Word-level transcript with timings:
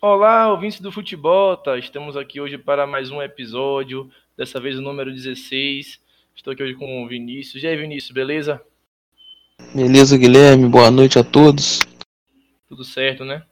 Olá, 0.00 0.48
ouvintes 0.48 0.80
do 0.80 0.92
futebol, 0.92 1.56
tá? 1.56 1.76
Estamos 1.76 2.16
aqui 2.16 2.40
hoje 2.40 2.56
para 2.56 2.86
mais 2.86 3.10
um 3.10 3.20
episódio, 3.20 4.08
dessa 4.36 4.60
vez 4.60 4.78
o 4.78 4.80
número 4.80 5.12
16. 5.12 6.00
Estou 6.36 6.52
aqui 6.52 6.62
hoje 6.62 6.74
com 6.74 7.02
o 7.02 7.08
Vinícius. 7.08 7.64
E 7.64 7.66
aí, 7.66 7.76
Vinícius, 7.76 8.12
beleza? 8.12 8.64
Beleza, 9.74 10.16
Guilherme. 10.16 10.68
Boa 10.68 10.88
noite 10.88 11.18
a 11.18 11.24
todos. 11.24 11.80
Tudo 12.68 12.84
certo, 12.84 13.24
né? 13.24 13.44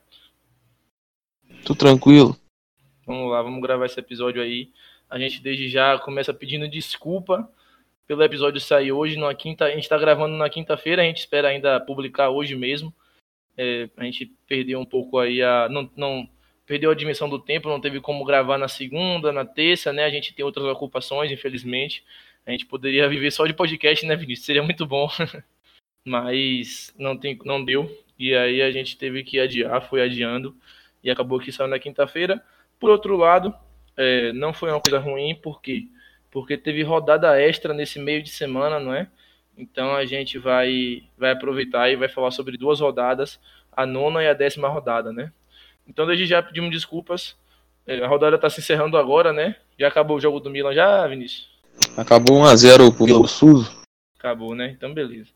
Tudo 1.65 1.79
tranquilo. 1.79 2.33
Vamos 3.05 3.29
lá, 3.29 3.41
vamos 3.41 3.61
gravar 3.61 3.85
esse 3.85 3.99
episódio 3.99 4.41
aí. 4.41 4.71
A 5.09 5.19
gente 5.19 5.41
desde 5.41 5.67
já 5.67 5.99
começa 5.99 6.33
pedindo 6.33 6.69
desculpa 6.69 7.51
pelo 8.07 8.23
episódio 8.23 8.61
sair 8.61 8.93
hoje, 8.93 9.17
na 9.17 9.35
quinta, 9.35 9.65
a 9.65 9.71
gente 9.71 9.83
está 9.83 9.97
gravando 9.97 10.37
na 10.37 10.49
quinta-feira, 10.49 11.01
a 11.01 11.05
gente 11.05 11.19
espera 11.19 11.49
ainda 11.49 11.77
publicar 11.81 12.29
hoje 12.29 12.55
mesmo. 12.55 12.93
É, 13.57 13.89
a 13.97 14.05
gente 14.05 14.31
perdeu 14.47 14.79
um 14.79 14.85
pouco 14.85 15.19
aí 15.19 15.41
a. 15.41 15.67
Não, 15.67 15.91
não 15.93 16.36
perdeu 16.67 16.91
a 16.91 16.95
dimensão 16.95 17.29
do 17.29 17.39
tempo, 17.39 17.69
não 17.69 17.81
teve 17.81 18.01
como 18.01 18.25
gravar 18.25 18.57
na 18.57 18.67
segunda, 18.67 19.31
na 19.31 19.45
terça, 19.45 19.93
né? 19.93 20.03
A 20.03 20.09
gente 20.09 20.33
tem 20.33 20.45
outras 20.45 20.65
ocupações, 20.65 21.31
infelizmente. 21.31 22.03
A 22.45 22.51
gente 22.51 22.65
poderia 22.65 23.07
viver 23.07 23.31
só 23.31 23.47
de 23.47 23.53
podcast, 23.53 24.05
né, 24.05 24.15
Vinícius? 24.15 24.45
Seria 24.45 24.61
muito 24.61 24.85
bom. 24.85 25.09
Mas 26.05 26.93
não, 26.99 27.17
tem, 27.17 27.39
não 27.45 27.63
deu. 27.63 27.89
E 28.19 28.35
aí 28.35 28.61
a 28.61 28.69
gente 28.69 28.97
teve 28.97 29.23
que 29.23 29.39
adiar, 29.39 29.81
foi 29.89 30.01
adiando. 30.01 30.55
E 31.03 31.09
acabou 31.09 31.39
que 31.39 31.51
saiu 31.51 31.69
na 31.69 31.79
quinta-feira. 31.79 32.43
Por 32.79 32.89
outro 32.89 33.15
lado, 33.15 33.55
é, 33.95 34.33
não 34.33 34.53
foi 34.53 34.69
uma 34.69 34.81
coisa 34.81 34.99
ruim, 34.99 35.35
porque 35.41 35.87
porque 36.29 36.57
teve 36.57 36.83
rodada 36.83 37.39
extra 37.41 37.73
nesse 37.73 37.97
meio 37.97 38.21
de 38.21 38.29
semana, 38.29 38.79
não 38.79 38.93
é? 38.93 39.07
Então 39.57 39.95
a 39.95 40.05
gente 40.05 40.37
vai, 40.37 41.03
vai 41.17 41.31
aproveitar 41.31 41.89
e 41.89 41.95
vai 41.95 42.09
falar 42.09 42.31
sobre 42.31 42.57
duas 42.57 42.79
rodadas, 42.79 43.39
a 43.71 43.85
nona 43.85 44.21
e 44.21 44.27
a 44.27 44.33
décima 44.33 44.67
rodada, 44.67 45.11
né? 45.11 45.31
Então 45.87 46.05
desde 46.05 46.25
já 46.25 46.43
pedimos 46.43 46.71
desculpas. 46.71 47.35
É, 47.85 48.03
a 48.03 48.07
rodada 48.07 48.35
está 48.35 48.49
se 48.49 48.59
encerrando 48.59 48.97
agora, 48.97 49.31
né? 49.31 49.55
Já 49.79 49.87
acabou 49.87 50.17
o 50.17 50.19
jogo 50.19 50.39
do 50.39 50.49
Milan 50.49 50.73
já, 50.73 51.07
Vinícius? 51.07 51.49
Acabou 51.95 52.41
1x0 52.41 52.95
pro 52.95 53.21
o 53.21 53.27
Suso. 53.27 53.81
Acabou, 54.19 54.53
né? 54.53 54.71
Então 54.71 54.93
beleza. 54.93 55.31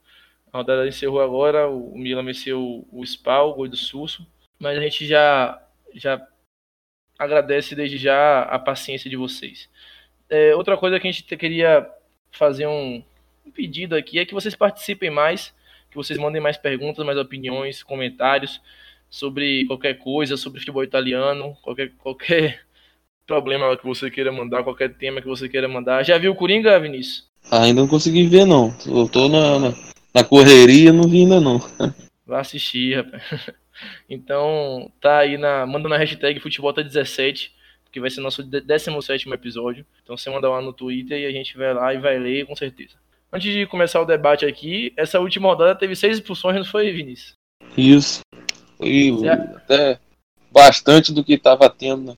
A 0.52 0.58
rodada 0.58 0.86
encerrou 0.86 1.22
agora, 1.22 1.70
o 1.70 1.98
Milan 1.98 2.26
venceu 2.26 2.86
o 2.92 3.04
Spal, 3.06 3.52
o 3.52 3.54
gol 3.54 3.70
do 3.70 3.78
Susso. 3.78 4.28
Mas 4.60 4.78
a 4.78 4.82
gente 4.82 5.08
já, 5.08 5.62
já 5.96 6.22
agradece 7.18 7.74
desde 7.74 7.98
já 7.98 8.42
a 8.44 8.60
paciência 8.60 9.10
de 9.10 9.16
vocês. 9.16 9.70
É, 10.30 10.54
outra 10.56 10.76
coisa 10.76 11.00
que 11.00 11.08
a 11.08 11.12
gente 11.12 11.24
queria 11.38 11.90
fazer 12.32 12.68
um, 12.68 13.02
um 13.46 13.52
pedido 13.52 13.96
aqui 13.96 14.20
é 14.20 14.26
que 14.26 14.34
vocês 14.34 14.56
participem 14.56 15.10
mais, 15.10 15.54
que 15.90 15.96
vocês 15.96 16.20
mandem 16.20 16.42
mais 16.42 16.58
perguntas, 16.58 17.06
mais 17.06 17.18
opiniões, 17.18 17.82
comentários 17.82 18.62
sobre 19.12 19.66
qualquer 19.66 20.00
coisa, 20.00 20.36
sobre 20.36 20.60
futebol 20.60 20.84
italiano, 20.84 21.56
qualquer, 21.62 21.92
qualquer 22.00 22.62
problema 23.28 23.78
que 23.78 23.86
você 23.86 24.10
queira 24.10 24.32
mandar, 24.32 24.64
qualquer 24.64 24.94
tema 24.96 25.22
que 25.22 25.28
você 25.28 25.48
queira 25.48 25.68
mandar. 25.68 26.04
Já 26.04 26.18
viu 26.18 26.32
o 26.32 26.36
Coringa, 26.36 26.80
Vinícius? 26.80 27.30
Ainda 27.52 27.82
não 27.82 27.88
consegui 27.88 28.26
ver, 28.26 28.46
não. 28.46 28.74
Eu 28.88 29.08
tô 29.08 29.28
na, 29.28 29.60
na, 29.60 29.74
na 30.16 30.24
correria, 30.24 30.92
não 30.92 31.08
vi 31.08 31.20
ainda, 31.20 31.40
não. 31.40 31.60
Vai 32.26 32.42
assistir, 32.42 32.96
rapaz. 32.96 33.22
Então, 34.08 34.92
tá 35.02 35.20
aí 35.20 35.40
na. 35.40 35.66
Manda 35.66 35.90
na 35.90 35.98
hashtag 35.98 36.40
Futebolta17 36.40 37.50
que 37.92 38.00
vai 38.00 38.10
ser 38.10 38.22
nosso 38.22 38.42
17 38.42 39.30
episódio. 39.30 39.86
Então 40.02 40.16
você 40.16 40.30
manda 40.30 40.50
lá 40.50 40.62
no 40.62 40.72
Twitter 40.72 41.20
e 41.20 41.26
a 41.26 41.32
gente 41.32 41.58
vai 41.58 41.74
lá 41.74 41.94
e 41.94 41.98
vai 41.98 42.18
ler 42.18 42.46
com 42.46 42.56
certeza. 42.56 42.96
Antes 43.32 43.54
de 43.54 43.66
começar 43.66 44.02
o 44.02 44.06
debate 44.06 44.46
aqui, 44.46 44.94
essa 44.96 45.20
última 45.20 45.50
rodada 45.50 45.76
teve 45.76 45.96
seis 45.96 46.18
expulsões, 46.18 46.56
não 46.56 46.66
foi, 46.66 46.92
Vinícius? 46.92 47.34
Isso. 47.78 48.22
Foi 48.82 49.30
até 49.30 50.00
bastante 50.52 51.14
do 51.14 51.24
que 51.24 51.34
estava 51.34 51.70
tendo. 51.70 52.12
Né? 52.12 52.16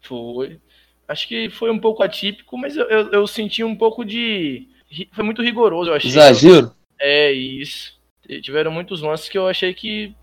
Foi. 0.00 0.60
Acho 1.06 1.28
que 1.28 1.50
foi 1.50 1.70
um 1.70 1.78
pouco 1.78 2.02
atípico, 2.02 2.56
mas 2.56 2.76
eu, 2.76 2.84
eu, 2.88 3.12
eu, 3.12 3.26
senti 3.26 3.62
um 3.62 3.76
pouco 3.76 4.04
de. 4.04 4.68
Foi 5.12 5.24
muito 5.24 5.42
rigoroso, 5.42 5.90
eu 5.90 5.94
achei. 5.94 6.10
Exagero? 6.10 6.74
É, 6.98 7.30
isso. 7.30 8.00
Tiveram 8.40 8.70
muitos 8.70 9.02
lances 9.02 9.28
que 9.28 9.36
eu 9.36 9.46
achei 9.46 9.74
que 9.74 10.14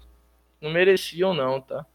não 0.59 0.71
mereciam, 0.71 1.33
não, 1.33 1.61
tá? 1.61 1.85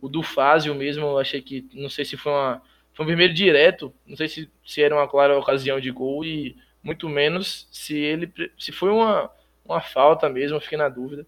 O 0.00 0.08
do 0.08 0.22
Fázio 0.22 0.74
mesmo, 0.74 1.04
eu 1.06 1.18
achei 1.18 1.42
que. 1.42 1.68
Não 1.74 1.88
sei 1.88 2.04
se 2.04 2.16
foi 2.16 2.32
uma. 2.32 2.62
Foi 2.92 3.04
um 3.04 3.08
vermelho 3.08 3.34
direto. 3.34 3.92
Não 4.06 4.16
sei 4.16 4.28
se, 4.28 4.50
se 4.64 4.82
era 4.82 4.94
uma 4.94 5.08
clara 5.08 5.38
ocasião 5.38 5.80
de 5.80 5.90
gol. 5.90 6.24
E 6.24 6.56
muito 6.82 7.08
menos 7.08 7.68
se 7.72 7.96
ele. 7.96 8.32
Se 8.58 8.70
foi 8.70 8.90
uma, 8.90 9.30
uma 9.64 9.80
falta 9.80 10.28
mesmo, 10.28 10.56
eu 10.56 10.60
fiquei 10.60 10.78
na 10.78 10.88
dúvida. 10.88 11.26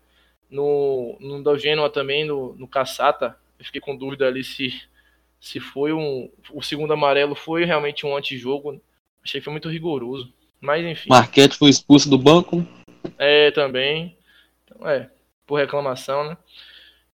No, 0.51 1.17
no 1.21 1.43
da 1.43 1.57
Genoa 1.57 1.89
também, 1.89 2.25
no, 2.25 2.55
no 2.55 2.67
Caçata, 2.67 3.37
eu 3.59 3.65
fiquei 3.65 3.81
com 3.81 3.97
dúvida 3.97 4.27
ali 4.27 4.43
se, 4.43 4.83
se 5.39 5.61
foi 5.61 5.93
um. 5.93 6.31
O 6.53 6.63
segundo 6.63 6.93
amarelo 6.93 7.35
foi 7.35 7.65
realmente 7.65 8.05
um 8.05 8.17
antijogo. 8.17 8.81
Achei 9.23 9.41
que 9.41 9.45
foi 9.45 9.53
muito 9.53 9.69
rigoroso. 9.69 10.33
Mas 10.61 10.85
enfim. 10.85 11.09
Marquete 11.09 11.57
foi 11.57 11.71
expulso 11.71 12.09
do 12.11 12.19
banco. 12.19 12.67
É, 13.19 13.51
também. 13.51 14.17
Então, 14.65 14.89
é, 14.89 15.11
por 15.47 15.59
reclamação, 15.59 16.31
né? 16.31 16.37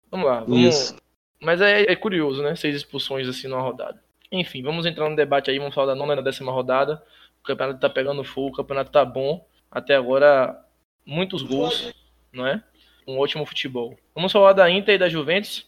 Vamos 0.09 0.27
lá. 0.27 0.39
Vamos, 0.41 0.59
Isso. 0.59 0.95
Mas 1.39 1.59
é, 1.59 1.81
é, 1.83 1.95
curioso, 1.95 2.41
né? 2.41 2.55
Seis 2.55 2.75
expulsões 2.75 3.27
assim 3.27 3.47
numa 3.47 3.61
rodada. 3.61 4.01
Enfim, 4.31 4.63
vamos 4.63 4.85
entrar 4.85 5.09
no 5.09 5.15
debate 5.15 5.51
aí, 5.51 5.59
vamos 5.59 5.75
falar 5.75 5.87
da 5.87 5.95
nona 5.95 6.13
e 6.13 6.15
da 6.15 6.21
décima 6.21 6.51
rodada. 6.51 7.03
O 7.41 7.43
campeonato 7.43 7.79
tá 7.79 7.89
pegando 7.89 8.23
fogo, 8.23 8.49
o 8.49 8.53
campeonato 8.53 8.91
tá 8.91 9.03
bom. 9.03 9.45
Até 9.69 9.95
agora, 9.95 10.57
muitos 11.05 11.41
gols, 11.41 11.93
não 12.31 12.47
é? 12.47 12.63
Um 13.07 13.17
ótimo 13.17 13.45
futebol. 13.45 13.97
Vamos 14.15 14.31
falar 14.31 14.53
da 14.53 14.69
Inter 14.69 14.95
e 14.95 14.97
da 14.97 15.09
Juventus. 15.09 15.65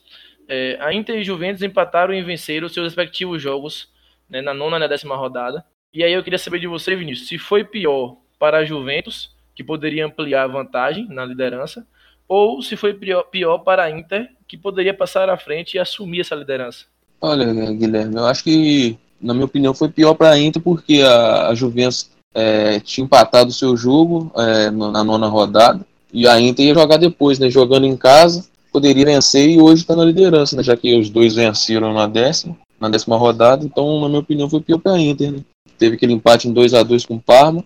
É, 0.48 0.78
a 0.80 0.94
Inter 0.94 1.18
e 1.18 1.24
Juventus 1.24 1.62
empataram 1.62 2.14
e 2.14 2.22
venceram 2.22 2.70
seus 2.70 2.86
respectivos 2.86 3.42
jogos 3.42 3.90
né, 4.30 4.42
na 4.42 4.54
nona 4.54 4.78
e 4.78 4.80
na 4.80 4.88
décima 4.88 5.16
rodada. 5.16 5.66
E 5.94 6.04
aí 6.04 6.14
eu 6.14 6.24
queria 6.24 6.40
saber 6.40 6.60
de 6.60 6.68
você, 6.68 6.96
Vinícius, 6.96 7.28
se 7.28 7.38
foi 7.38 7.64
pior 7.64 8.18
para 8.38 8.58
a 8.58 8.66
Juventus, 8.66 9.32
que 9.56 9.64
poderia 9.64 10.06
ampliar 10.06 10.44
a 10.44 10.48
vantagem 10.48 11.08
na 11.10 11.24
liderança, 11.24 11.88
ou 12.28 12.62
se 12.62 12.76
foi 12.76 12.94
pior, 12.94 13.24
pior 13.24 13.60
para 13.60 13.84
a 13.84 13.90
Inter, 13.90 14.30
que 14.48 14.58
poderia 14.58 14.94
passar 14.94 15.30
à 15.30 15.38
frente 15.38 15.76
e 15.76 15.80
assumir 15.80 16.22
essa 16.22 16.36
liderança? 16.36 16.86
Olha, 17.22 17.46
Guilherme, 17.72 18.16
eu 18.16 18.26
acho 18.26 18.44
que, 18.44 18.98
na 19.22 19.34
minha 19.34 19.46
opinião, 19.46 19.74
foi 19.74 19.90
pior 19.90 20.14
para 20.16 20.32
a 20.32 20.40
Inter 20.40 20.62
porque 20.62 21.02
a, 21.02 21.48
a 21.48 21.56
Juventus 21.56 22.12
é, 22.34 22.80
tinha 22.82 23.06
empatado 23.06 23.50
o 23.50 23.54
seu 23.54 23.78
jogo 23.78 24.32
é, 24.36 24.70
na 24.70 25.04
nona 25.04 25.28
rodada 25.28 25.86
e 26.16 26.26
a 26.30 26.40
Inter 26.40 26.68
ia 26.68 26.74
jogar 26.74 26.96
depois, 26.96 27.38
né, 27.40 27.50
jogando 27.50 27.86
em 27.86 27.98
casa, 27.98 28.48
poderia 28.72 29.04
vencer 29.04 29.50
e 29.50 29.60
hoje 29.60 29.82
está 29.82 29.98
na 29.98 30.06
liderança, 30.06 30.56
né, 30.56 30.64
já 30.64 30.78
que 30.78 30.98
os 30.98 31.10
dois 31.10 31.36
venceram 31.36 31.94
na 31.94 32.08
décima, 32.08 32.58
na 32.80 32.88
décima 32.88 33.18
rodada, 33.18 33.66
então, 33.66 34.00
na 34.00 34.08
minha 34.08 34.22
opinião, 34.22 34.50
foi 34.50 34.62
pior 34.62 34.80
para 34.80 34.94
a 34.94 35.00
Inter. 35.00 35.34
Né? 35.34 35.40
Teve 35.78 35.98
aquele 35.98 36.14
empate 36.14 36.48
em 36.48 36.54
2 36.54 36.74
a 36.74 36.84
2 36.84 37.06
com 37.06 37.16
o 37.16 37.22
Parma, 37.22 37.66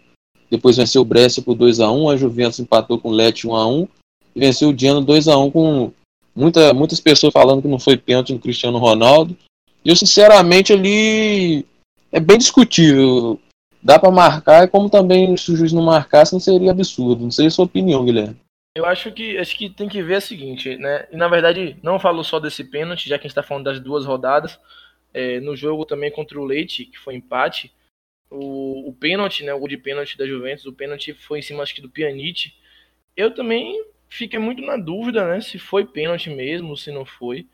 depois 0.50 0.78
venceu 0.78 1.04
o 1.04 1.06
Brescia 1.06 1.44
por 1.44 1.54
2 1.54 1.80
a 1.80 1.92
1 1.92 2.10
a 2.10 2.18
Juventus 2.18 2.60
empatou 2.60 2.98
com 3.00 3.10
o 3.10 3.12
Lecce 3.12 3.48
1 3.48 3.56
a 3.56 3.68
1 3.68 3.88
e 4.36 4.40
venceu 4.40 4.70
o 4.70 4.78
Genoa 4.78 5.02
2 5.02 5.28
a 5.28 5.38
1 5.38 5.52
com 5.52 5.92
muita, 6.36 6.74
muitas 6.74 7.00
pessoas 7.00 7.32
falando 7.32 7.62
que 7.62 7.68
não 7.68 7.78
foi 7.78 7.98
pênalti 7.98 8.34
no 8.34 8.40
Cristiano 8.40 8.80
Ronaldo. 8.80 9.38
E 9.86 9.90
eu, 9.90 9.96
sinceramente, 9.96 10.74
ali 10.74 11.64
é 12.12 12.20
bem 12.20 12.40
discutível. 12.40 13.40
Dá 13.82 13.98
para 13.98 14.12
marcar, 14.12 14.68
como 14.70 14.90
também 14.90 15.36
se 15.38 15.52
o 15.52 15.56
juiz 15.56 15.72
não 15.72 15.82
marcasse, 15.82 16.34
não 16.34 16.40
seria 16.40 16.72
absurdo. 16.72 17.24
Não 17.24 17.32
sei 17.32 17.48
a 17.48 17.50
sua 17.50 17.66
opinião, 17.66 18.04
Guilherme. 18.04 18.38
Eu 18.76 18.86
acho 18.86 19.12
que 19.12 19.38
acho 19.38 19.58
que 19.58 19.70
tem 19.70 19.90
que 19.90 20.02
ver 20.04 20.18
o 20.18 20.22
seguinte, 20.22 20.78
né? 20.78 21.08
E 21.12 21.18
na 21.18 21.28
verdade, 21.28 21.78
não 21.82 22.00
falo 22.00 22.24
só 22.24 22.40
desse 22.40 22.64
pênalti, 22.64 23.10
já 23.10 23.18
que 23.18 23.26
a 23.26 23.28
gente 23.28 23.32
está 23.32 23.44
falando 23.44 23.66
das 23.66 23.80
duas 23.80 24.06
rodadas. 24.06 24.60
É, 25.12 25.40
no 25.40 25.56
jogo 25.56 25.86
também 25.86 26.12
contra 26.12 26.40
o 26.40 26.46
Leite, 26.46 26.86
que 26.86 27.00
foi 27.00 27.16
empate, 27.16 27.74
o, 28.30 28.88
o 28.90 28.94
pênalti, 28.94 29.44
né? 29.44 29.54
O 29.54 29.68
de 29.68 29.78
pênalti 29.78 30.18
da 30.18 30.28
Juventus, 30.28 30.66
o 30.66 30.74
pênalti 30.74 31.14
foi 31.14 31.40
em 31.40 31.42
cima, 31.42 31.64
acho 31.64 31.74
que 31.74 31.82
do 31.82 31.90
Pjanic. 31.90 32.54
Eu 33.18 33.34
também 33.34 33.84
fiquei 34.08 34.40
muito 34.40 34.62
na 34.62 34.78
dúvida, 34.78 35.28
né? 35.28 35.42
Se 35.42 35.58
foi 35.58 35.86
pênalti 35.86 36.30
mesmo, 36.30 36.78
se 36.78 36.92
não 36.92 37.06
foi. 37.06 37.48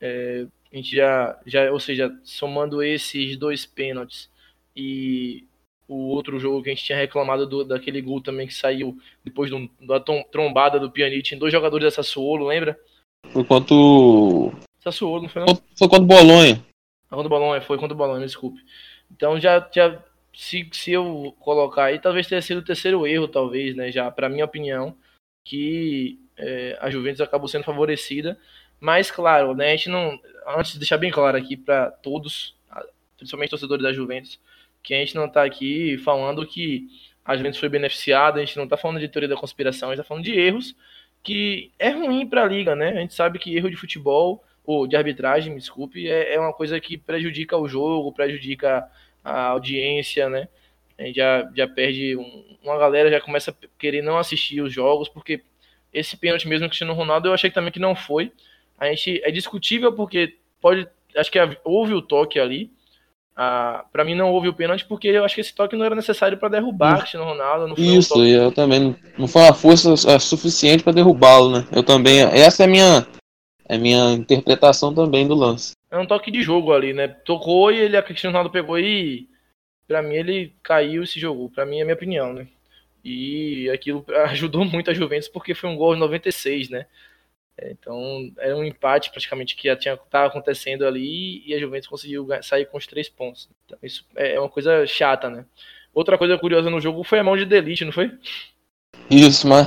É, 0.00 0.46
a 0.72 0.76
gente 0.76 0.94
já, 0.94 1.38
já, 1.46 1.70
ou 1.70 1.80
seja, 1.80 2.10
somando 2.24 2.82
esses 2.82 3.36
dois 3.36 3.66
pênaltis 3.66 4.30
e 4.74 5.45
o 5.88 6.08
outro 6.08 6.38
jogo 6.38 6.62
que 6.62 6.70
a 6.70 6.74
gente 6.74 6.84
tinha 6.84 6.98
reclamado 6.98 7.46
do, 7.46 7.64
daquele 7.64 8.00
gol 8.00 8.20
também 8.20 8.46
que 8.46 8.54
saiu 8.54 8.98
depois 9.24 9.50
do, 9.50 9.70
da 9.80 10.00
trombada 10.00 10.80
do 10.80 10.90
Pjanic 10.90 11.34
em 11.34 11.38
dois 11.38 11.52
jogadores 11.52 11.84
da 11.84 11.90
Sassuolo, 11.90 12.46
lembra? 12.46 12.78
Foi 13.30 13.44
contra 13.44 13.74
o... 13.74 14.52
Sassuolo, 14.80 15.22
não 15.22 15.28
foi 15.28 15.44
não? 15.44 15.54
Foi 15.76 15.88
contra 15.88 16.02
o 16.02 16.06
Bolonha. 16.06 16.64
Ah, 17.10 17.14
contra 17.14 17.26
o 17.26 17.30
Bolonha, 17.30 17.60
foi 17.60 17.78
contra 17.78 17.94
o 17.94 17.96
Bolonha, 17.98 18.26
desculpe. 18.26 18.60
Então 19.10 19.38
já, 19.38 19.68
já 19.72 20.02
se, 20.34 20.68
se 20.72 20.92
eu 20.92 21.34
colocar 21.40 21.84
aí, 21.84 21.98
talvez 21.98 22.26
tenha 22.26 22.42
sido 22.42 22.58
o 22.58 22.64
terceiro 22.64 23.06
erro, 23.06 23.26
talvez, 23.26 23.74
né, 23.74 23.90
já, 23.90 24.10
para 24.10 24.28
minha 24.28 24.44
opinião, 24.44 24.94
que 25.44 26.20
é, 26.36 26.76
a 26.80 26.90
Juventus 26.90 27.20
acabou 27.20 27.48
sendo 27.48 27.64
favorecida. 27.64 28.38
Mas, 28.78 29.10
claro, 29.10 29.54
né, 29.54 29.68
a 29.68 29.76
gente 29.76 29.88
não. 29.88 30.20
Antes 30.46 30.72
de 30.72 30.78
deixar 30.78 30.98
bem 30.98 31.10
claro 31.10 31.36
aqui 31.36 31.56
para 31.56 31.90
todos, 31.90 32.54
principalmente 33.16 33.50
torcedores 33.50 33.82
da 33.82 33.92
Juventus, 33.92 34.38
que 34.86 34.94
a 34.94 34.98
gente 34.98 35.16
não 35.16 35.26
está 35.26 35.42
aqui 35.42 35.98
falando 35.98 36.46
que 36.46 36.86
a 37.24 37.36
Juventus 37.36 37.58
foi 37.58 37.68
beneficiada, 37.68 38.38
a 38.38 38.44
gente 38.44 38.56
não 38.56 38.64
está 38.64 38.76
falando 38.76 39.00
de 39.00 39.08
teoria 39.08 39.28
da 39.28 39.36
conspiração, 39.36 39.88
a 39.88 39.92
gente 39.92 40.00
está 40.00 40.08
falando 40.08 40.24
de 40.24 40.38
erros 40.38 40.76
que 41.24 41.72
é 41.76 41.90
ruim 41.90 42.24
para 42.24 42.44
a 42.44 42.46
liga, 42.46 42.76
né? 42.76 42.90
A 42.90 43.00
gente 43.00 43.12
sabe 43.12 43.40
que 43.40 43.56
erro 43.56 43.68
de 43.68 43.74
futebol, 43.74 44.44
ou 44.64 44.86
de 44.86 44.94
arbitragem, 44.94 45.52
me 45.52 45.58
desculpe, 45.58 46.08
é, 46.08 46.34
é 46.34 46.40
uma 46.40 46.52
coisa 46.52 46.78
que 46.78 46.96
prejudica 46.96 47.56
o 47.56 47.66
jogo, 47.66 48.12
prejudica 48.12 48.88
a 49.24 49.46
audiência, 49.46 50.28
né? 50.28 50.46
A 50.96 51.02
gente 51.02 51.16
já, 51.16 51.50
já 51.52 51.66
perde, 51.66 52.16
um, 52.16 52.56
uma 52.62 52.78
galera 52.78 53.10
já 53.10 53.20
começa 53.20 53.50
a 53.50 53.54
querer 53.76 54.02
não 54.02 54.18
assistir 54.18 54.60
os 54.60 54.72
jogos, 54.72 55.08
porque 55.08 55.42
esse 55.92 56.16
pênalti 56.16 56.46
mesmo 56.46 56.66
que 56.66 56.70
Cristiano 56.70 56.94
Ronaldo, 56.94 57.26
eu 57.26 57.34
achei 57.34 57.50
também 57.50 57.72
que 57.72 57.80
não 57.80 57.96
foi. 57.96 58.30
A 58.78 58.86
gente 58.86 59.20
é 59.24 59.30
discutível 59.32 59.92
porque 59.92 60.36
pode, 60.60 60.86
acho 61.16 61.30
que 61.30 61.38
houve 61.64 61.92
o 61.92 62.02
toque 62.02 62.38
ali, 62.38 62.70
ah, 63.36 63.84
para 63.92 64.02
mim 64.02 64.14
não 64.14 64.32
houve 64.32 64.48
o 64.48 64.54
pênalti 64.54 64.86
porque 64.86 65.08
eu 65.08 65.22
acho 65.22 65.34
que 65.34 65.42
esse 65.42 65.54
toque 65.54 65.76
não 65.76 65.84
era 65.84 65.94
necessário 65.94 66.38
para 66.38 66.48
derrubar 66.48 67.00
Cristiano 67.00 67.26
Ronaldo. 67.26 67.74
Isso, 67.78 68.18
um 68.18 68.24
eu 68.24 68.50
também 68.50 68.96
não 69.18 69.28
foi 69.28 69.42
uma 69.42 69.52
força 69.52 69.92
é, 70.10 70.18
suficiente 70.18 70.82
para 70.82 70.94
derrubá-lo, 70.94 71.50
né? 71.50 71.66
Eu 71.70 71.82
também, 71.82 72.20
essa 72.20 72.62
é 72.62 72.66
a 72.66 72.68
minha, 72.68 73.06
é 73.68 73.76
minha 73.76 74.12
interpretação 74.12 74.94
também 74.94 75.28
do 75.28 75.34
lance. 75.34 75.72
É 75.90 75.98
um 75.98 76.06
toque 76.06 76.30
de 76.30 76.40
jogo 76.42 76.72
ali, 76.72 76.94
né? 76.94 77.08
Tocou 77.08 77.70
e 77.70 77.76
ele 77.78 77.98
a 77.98 78.02
Cristiano 78.02 78.32
Ronaldo 78.32 78.50
pegou 78.50 78.78
e 78.78 79.28
para 79.86 80.00
mim 80.00 80.14
ele 80.14 80.54
caiu 80.62 81.02
e 81.02 81.06
se 81.06 81.20
jogou. 81.20 81.50
Para 81.50 81.66
mim 81.66 81.78
é 81.78 81.82
a 81.82 81.84
minha 81.84 81.94
opinião, 81.94 82.32
né? 82.32 82.46
E 83.04 83.68
aquilo 83.68 84.02
ajudou 84.30 84.64
muito 84.64 84.90
a 84.90 84.94
Juventus 84.94 85.28
porque 85.28 85.54
foi 85.54 85.68
um 85.68 85.76
gol 85.76 85.92
de 85.92 86.00
96, 86.00 86.70
né? 86.70 86.86
É, 87.58 87.70
então, 87.70 88.30
era 88.38 88.56
um 88.56 88.64
empate 88.64 89.10
praticamente 89.10 89.56
que 89.56 89.68
já 89.68 89.76
tinha 89.76 89.94
estava 89.94 90.26
acontecendo 90.26 90.86
ali 90.86 91.42
e 91.46 91.54
a 91.54 91.58
Juventus 91.58 91.88
conseguiu 91.88 92.28
sair 92.42 92.66
com 92.66 92.76
os 92.76 92.86
três 92.86 93.08
pontos. 93.08 93.48
Então, 93.64 93.78
isso 93.82 94.04
é, 94.14 94.34
é 94.34 94.40
uma 94.40 94.48
coisa 94.48 94.86
chata, 94.86 95.30
né? 95.30 95.44
Outra 95.94 96.18
coisa 96.18 96.36
curiosa 96.36 96.68
no 96.68 96.80
jogo 96.80 97.02
foi 97.02 97.18
a 97.18 97.24
mão 97.24 97.36
de 97.36 97.46
Delite, 97.46 97.84
não 97.84 97.92
foi? 97.92 98.12
Isso, 99.10 99.48
mas 99.48 99.66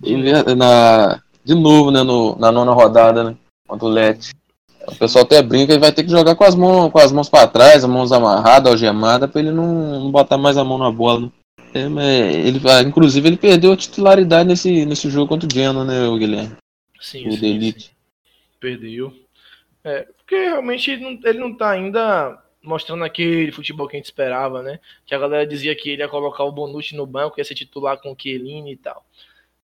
de, 0.00 0.54
na, 0.54 1.22
de 1.44 1.54
novo, 1.54 1.90
né, 1.90 2.02
no, 2.02 2.36
na 2.38 2.50
nona 2.50 2.72
rodada, 2.72 3.24
né, 3.24 3.36
contra 3.66 3.86
o 3.86 3.90
Lete. 3.90 4.34
O 4.86 4.94
pessoal 4.94 5.24
até 5.24 5.42
brinca, 5.42 5.72
ele 5.72 5.80
vai 5.80 5.92
ter 5.92 6.02
que 6.02 6.10
jogar 6.10 6.34
com 6.34 6.44
as 6.44 6.54
mãos, 6.54 6.90
com 6.90 6.98
as 6.98 7.12
mãos 7.12 7.28
para 7.28 7.46
trás, 7.46 7.84
as 7.84 7.90
mãos 7.90 8.10
amarradas, 8.10 8.72
algemadas, 8.72 9.30
para 9.30 9.40
ele 9.42 9.50
não, 9.50 10.00
não 10.00 10.10
botar 10.10 10.38
mais 10.38 10.56
a 10.56 10.64
mão 10.64 10.78
na 10.78 10.90
bola. 10.90 11.20
Né? 11.20 11.30
É, 11.74 12.32
ele, 12.32 12.60
ah, 12.66 12.80
inclusive, 12.80 13.28
ele 13.28 13.36
perdeu 13.36 13.72
a 13.72 13.76
titularidade 13.76 14.48
nesse, 14.48 14.86
nesse 14.86 15.10
jogo 15.10 15.28
contra 15.28 15.46
o 15.46 15.52
Genoa, 15.52 15.84
né, 15.84 15.94
Guilherme? 16.18 16.56
Sim, 17.00 17.28
o 17.28 17.32
sim. 17.32 17.60
Sim. 17.60 17.90
Perdeu. 18.60 19.14
É, 19.84 20.02
porque 20.02 20.36
realmente 20.36 20.90
ele 20.90 21.02
não, 21.02 21.20
ele 21.24 21.38
não 21.38 21.56
tá 21.56 21.70
ainda 21.70 22.42
mostrando 22.62 23.04
aquele 23.04 23.52
futebol 23.52 23.86
que 23.86 23.96
a 23.96 23.98
gente 23.98 24.06
esperava, 24.06 24.62
né? 24.62 24.80
Que 25.06 25.14
a 25.14 25.18
galera 25.18 25.46
dizia 25.46 25.74
que 25.74 25.90
ele 25.90 26.02
ia 26.02 26.08
colocar 26.08 26.44
o 26.44 26.52
Bonucci 26.52 26.94
no 26.94 27.06
banco, 27.06 27.38
ia 27.38 27.44
ser 27.44 27.54
titular 27.54 27.98
com 27.98 28.12
o 28.12 28.16
Chiellini 28.20 28.72
e 28.72 28.76
tal. 28.76 29.06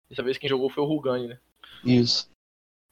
Dessa 0.09 0.23
vez 0.23 0.39
quem 0.39 0.49
jogou 0.49 0.71
foi 0.71 0.83
o 0.83 0.87
Rugani, 0.87 1.29
né? 1.29 1.39
Isso. 1.85 2.31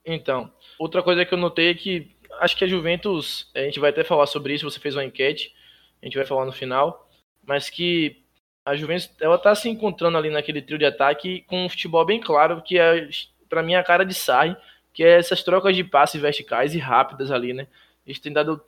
Então, 0.04 0.52
outra 0.78 1.02
coisa 1.02 1.24
que 1.24 1.34
eu 1.34 1.38
notei 1.38 1.70
é 1.70 1.74
que 1.74 2.14
acho 2.38 2.56
que 2.56 2.64
a 2.64 2.68
Juventus, 2.68 3.50
a 3.54 3.60
gente 3.60 3.80
vai 3.80 3.90
até 3.90 4.04
falar 4.04 4.26
sobre 4.26 4.54
isso, 4.54 4.68
você 4.68 4.78
fez 4.78 4.94
uma 4.94 5.04
enquete, 5.04 5.54
a 6.02 6.06
gente 6.06 6.16
vai 6.16 6.26
falar 6.26 6.44
no 6.44 6.52
final, 6.52 7.08
mas 7.44 7.70
que 7.70 8.22
a 8.64 8.76
Juventus, 8.76 9.10
ela 9.20 9.38
tá 9.38 9.54
se 9.54 9.68
encontrando 9.68 10.18
ali 10.18 10.28
naquele 10.28 10.60
trio 10.60 10.78
de 10.78 10.84
ataque 10.84 11.42
com 11.42 11.64
um 11.64 11.68
futebol 11.68 12.04
bem 12.04 12.20
claro, 12.20 12.62
que 12.62 12.78
é 12.78 13.08
para 13.48 13.62
mim, 13.62 13.74
a 13.74 13.82
cara 13.82 14.04
de 14.04 14.14
Sarri, 14.14 14.56
que 14.92 15.04
é 15.04 15.18
essas 15.18 15.42
trocas 15.42 15.74
de 15.76 15.84
passes 15.84 16.20
verticais 16.20 16.74
e 16.74 16.78
rápidas 16.78 17.30
ali, 17.30 17.52
né? 17.52 17.66
Eles 18.06 18.18
têm 18.18 18.32
dado, 18.32 18.62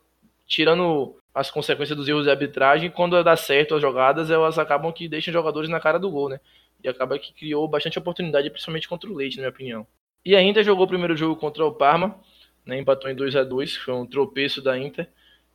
tirando 0.47 1.17
as 1.35 1.51
consequências 1.51 1.97
dos 1.97 2.09
erros 2.09 2.25
de 2.25 2.31
arbitragem, 2.31 2.91
quando 2.91 3.23
dá 3.23 3.37
certo 3.37 3.75
as 3.75 3.81
jogadas, 3.81 4.31
elas 4.31 4.59
acabam 4.59 4.93
que 4.93 5.09
deixam 5.09 5.33
jogadores 5.33 5.71
na 5.71 5.81
cara 5.81 5.99
do 5.99 6.11
gol, 6.11 6.29
né? 6.29 6.41
E 6.83 6.89
acaba 6.89 7.19
que 7.19 7.33
criou 7.33 7.67
bastante 7.69 7.99
oportunidade, 7.99 8.51
principalmente 8.51 8.89
contra 8.89 9.09
o 9.11 9.15
Leite, 9.15 9.37
na 9.37 9.43
minha 9.43 9.51
opinião. 9.51 9.87
E 10.25 10.37
a 10.37 10.43
Inter 10.43 10.65
jogou 10.65 10.85
o 10.85 10.89
primeiro 10.89 11.17
jogo 11.17 11.37
contra 11.37 11.65
o 11.65 11.73
Parma, 11.73 12.19
né? 12.67 12.79
empatou 12.79 13.11
em 13.11 13.15
2 13.15 13.35
a 13.37 13.45
2 13.45 13.77
foi 13.77 13.95
um 13.95 14.07
tropeço 14.07 14.61
da 14.61 14.79
Inter. 14.79 15.09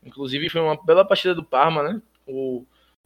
Inclusive 0.04 0.50
foi 0.50 0.62
uma 0.62 0.76
bela 0.84 1.06
partida 1.06 1.36
do 1.36 1.44
Parma, 1.44 1.84
né? 1.84 2.02
O, 2.26 2.66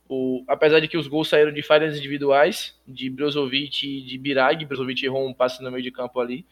o, 0.10 0.44
apesar 0.48 0.80
de 0.80 0.88
que 0.88 0.98
os 0.98 1.08
gols 1.08 1.28
saíram 1.28 1.52
de 1.52 1.62
falhas 1.62 1.98
individuais, 1.98 2.80
de 2.88 3.10
Brozovic 3.10 3.86
e 3.86 4.02
de 4.02 4.18
Birag, 4.18 4.66
Brozovic 4.66 5.06
errou 5.06 5.28
um 5.28 5.34
passe 5.34 5.62
no 5.62 5.70
meio 5.70 5.84
de 5.84 5.92
campo 5.92 6.20
ali, 6.20 6.46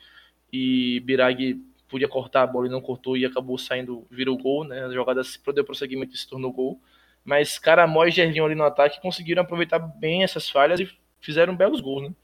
e 0.51 0.99
Birag 1.01 1.61
podia 1.87 2.07
cortar 2.07 2.43
a 2.43 2.47
bola 2.47 2.67
e 2.67 2.69
não 2.69 2.81
cortou, 2.81 3.15
e 3.15 3.25
acabou 3.25 3.57
saindo, 3.57 4.05
virou 4.09 4.37
gol, 4.37 4.63
né, 4.63 4.85
a 4.85 4.91
jogada 4.91 5.23
se 5.23 5.39
deu 5.53 5.63
prosseguimento 5.63 6.13
e 6.13 6.17
se 6.17 6.27
tornou 6.27 6.51
gol, 6.51 6.81
mas 7.23 7.57
Caramó 7.57 8.05
e 8.05 8.11
Gerlinho 8.11 8.45
ali 8.45 8.55
no 8.55 8.63
ataque 8.63 9.01
conseguiram 9.01 9.43
aproveitar 9.43 9.79
bem 9.79 10.23
essas 10.23 10.49
falhas 10.49 10.79
e 10.79 10.89
fizeram 11.21 11.55
belos 11.55 11.79
gols, 11.79 12.09
né, 12.09 12.15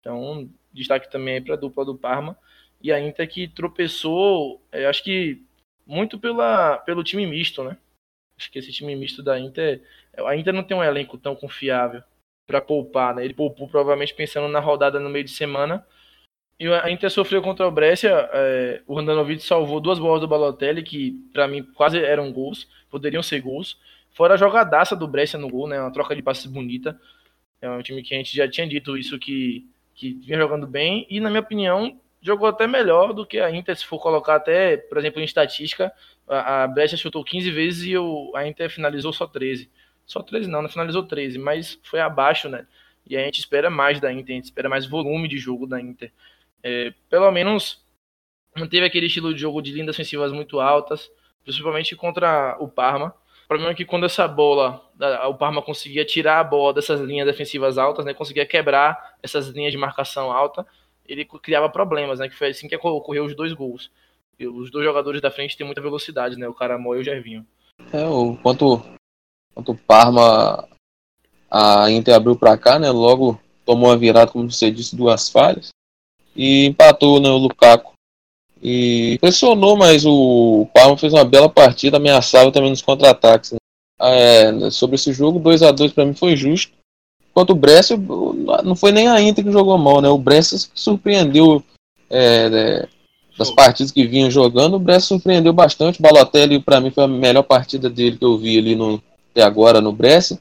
então 0.00 0.48
destaque 0.72 1.10
também 1.10 1.42
para 1.42 1.54
a 1.54 1.58
dupla 1.58 1.84
do 1.84 1.96
Parma, 1.96 2.38
e 2.80 2.92
a 2.92 3.00
Inter 3.00 3.28
que 3.28 3.48
tropeçou, 3.48 4.62
acho 4.88 5.02
que 5.02 5.42
muito 5.84 6.18
pela, 6.18 6.78
pelo 6.78 7.02
time 7.02 7.26
misto, 7.26 7.64
né, 7.64 7.76
acho 8.38 8.50
que 8.50 8.58
esse 8.58 8.72
time 8.72 8.94
misto 8.94 9.22
da 9.22 9.38
Inter 9.38 9.82
ainda 10.26 10.52
não 10.52 10.62
tem 10.62 10.76
um 10.76 10.82
elenco 10.82 11.18
tão 11.18 11.34
confiável 11.34 12.02
para 12.46 12.60
poupar, 12.60 13.14
né? 13.14 13.24
Ele 13.24 13.34
poupou 13.34 13.68
provavelmente 13.68 14.14
pensando 14.14 14.48
na 14.48 14.60
rodada 14.60 14.98
no 14.98 15.10
meio 15.10 15.24
de 15.24 15.30
semana. 15.30 15.84
E 16.58 16.66
a 16.66 16.90
Inter 16.90 17.10
sofreu 17.10 17.42
contra 17.42 17.66
o 17.68 17.70
Brescia. 17.70 18.28
É, 18.32 18.82
o 18.86 18.94
Randanovic 18.94 19.42
salvou 19.42 19.80
duas 19.80 19.98
bolas 19.98 20.20
do 20.20 20.28
Balotelli, 20.28 20.82
que 20.82 21.12
para 21.32 21.46
mim 21.46 21.62
quase 21.74 21.98
eram 21.98 22.32
gols, 22.32 22.66
poderiam 22.90 23.22
ser 23.22 23.40
gols. 23.40 23.78
Fora 24.12 24.34
a 24.34 24.36
jogadaça 24.36 24.96
do 24.96 25.06
Brescia 25.06 25.38
no 25.38 25.48
gol, 25.48 25.68
né? 25.68 25.78
Uma 25.80 25.92
troca 25.92 26.16
de 26.16 26.22
passes 26.22 26.46
bonita. 26.46 26.98
É 27.60 27.68
um 27.68 27.82
time 27.82 28.02
que 28.02 28.14
a 28.14 28.16
gente 28.16 28.34
já 28.34 28.48
tinha 28.48 28.66
dito 28.66 28.96
isso 28.96 29.18
que, 29.18 29.68
que 29.94 30.14
vinha 30.14 30.38
jogando 30.38 30.66
bem. 30.66 31.06
E 31.10 31.20
na 31.20 31.28
minha 31.28 31.42
opinião, 31.42 32.00
jogou 32.20 32.48
até 32.48 32.66
melhor 32.66 33.12
do 33.12 33.26
que 33.26 33.38
a 33.38 33.50
Inter, 33.50 33.76
se 33.76 33.84
for 33.84 34.00
colocar 34.00 34.36
até, 34.36 34.76
por 34.76 34.98
exemplo, 34.98 35.20
em 35.20 35.24
estatística. 35.24 35.92
A, 36.28 36.64
a 36.64 36.68
Brescia 36.68 36.98
chutou 36.98 37.24
15 37.24 37.50
vezes 37.50 37.86
e 37.86 37.96
o, 37.96 38.32
a 38.34 38.46
Inter 38.46 38.70
finalizou 38.70 39.12
só 39.12 39.26
13. 39.26 39.70
Só 40.06 40.22
13 40.22 40.48
não, 40.48 40.62
não 40.62 40.68
finalizou 40.68 41.02
13, 41.02 41.38
mas 41.38 41.78
foi 41.82 42.00
abaixo, 42.00 42.48
né? 42.48 42.66
E 43.06 43.16
a 43.16 43.24
gente 43.24 43.38
espera 43.38 43.70
mais 43.70 44.00
da 44.00 44.12
Inter, 44.12 44.34
a 44.34 44.36
gente 44.36 44.44
espera 44.44 44.68
mais 44.68 44.86
volume 44.86 45.28
de 45.28 45.38
jogo 45.38 45.66
da 45.66 45.80
Inter. 45.80 46.12
É, 46.62 46.92
pelo 47.08 47.30
menos 47.30 47.84
não 48.56 48.66
teve 48.66 48.84
aquele 48.84 49.06
estilo 49.06 49.32
de 49.32 49.40
jogo 49.40 49.62
de 49.62 49.72
linhas 49.72 49.88
ofensivas 49.88 50.32
muito 50.32 50.60
altas, 50.60 51.10
principalmente 51.44 51.96
contra 51.96 52.56
o 52.60 52.68
Parma. 52.68 53.14
O 53.44 53.48
problema 53.48 53.72
é 53.72 53.74
que 53.74 53.84
quando 53.84 54.04
essa 54.04 54.28
bola, 54.28 54.82
o 55.28 55.34
Parma 55.34 55.62
conseguia 55.62 56.04
tirar 56.04 56.40
a 56.40 56.44
bola 56.44 56.74
dessas 56.74 57.00
linhas 57.00 57.26
defensivas 57.26 57.78
altas, 57.78 58.04
né, 58.04 58.12
conseguia 58.12 58.44
quebrar 58.44 59.16
essas 59.22 59.48
linhas 59.48 59.72
de 59.72 59.78
marcação 59.78 60.30
alta, 60.30 60.66
ele 61.06 61.24
criava 61.24 61.68
problemas, 61.70 62.18
né, 62.18 62.28
que 62.28 62.34
foi 62.34 62.48
assim 62.48 62.68
que 62.68 62.76
ocorreu 62.76 63.24
os 63.24 63.34
dois 63.34 63.54
gols. 63.54 63.90
Os 64.40 64.70
dois 64.70 64.84
jogadores 64.84 65.20
da 65.20 65.30
frente 65.30 65.56
têm 65.56 65.66
muita 65.66 65.80
velocidade, 65.80 66.36
né, 66.36 66.46
o 66.48 66.54
Caramó 66.54 66.94
e 66.94 67.00
o 67.00 67.04
Gervinho. 67.04 67.46
É, 67.92 68.04
o 68.06 68.36
quanto 68.36 68.82
Contra 69.58 69.72
o 69.72 69.76
Parma, 69.76 70.68
a 71.50 71.90
Inter 71.90 72.14
abriu 72.14 72.36
para 72.36 72.56
cá, 72.56 72.78
né? 72.78 72.92
Logo 72.92 73.40
tomou 73.66 73.90
a 73.90 73.96
virada, 73.96 74.30
como 74.30 74.48
você 74.48 74.70
disse, 74.70 74.94
duas 74.94 75.28
falhas. 75.28 75.70
E 76.36 76.66
empatou 76.66 77.20
né, 77.20 77.28
o 77.28 77.38
Lukaku. 77.38 77.92
E 78.62 79.18
pressionou, 79.20 79.76
mas 79.76 80.06
o 80.06 80.68
Parma 80.72 80.96
fez 80.96 81.12
uma 81.12 81.24
bela 81.24 81.48
partida, 81.48 81.96
ameaçava 81.96 82.52
também 82.52 82.70
nos 82.70 82.82
contra-ataques. 82.82 83.50
Né? 83.50 83.58
É, 84.00 84.70
sobre 84.70 84.94
esse 84.94 85.12
jogo, 85.12 85.40
2 85.40 85.64
a 85.64 85.72
2 85.72 85.90
para 85.90 86.04
mim 86.04 86.14
foi 86.14 86.36
justo. 86.36 86.72
Enquanto 87.32 87.50
o 87.50 87.56
Brescia, 87.56 87.96
não 88.64 88.76
foi 88.76 88.92
nem 88.92 89.08
a 89.08 89.20
Inter 89.20 89.44
que 89.44 89.50
jogou 89.50 89.76
mal, 89.76 90.00
né? 90.00 90.08
O 90.08 90.18
Brescia 90.18 90.56
surpreendeu 90.72 91.64
é, 92.08 92.46
é, 92.46 92.88
das 93.38 93.50
partidas 93.50 93.92
que 93.92 94.06
vinha 94.06 94.30
jogando. 94.30 94.74
O 94.74 94.78
Brescia 94.80 95.08
surpreendeu 95.08 95.52
bastante. 95.52 96.00
O 96.00 96.02
Balotelli, 96.02 96.60
para 96.60 96.80
mim, 96.80 96.90
foi 96.90 97.04
a 97.04 97.08
melhor 97.08 97.44
partida 97.44 97.88
dele 97.88 98.18
que 98.18 98.24
eu 98.24 98.36
vi 98.36 98.58
ali 98.58 98.74
no, 98.74 99.00
até 99.30 99.42
agora 99.42 99.80
no 99.80 99.92
Brescia. 99.92 100.38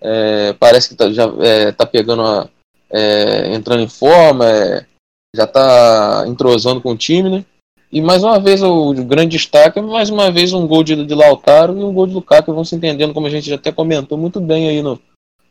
É, 0.00 0.52
parece 0.52 0.88
que 0.88 0.94
tá, 0.94 1.10
já 1.10 1.24
é, 1.40 1.72
pegando 1.86 2.22
a, 2.22 2.48
é, 2.88 3.52
entrando 3.52 3.82
em 3.82 3.88
forma, 3.88 4.46
é, 4.48 4.86
já 5.34 5.44
está 5.44 6.24
entrosando 6.28 6.80
com 6.80 6.92
o 6.92 6.96
time, 6.96 7.28
né? 7.28 7.44
E 7.90 8.00
mais 8.00 8.22
uma 8.22 8.38
vez 8.38 8.62
o, 8.62 8.90
o 8.90 9.04
grande 9.04 9.36
destaque 9.36 9.78
é 9.78 9.82
mais 9.82 10.10
uma 10.10 10.30
vez 10.30 10.52
um 10.52 10.66
gol 10.66 10.84
de, 10.84 11.04
de 11.04 11.14
Lautaro 11.14 11.76
e 11.76 11.82
um 11.82 11.92
gol 11.92 12.06
de 12.06 12.14
Lukaku, 12.14 12.52
vão 12.52 12.64
se 12.64 12.76
entendendo, 12.76 13.14
como 13.14 13.26
a 13.26 13.30
gente 13.30 13.48
já 13.48 13.56
até 13.56 13.72
comentou 13.72 14.16
muito 14.16 14.40
bem 14.40 14.68
aí 14.68 14.82
no, 14.82 15.00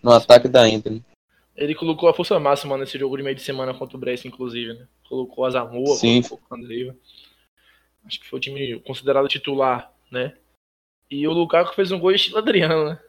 no 0.01 0.11
ataque 0.11 0.47
da 0.47 0.69
Inter. 0.69 0.99
Ele 1.57 1.73
colocou 1.73 2.07
a 2.07 2.13
força 2.13 2.39
máxima 2.39 2.77
nesse 2.77 2.99
jogo 2.99 3.17
de 3.17 3.23
meio 3.23 3.35
de 3.35 3.41
semana 3.41 3.73
contra 3.73 3.97
o 3.97 3.99
Brescia, 3.99 4.29
inclusive, 4.29 4.73
né? 4.73 4.87
Colocou 5.09 5.43
a 5.43 5.49
Zamora, 5.49 5.95
Sim. 5.95 6.21
colocou 6.21 6.47
o 6.51 6.55
Andrei. 6.55 6.93
Acho 8.05 8.19
que 8.19 8.27
foi 8.27 8.37
o 8.37 8.41
time 8.41 8.79
considerado 8.81 9.27
titular, 9.27 9.91
né? 10.11 10.33
E 11.09 11.27
o 11.27 11.33
Lukaku 11.33 11.73
fez 11.73 11.91
um 11.91 11.99
gol 11.99 12.11
estilo 12.11 12.37
Adriano, 12.37 12.85
né? 12.85 12.99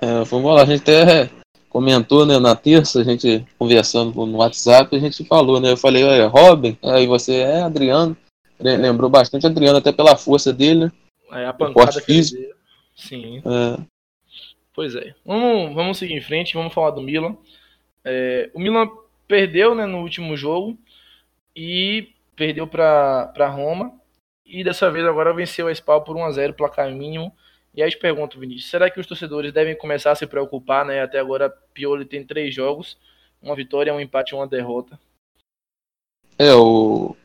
É, 0.00 0.22
vamos 0.24 0.54
lá, 0.54 0.62
a 0.62 0.64
gente 0.64 0.82
até 0.82 1.28
comentou, 1.68 2.24
né, 2.24 2.38
na 2.38 2.54
terça, 2.54 3.00
a 3.00 3.04
gente 3.04 3.44
conversando 3.58 4.24
no 4.24 4.38
WhatsApp, 4.38 4.94
a 4.94 4.98
gente 4.98 5.24
falou, 5.24 5.60
né, 5.60 5.72
eu 5.72 5.76
falei, 5.76 6.02
é 6.04 6.24
Robin, 6.24 6.78
aí 6.82 7.06
você 7.06 7.36
é 7.36 7.62
Adriano, 7.62 8.16
lembrou 8.60 9.10
bastante 9.10 9.46
Adriano, 9.46 9.78
até 9.78 9.92
pela 9.92 10.16
força 10.16 10.52
dele, 10.52 10.86
né? 10.86 10.92
É, 11.32 11.46
a 11.46 11.52
pancada 11.52 12.00
físico. 12.00 12.42
Sim. 12.96 13.38
É. 13.38 13.97
Pois 14.78 14.94
é. 14.94 15.12
Vamos, 15.26 15.74
vamos 15.74 15.98
seguir 15.98 16.14
em 16.14 16.20
frente, 16.20 16.54
vamos 16.54 16.72
falar 16.72 16.92
do 16.92 17.02
Milan. 17.02 17.36
É, 18.04 18.48
o 18.54 18.60
Milan 18.60 18.88
perdeu, 19.26 19.74
né, 19.74 19.84
no 19.86 20.02
último 20.02 20.36
jogo 20.36 20.78
e 21.52 22.12
perdeu 22.36 22.64
para 22.64 23.48
Roma 23.48 23.92
e 24.46 24.62
dessa 24.62 24.88
vez 24.88 25.04
agora 25.04 25.34
venceu 25.34 25.66
a 25.66 25.72
Spal 25.74 26.04
por 26.04 26.16
1 26.16 26.24
a 26.26 26.30
0 26.30 26.54
placar 26.54 26.88
mínimo. 26.92 27.34
E 27.74 27.82
aí 27.82 27.90
te 27.90 27.98
pergunto, 27.98 28.38
Vinícius, 28.38 28.70
será 28.70 28.88
que 28.88 29.00
os 29.00 29.06
torcedores 29.08 29.52
devem 29.52 29.76
começar 29.76 30.12
a 30.12 30.14
se 30.14 30.28
preocupar, 30.28 30.86
né? 30.86 31.02
Até 31.02 31.18
agora 31.18 31.50
Pioli 31.74 32.04
tem 32.04 32.24
três 32.24 32.54
jogos, 32.54 32.96
uma 33.42 33.56
vitória, 33.56 33.92
um 33.92 34.00
empate 34.00 34.32
e 34.32 34.36
uma 34.36 34.46
derrota. 34.46 34.96
É, 36.38 36.54
o, 36.54 37.16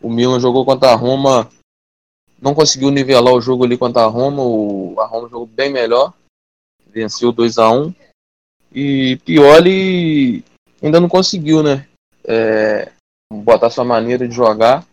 o 0.00 0.08
Milan 0.08 0.40
jogou 0.40 0.64
contra 0.64 0.88
a 0.88 0.96
Roma, 0.96 1.50
não 2.40 2.54
conseguiu 2.54 2.90
nivelar 2.90 3.34
o 3.34 3.40
jogo 3.42 3.66
ali 3.66 3.76
contra 3.76 4.00
a 4.00 4.06
Roma, 4.06 4.42
o, 4.42 4.98
a 4.98 5.04
Roma 5.04 5.28
jogou 5.28 5.46
bem 5.46 5.70
melhor, 5.70 6.14
venceu 6.92 7.32
2 7.32 7.58
a 7.58 7.70
1 7.70 7.94
E 8.74 9.16
Pioli 9.24 10.44
ainda 10.82 11.00
não 11.00 11.08
conseguiu, 11.08 11.62
né? 11.62 11.86
É, 12.24 12.90
botar 13.32 13.70
sua 13.70 13.84
maneira 13.84 14.28
de 14.28 14.34
jogar. 14.34 14.86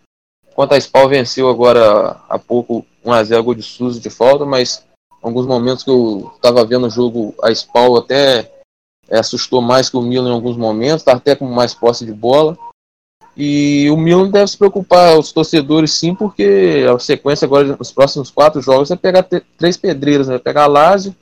Quanto 0.53 0.74
a 0.74 0.77
Spal 0.77 1.08
venceu 1.08 1.48
agora 1.48 2.18
há 2.27 2.38
pouco 2.38 2.86
1x0 3.06 3.41
gol 3.44 3.56
de 3.56 3.63
Suzy 3.63 4.00
de 4.00 4.10
falta, 4.10 4.46
mas 4.46 4.86
alguns 5.22 5.46
momentos 5.46 5.84
que 5.84 5.89
eu 5.89 6.32
estava 6.36 6.65
vendo 6.65 6.88
o 6.88 6.89
jogo, 6.89 7.34
a 7.41 7.51
Spal 7.51 7.98
até 7.98 8.51
é, 9.10 9.20
assustou 9.20 9.62
mais 9.62 9.89
que 9.89 9.98
o 9.98 10.01
Milan 10.01 10.29
em 10.29 10.34
alguns 10.34 10.58
momentos, 10.58 11.01
está 11.01 11.13
até 11.13 11.36
com 11.36 11.46
mais 11.46 11.74
posse 11.74 12.06
de 12.06 12.13
bola. 12.13 12.58
E 13.36 13.89
o 13.89 13.96
Milan 13.96 14.29
deve 14.29 14.48
se 14.48 14.58
preocupar, 14.58 15.18
os 15.18 15.32
torcedores 15.32 15.94
sim, 15.94 16.13
porque 16.13 16.86
a 16.94 17.00
sequência 17.00 17.46
agora, 17.46 17.75
nos 17.77 17.91
próximos 17.91 18.29
quatro 18.29 18.62
jogos, 18.62 18.89
vai 18.89 18.98
pegar 18.98 19.25
três 19.58 19.77
pedreiras, 19.77 20.27
né? 20.27 20.38
pegar 20.38 20.68
Lazio, 20.68 21.15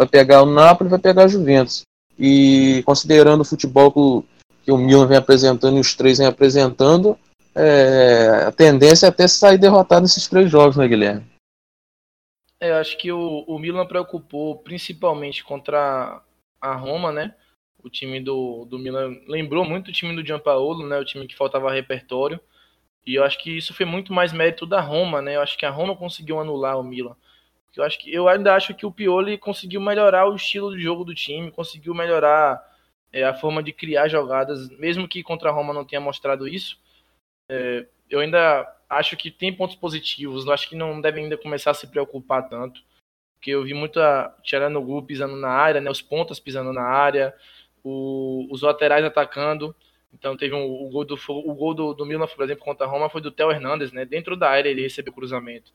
vai 0.00 0.08
pegar 0.08 0.42
o 0.42 0.46
Napoli 0.46 0.88
vai 0.88 0.98
pegar 0.98 1.24
a 1.24 1.28
Juventus. 1.28 1.82
E 2.18 2.82
considerando 2.86 3.42
o 3.42 3.44
futebol 3.44 3.92
que, 3.92 4.64
que 4.64 4.72
o 4.72 4.78
Milan 4.78 5.06
vem 5.06 5.18
apresentando 5.18 5.76
e 5.76 5.80
os 5.80 5.94
três 5.94 6.16
vem 6.16 6.26
apresentando, 6.26 7.18
é, 7.54 8.44
a 8.46 8.52
tendência 8.52 9.04
é 9.06 9.08
até 9.10 9.28
sair 9.28 9.58
derrotado 9.58 10.02
nesses 10.02 10.26
três 10.26 10.50
jogos, 10.50 10.76
né, 10.76 10.88
Guilherme? 10.88 11.26
É, 12.58 12.70
eu 12.70 12.76
acho 12.76 12.96
que 12.96 13.12
o, 13.12 13.44
o 13.46 13.58
Milan 13.58 13.86
preocupou 13.86 14.56
principalmente 14.56 15.44
contra 15.44 16.22
a 16.58 16.74
Roma, 16.74 17.12
né? 17.12 17.34
O 17.82 17.90
time 17.90 18.20
do, 18.20 18.64
do 18.64 18.78
Milan 18.78 19.16
lembrou 19.26 19.66
muito 19.66 19.88
o 19.88 19.92
time 19.92 20.14
do 20.14 20.26
Gianpaolo, 20.26 20.86
né? 20.86 20.98
O 20.98 21.04
time 21.04 21.26
que 21.26 21.36
faltava 21.36 21.72
repertório. 21.72 22.40
E 23.06 23.16
eu 23.16 23.24
acho 23.24 23.38
que 23.38 23.54
isso 23.54 23.74
foi 23.74 23.84
muito 23.84 24.14
mais 24.14 24.32
mérito 24.32 24.64
da 24.64 24.80
Roma, 24.80 25.20
né? 25.20 25.36
Eu 25.36 25.42
acho 25.42 25.58
que 25.58 25.66
a 25.66 25.70
Roma 25.70 25.94
conseguiu 25.94 26.40
anular 26.40 26.78
o 26.78 26.84
Milan. 26.84 27.16
Eu 27.76 27.84
acho 27.84 27.98
que 27.98 28.12
eu 28.12 28.28
ainda 28.28 28.54
acho 28.54 28.74
que 28.74 28.84
o 28.84 28.92
Pioli 28.92 29.38
conseguiu 29.38 29.80
melhorar 29.80 30.28
o 30.28 30.34
estilo 30.34 30.74
de 30.74 30.82
jogo 30.82 31.04
do 31.04 31.14
time, 31.14 31.50
conseguiu 31.52 31.94
melhorar 31.94 32.60
é, 33.12 33.24
a 33.24 33.34
forma 33.34 33.62
de 33.62 33.72
criar 33.72 34.08
jogadas, 34.08 34.68
mesmo 34.78 35.08
que 35.08 35.22
contra 35.22 35.50
a 35.50 35.52
Roma 35.52 35.72
não 35.72 35.84
tenha 35.84 36.00
mostrado 36.00 36.48
isso. 36.48 36.78
É, 37.48 37.86
eu 38.08 38.20
ainda 38.20 38.66
acho 38.88 39.16
que 39.16 39.30
tem 39.30 39.54
pontos 39.54 39.76
positivos. 39.76 40.48
Acho 40.48 40.68
que 40.68 40.76
não 40.76 41.00
devem 41.00 41.24
ainda 41.24 41.38
começar 41.38 41.70
a 41.70 41.74
se 41.74 41.86
preocupar 41.86 42.48
tanto. 42.48 42.82
Porque 43.36 43.52
eu 43.52 43.64
vi 43.64 43.72
muita 43.72 44.36
Tcheranogu 44.42 45.02
pisando 45.04 45.36
na 45.36 45.48
área, 45.48 45.80
né? 45.80 45.90
Os 45.90 46.02
pontas 46.02 46.40
pisando 46.40 46.72
na 46.72 46.82
área, 46.82 47.34
o, 47.82 48.46
os 48.50 48.62
laterais 48.62 49.04
atacando. 49.04 49.74
Então 50.12 50.36
teve 50.36 50.54
um, 50.54 50.64
o 50.64 50.90
gol, 50.90 51.04
do, 51.04 51.14
o 51.28 51.54
gol 51.54 51.72
do, 51.72 51.94
do 51.94 52.04
Milan, 52.04 52.26
por 52.26 52.44
exemplo, 52.44 52.64
contra 52.64 52.86
a 52.86 52.88
Roma 52.88 53.08
foi 53.08 53.20
do 53.20 53.30
Theo 53.30 53.50
Hernandes, 53.50 53.92
né? 53.92 54.04
Dentro 54.04 54.36
da 54.36 54.50
área 54.50 54.68
ele 54.68 54.82
recebeu 54.82 55.12
cruzamento. 55.12 55.72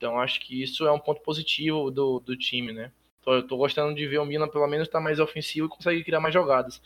Então 0.00 0.18
acho 0.18 0.40
que 0.40 0.62
isso 0.62 0.86
é 0.86 0.90
um 0.90 0.98
ponto 0.98 1.20
positivo 1.20 1.90
do, 1.90 2.20
do 2.20 2.34
time, 2.34 2.72
né? 2.72 2.90
Tô, 3.22 3.34
eu 3.34 3.42
tô 3.46 3.58
gostando 3.58 3.94
de 3.94 4.06
ver 4.06 4.16
o 4.16 4.24
Milan 4.24 4.48
pelo 4.48 4.66
menos 4.66 4.88
estar 4.88 4.96
tá 4.96 5.04
mais 5.04 5.20
ofensivo 5.20 5.66
e 5.66 5.68
conseguir 5.68 6.02
criar 6.04 6.20
mais 6.20 6.32
jogadas. 6.32 6.80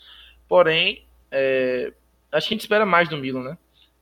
Porém, 0.49 1.05
é, 1.31 1.93
acho 2.29 2.49
que 2.49 2.53
a 2.53 2.55
gente 2.55 2.61
espera 2.61 2.85
mais 2.85 3.07
do 3.07 3.15
Milan, 3.15 3.41
né? 3.41 3.57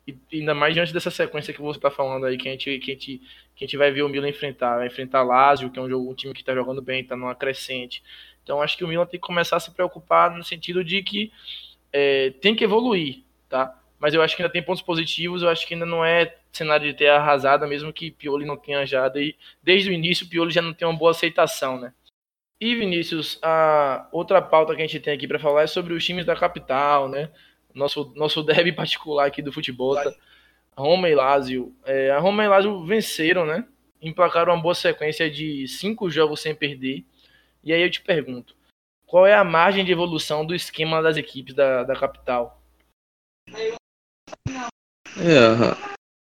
E 0.07 0.17
ainda 0.33 0.55
mais 0.55 0.73
diante 0.73 0.91
dessa 0.91 1.11
sequência 1.11 1.53
que 1.53 1.61
você 1.61 1.77
está 1.77 1.91
falando 1.91 2.25
aí, 2.25 2.37
que 2.39 2.47
a, 2.49 2.51
gente, 2.53 2.79
que, 2.79 2.89
a 2.89 2.93
gente, 2.95 3.21
que 3.55 3.63
a 3.63 3.67
gente 3.67 3.77
vai 3.77 3.91
ver 3.91 4.01
o 4.01 4.09
Milan 4.09 4.29
enfrentar. 4.29 4.77
Vai 4.77 4.87
enfrentar 4.87 5.21
Lazio, 5.21 5.69
que 5.69 5.77
é 5.77 5.81
um, 5.83 5.87
jogo, 5.87 6.09
um 6.09 6.15
time 6.15 6.33
que 6.33 6.41
está 6.41 6.55
jogando 6.55 6.81
bem, 6.81 7.01
está 7.01 7.15
numa 7.15 7.35
crescente. 7.35 8.01
Então 8.43 8.63
acho 8.63 8.75
que 8.75 8.83
o 8.83 8.87
Milan 8.87 9.05
tem 9.05 9.19
que 9.19 9.27
começar 9.27 9.57
a 9.57 9.59
se 9.59 9.69
preocupar 9.69 10.35
no 10.35 10.43
sentido 10.43 10.83
de 10.83 11.03
que 11.03 11.31
é, 11.91 12.31
tem 12.41 12.55
que 12.55 12.63
evoluir, 12.63 13.21
tá? 13.47 13.79
Mas 14.03 14.13
eu 14.13 14.21
acho 14.21 14.35
que 14.35 14.41
ainda 14.41 14.51
tem 14.51 14.61
pontos 14.61 14.81
positivos, 14.81 15.43
eu 15.43 15.47
acho 15.47 15.65
que 15.65 15.75
ainda 15.75 15.85
não 15.85 16.03
é 16.03 16.35
cenário 16.51 16.85
de 16.85 16.93
ter 16.93 17.07
arrasado, 17.07 17.65
mesmo 17.65 17.93
que 17.93 18.11
Pioli 18.11 18.45
não 18.45 18.57
tenha 18.57 18.85
já. 18.85 19.07
Desde 19.07 19.89
o 19.89 19.93
início, 19.93 20.27
Pioli 20.27 20.51
já 20.51 20.61
não 20.61 20.73
tem 20.73 20.85
uma 20.85 20.97
boa 20.97 21.11
aceitação, 21.11 21.79
né? 21.79 21.93
E 22.59 22.75
Vinícius, 22.75 23.39
a 23.41 24.05
outra 24.11 24.41
pauta 24.41 24.75
que 24.75 24.81
a 24.81 24.85
gente 24.85 24.99
tem 24.99 25.13
aqui 25.13 25.25
para 25.25 25.39
falar 25.39 25.61
é 25.61 25.67
sobre 25.67 25.93
os 25.93 26.03
times 26.03 26.25
da 26.25 26.35
capital, 26.35 27.07
né? 27.07 27.31
nosso, 27.73 28.11
nosso 28.13 28.43
derby 28.43 28.73
particular 28.73 29.25
aqui 29.27 29.41
do 29.41 29.53
futebol. 29.53 29.95
Tá? 29.95 30.13
Roma 30.75 31.07
e 31.07 31.15
Lazio. 31.15 31.73
É, 31.85 32.11
a 32.11 32.19
Roma 32.19 32.43
e 32.43 32.47
Lazio 32.49 32.85
venceram, 32.85 33.45
né? 33.45 33.65
Emplacaram 34.01 34.53
uma 34.53 34.61
boa 34.61 34.75
sequência 34.75 35.31
de 35.31 35.65
cinco 35.65 36.09
jogos 36.09 36.41
sem 36.41 36.53
perder. 36.53 37.05
E 37.63 37.71
aí 37.71 37.81
eu 37.81 37.89
te 37.89 38.01
pergunto, 38.01 38.53
qual 39.05 39.25
é 39.25 39.33
a 39.33 39.45
margem 39.45 39.85
de 39.85 39.93
evolução 39.93 40.45
do 40.45 40.53
esquema 40.53 41.01
das 41.01 41.15
equipes 41.15 41.53
da, 41.53 41.83
da 41.83 41.95
capital? 41.95 42.61
É, 45.17 45.75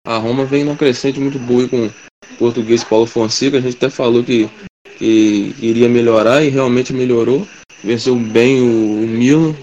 a 0.05 0.17
Roma 0.17 0.45
vem 0.45 0.63
numa 0.63 0.77
crescente 0.77 1.19
muito 1.19 1.37
boa 1.39 1.67
com 1.67 1.85
o 1.85 1.91
português 2.37 2.83
Paulo 2.83 3.05
Fonseca. 3.05 3.57
A 3.57 3.61
gente 3.61 3.75
até 3.75 3.89
falou 3.89 4.23
que, 4.23 4.49
que 4.97 5.55
iria 5.59 5.89
melhorar 5.89 6.43
e 6.43 6.49
realmente 6.49 6.93
melhorou. 6.93 7.47
Venceu 7.83 8.15
bem 8.15 8.61
o, 8.61 9.07
Milan, 9.07 9.55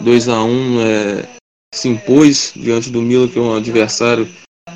2 0.00 0.28
a 0.28 0.42
1 0.42 0.80
é, 0.80 1.28
se 1.74 1.88
impôs 1.88 2.52
diante 2.54 2.90
do 2.90 3.02
Milan, 3.02 3.28
que 3.28 3.38
é 3.38 3.42
um 3.42 3.56
adversário 3.56 4.28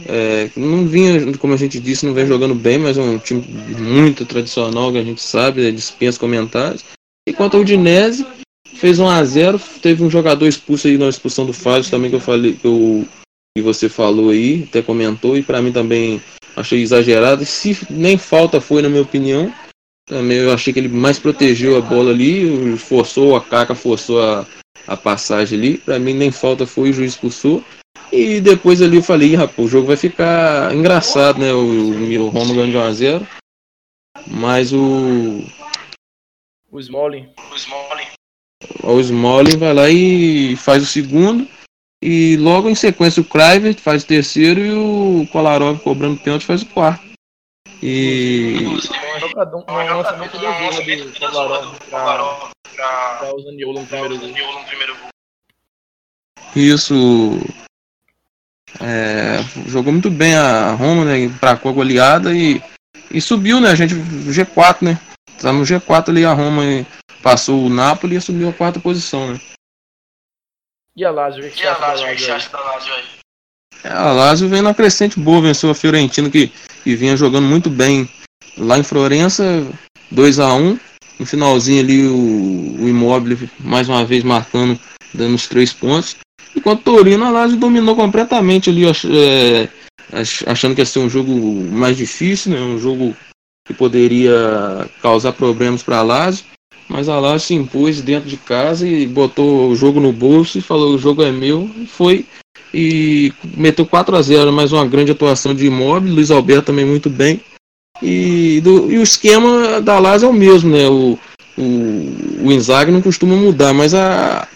é, 0.06 0.48
que 0.48 0.58
não 0.58 0.86
vinha, 0.86 1.36
como 1.38 1.54
a 1.54 1.56
gente 1.56 1.78
disse, 1.78 2.06
não 2.06 2.14
vem 2.14 2.26
jogando 2.26 2.54
bem, 2.54 2.78
mas 2.78 2.96
é 2.96 3.02
um 3.02 3.18
time 3.18 3.42
muito 3.78 4.24
tradicional, 4.24 4.90
que 4.90 4.98
a 4.98 5.04
gente 5.04 5.20
sabe, 5.20 5.66
é, 5.66 5.70
dispensa 5.70 6.18
comentários. 6.18 6.84
E 7.28 7.32
quanto 7.32 7.56
ao 7.56 7.62
Udinese, 7.62 8.26
fez 8.74 8.98
1 8.98 9.08
a 9.08 9.24
0 9.24 9.60
teve 9.82 10.02
um 10.02 10.10
jogador 10.10 10.46
expulso 10.46 10.86
aí 10.86 10.96
na 10.96 11.08
expulsão 11.08 11.46
do 11.46 11.52
Fábio 11.52 11.90
também 11.90 12.10
que 12.10 12.16
eu 12.16 12.20
falei, 12.20 12.54
que, 12.54 12.66
eu, 12.66 13.06
que 13.56 13.62
você 13.62 13.88
falou 13.88 14.30
aí, 14.30 14.66
até 14.68 14.82
comentou, 14.82 15.36
e 15.36 15.42
para 15.42 15.60
mim 15.62 15.72
também 15.72 16.22
achei 16.56 16.80
exagerado. 16.80 17.44
Se 17.44 17.76
nem 17.90 18.16
falta 18.16 18.60
foi, 18.60 18.82
na 18.82 18.88
minha 18.88 19.02
opinião, 19.02 19.52
também 20.06 20.38
eu 20.38 20.52
achei 20.52 20.72
que 20.72 20.78
ele 20.80 20.88
mais 20.88 21.18
protegeu 21.18 21.76
a 21.76 21.80
bola 21.80 22.10
ali, 22.10 22.76
forçou, 22.76 23.36
a 23.36 23.40
Caca 23.40 23.74
forçou 23.74 24.20
a, 24.22 24.46
a 24.86 24.96
passagem 24.96 25.58
ali. 25.58 25.78
Para 25.78 25.98
mim 25.98 26.14
nem 26.14 26.30
falta 26.30 26.66
foi, 26.66 26.90
o 26.90 26.92
juiz 26.92 27.12
expulsou. 27.12 27.64
E 28.12 28.40
depois 28.40 28.82
ali 28.82 28.96
eu 28.96 29.02
falei, 29.02 29.36
rapaz, 29.36 29.58
o 29.58 29.68
jogo 29.68 29.86
vai 29.86 29.96
ficar 29.96 30.74
engraçado, 30.74 31.38
né? 31.38 31.52
O, 31.52 32.24
o 32.24 32.28
Roma 32.28 32.54
ganhou 32.54 32.90
de 32.90 33.02
1x0. 33.02 33.24
Mas 34.26 34.72
o. 34.72 35.44
O 36.72 36.80
Smalling. 36.80 37.28
O 37.52 37.54
Smalling. 37.54 38.09
O 38.82 39.00
Smalling 39.00 39.56
vai 39.56 39.74
lá 39.74 39.88
e 39.88 40.56
faz 40.56 40.82
o 40.82 40.86
segundo. 40.86 41.46
E 42.02 42.36
logo 42.38 42.68
em 42.68 42.74
sequência 42.74 43.20
o 43.20 43.24
Kluivert 43.24 43.78
faz 43.78 44.02
o 44.02 44.06
terceiro 44.06 44.60
e 44.60 44.72
o 44.72 45.26
Kolarov 45.30 45.78
cobrando 45.80 46.18
pênalti 46.20 46.46
faz 46.46 46.62
o 46.62 46.66
quarto. 46.66 47.04
E. 47.82 48.56
Um 48.64 48.74
lançamento 48.74 50.38
do 50.38 51.20
Kolarov 51.20 51.76
pra 51.90 52.50
pra 52.74 53.34
o 53.34 53.42
Zaniolo 53.42 53.80
no 53.80 54.64
primeiro 54.66 54.96
gol. 54.96 55.08
Isso. 56.56 57.38
É, 58.80 59.42
jogou 59.66 59.92
muito 59.92 60.10
bem 60.10 60.34
a 60.36 60.72
Roma, 60.72 61.04
né? 61.04 61.18
Empracou 61.18 61.70
a 61.70 61.74
goleada 61.74 62.34
e, 62.34 62.62
e 63.10 63.20
subiu, 63.20 63.60
né? 63.60 63.70
A 63.70 63.74
gente, 63.74 63.94
G4, 63.94 64.82
né? 64.82 64.98
Tá 65.40 65.52
no 65.52 65.62
G4 65.62 66.10
ali, 66.10 66.24
a 66.24 66.32
Roma 66.32 66.62
passou 67.22 67.64
o 67.64 67.68
Napoli 67.68 68.14
e 68.14 68.18
assumiu 68.18 68.48
a 68.48 68.52
quarta 68.52 68.80
posição, 68.80 69.32
né? 69.32 69.40
E 70.96 71.04
a 71.04 71.10
Lazio, 71.10 71.44
o 71.44 71.50
que, 71.50 71.60
você 71.60 71.66
acha 72.30 72.50
da 72.50 72.60
Lazio 72.60 72.92
aí? 72.92 73.04
É, 73.84 73.88
a 73.88 74.12
Lazio 74.12 74.48
vem 74.48 74.60
na 74.60 74.74
crescente 74.74 75.18
boa, 75.18 75.40
venceu 75.40 75.70
a 75.70 75.74
Fiorentina 75.74 76.28
que, 76.28 76.52
que 76.82 76.96
vinha 76.96 77.16
jogando 77.16 77.46
muito 77.46 77.70
bem 77.70 78.08
lá 78.58 78.78
em 78.78 78.82
Florença, 78.82 79.44
2 80.10 80.38
a 80.38 80.52
1 80.52 80.78
no 81.20 81.26
finalzinho 81.26 81.80
ali 81.80 82.06
o, 82.06 82.82
o 82.82 82.88
Immobile 82.88 83.50
mais 83.60 83.88
uma 83.88 84.04
vez 84.04 84.24
marcando, 84.24 84.80
dando 85.12 85.34
os 85.34 85.46
três 85.46 85.72
pontos. 85.72 86.16
Enquanto 86.56 86.80
o 86.80 86.96
Torino, 86.96 87.24
a 87.24 87.30
Lazio 87.30 87.58
dominou 87.58 87.94
completamente 87.94 88.70
ali, 88.70 88.86
é, 88.86 89.68
achando 90.46 90.74
que 90.74 90.80
ia 90.80 90.86
ser 90.86 90.98
um 90.98 91.10
jogo 91.10 91.32
mais 91.70 91.96
difícil, 91.96 92.52
né? 92.52 92.60
um 92.60 92.78
jogo 92.78 93.14
que 93.66 93.74
poderia 93.74 94.32
causar 95.02 95.32
problemas 95.32 95.82
para 95.82 95.98
a 95.98 96.02
Lazio. 96.02 96.44
Mas 96.90 97.08
a 97.08 97.20
Lazio 97.20 97.46
se 97.46 97.54
impôs 97.54 98.00
dentro 98.00 98.28
de 98.28 98.36
casa 98.36 98.86
e 98.86 99.06
botou 99.06 99.70
o 99.70 99.76
jogo 99.76 100.00
no 100.00 100.12
bolso 100.12 100.58
e 100.58 100.60
falou: 100.60 100.92
o 100.92 100.98
jogo 100.98 101.22
é 101.22 101.30
meu. 101.30 101.70
E 101.76 101.86
foi 101.86 102.26
e 102.74 103.32
meteu 103.56 103.86
4 103.86 104.16
a 104.16 104.22
0 104.22 104.52
mais 104.52 104.72
uma 104.72 104.84
grande 104.84 105.12
atuação 105.12 105.54
de 105.54 105.66
Immobile. 105.66 106.12
Luiz 106.12 106.32
Alberto 106.32 106.66
também 106.66 106.84
muito 106.84 107.08
bem. 107.08 107.40
E, 108.02 108.60
do, 108.62 108.90
e 108.90 108.98
o 108.98 109.02
esquema 109.02 109.80
da 109.80 110.00
Lazio 110.00 110.26
é 110.26 110.30
o 110.30 110.34
mesmo, 110.34 110.70
né? 110.70 110.88
O, 110.88 111.16
o, 111.56 112.46
o 112.46 112.52
Inzaghi 112.52 112.90
não 112.90 113.02
costuma 113.02 113.36
mudar, 113.36 113.72
mas 113.72 113.94
a, 113.94 114.48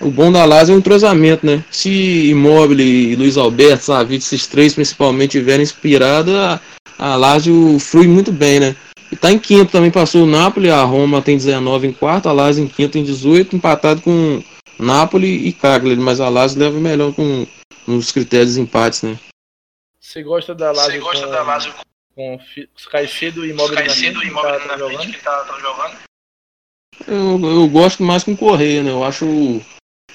o 0.00 0.10
bom 0.10 0.30
da 0.30 0.44
Lazio 0.44 0.74
é 0.74 0.76
o 0.76 0.78
entrosamento, 0.78 1.46
né? 1.46 1.64
Se 1.70 2.28
Immobile 2.28 2.82
e 2.82 3.16
Luiz 3.16 3.38
Alberto, 3.38 3.84
sabe, 3.84 4.16
esses 4.16 4.46
três 4.46 4.74
principalmente 4.74 5.32
tiverem 5.32 5.62
inspirado, 5.62 6.36
a, 6.36 6.60
a 6.98 7.16
Lazio 7.16 7.78
flui 7.78 8.06
muito 8.06 8.30
bem, 8.30 8.60
né? 8.60 8.76
E 9.10 9.16
tá 9.16 9.32
em 9.32 9.38
quinto 9.38 9.72
também, 9.72 9.90
passou 9.90 10.24
o 10.24 10.26
Napoli, 10.26 10.70
a 10.70 10.82
Roma 10.82 11.22
tem 11.22 11.36
19 11.36 11.86
em 11.86 11.92
quarto, 11.92 12.28
a 12.28 12.32
Lazio 12.32 12.64
em 12.64 12.68
quinto 12.68 12.98
em 12.98 13.04
18, 13.04 13.56
empatado 13.56 14.02
com 14.02 14.42
Napoli 14.78 15.48
e 15.48 15.52
Cagliari, 15.52 16.00
mas 16.00 16.20
a 16.20 16.28
Lazio 16.28 16.60
leva 16.60 16.78
melhor 16.78 17.14
com 17.14 17.46
nos 17.86 18.12
critérios 18.12 18.54
de 18.54 18.60
empates, 18.60 19.02
né? 19.02 19.18
Você 19.98 20.22
gosta 20.22 20.54
da 20.54 20.72
Lazio? 20.72 20.92
Você 20.92 20.98
gosta 20.98 21.26
com, 21.26 21.32
da 21.32 21.42
Lazio 21.42 21.74
com 22.14 22.38
Caicedo 22.90 23.46
e 23.46 23.50
Immobile 23.50 23.76
Caicedo 23.76 24.22
e 24.22 24.26
Immobile 24.26 24.66
na 24.66 24.76
frente 24.76 25.12
que 25.12 25.24
tá, 25.24 25.44
tá 25.44 25.58
jogando? 25.58 25.96
Eu, 27.06 27.40
eu 27.48 27.68
gosto 27.68 28.02
mais 28.02 28.24
com 28.24 28.32
o 28.32 28.36
Correia, 28.36 28.82
né? 28.82 28.90
Eu 28.90 29.04
acho 29.04 29.60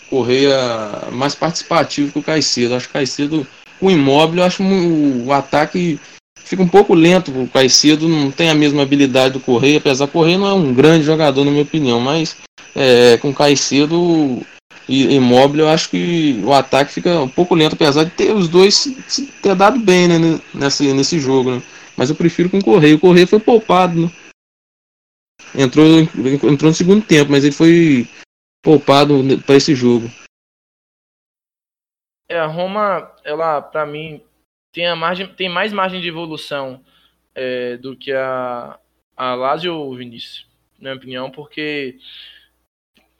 Correia 0.09 1.09
mais 1.11 1.33
participativo 1.33 2.11
que 2.11 2.19
o 2.19 2.23
Caicedo. 2.23 2.75
Acho 2.75 2.87
que 2.87 2.91
o 2.91 2.93
Caicedo, 2.93 3.47
o 3.79 3.89
imóvel, 3.89 4.39
eu 4.39 4.43
acho 4.43 4.61
o, 4.61 5.27
o 5.27 5.31
ataque 5.31 5.99
fica 6.43 6.61
um 6.61 6.67
pouco 6.67 6.93
lento. 6.93 7.31
O 7.31 7.47
Caicedo 7.47 8.07
não 8.07 8.31
tem 8.31 8.49
a 8.49 8.55
mesma 8.55 8.83
habilidade 8.83 9.33
do 9.33 9.39
Correia, 9.39 9.77
apesar 9.77 10.05
que 10.05 10.11
o 10.11 10.19
Correia 10.19 10.37
não 10.37 10.47
é 10.47 10.53
um 10.53 10.73
grande 10.73 11.05
jogador, 11.05 11.43
na 11.43 11.51
minha 11.51 11.63
opinião, 11.63 11.99
mas 11.99 12.37
é, 12.75 13.17
com 13.17 13.33
Caicedo 13.33 14.41
e 14.87 15.15
imóvel, 15.15 15.65
eu 15.65 15.69
acho 15.69 15.89
que 15.89 16.41
o 16.43 16.53
ataque 16.53 16.93
fica 16.93 17.21
um 17.21 17.29
pouco 17.29 17.55
lento, 17.55 17.73
apesar 17.73 18.03
de 18.03 18.11
ter 18.11 18.33
os 18.33 18.49
dois 18.49 18.85
ter 19.41 19.55
dado 19.55 19.79
bem 19.79 20.07
né, 20.07 20.39
nesse, 20.53 20.93
nesse 20.93 21.19
jogo. 21.19 21.51
Né? 21.51 21.63
Mas 21.95 22.09
eu 22.09 22.15
prefiro 22.15 22.49
com 22.49 22.57
o 22.57 22.63
Correia. 22.63 22.95
O 22.95 22.99
Correia 22.99 23.27
foi 23.27 23.39
poupado, 23.39 24.01
né? 24.01 24.11
Entrou, 25.55 25.85
entrou 25.85 26.69
no 26.69 26.73
segundo 26.73 27.05
tempo, 27.05 27.31
mas 27.31 27.43
ele 27.43 27.53
foi 27.53 28.07
poupado 28.63 29.23
para 29.45 29.55
esse 29.55 29.75
jogo. 29.75 30.09
É, 32.27 32.39
a 32.39 32.47
Roma, 32.47 33.11
ela, 33.23 33.61
para 33.61 33.85
mim, 33.85 34.21
tem, 34.73 34.87
a 34.87 34.95
margem, 34.95 35.27
tem 35.27 35.47
mais 35.47 35.71
margem 35.71 36.01
de 36.01 36.09
evolução 36.09 36.83
é, 37.33 37.77
do 37.77 37.95
que 37.95 38.11
a, 38.11 38.77
a 39.15 39.35
Lazio 39.35 39.93
Vinícius, 39.95 40.47
na 40.79 40.89
minha 40.89 40.95
opinião, 40.95 41.31
porque 41.31 41.97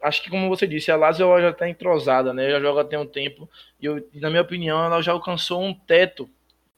acho 0.02 0.22
que, 0.22 0.30
como 0.30 0.50
você 0.50 0.68
disse, 0.68 0.92
a 0.92 0.98
Lazio 0.98 1.40
já 1.40 1.52
está 1.52 1.70
entrosada, 1.70 2.34
né? 2.34 2.50
Já 2.50 2.60
joga 2.60 2.84
tem 2.84 3.00
um 3.00 3.06
tempo, 3.06 3.50
e 3.80 3.86
eu, 3.86 4.06
na 4.16 4.30
minha 4.30 4.42
opinião, 4.42 4.84
ela 4.84 5.02
já 5.02 5.14
alcançou 5.14 5.64
um 5.64 5.74
teto 5.74 6.30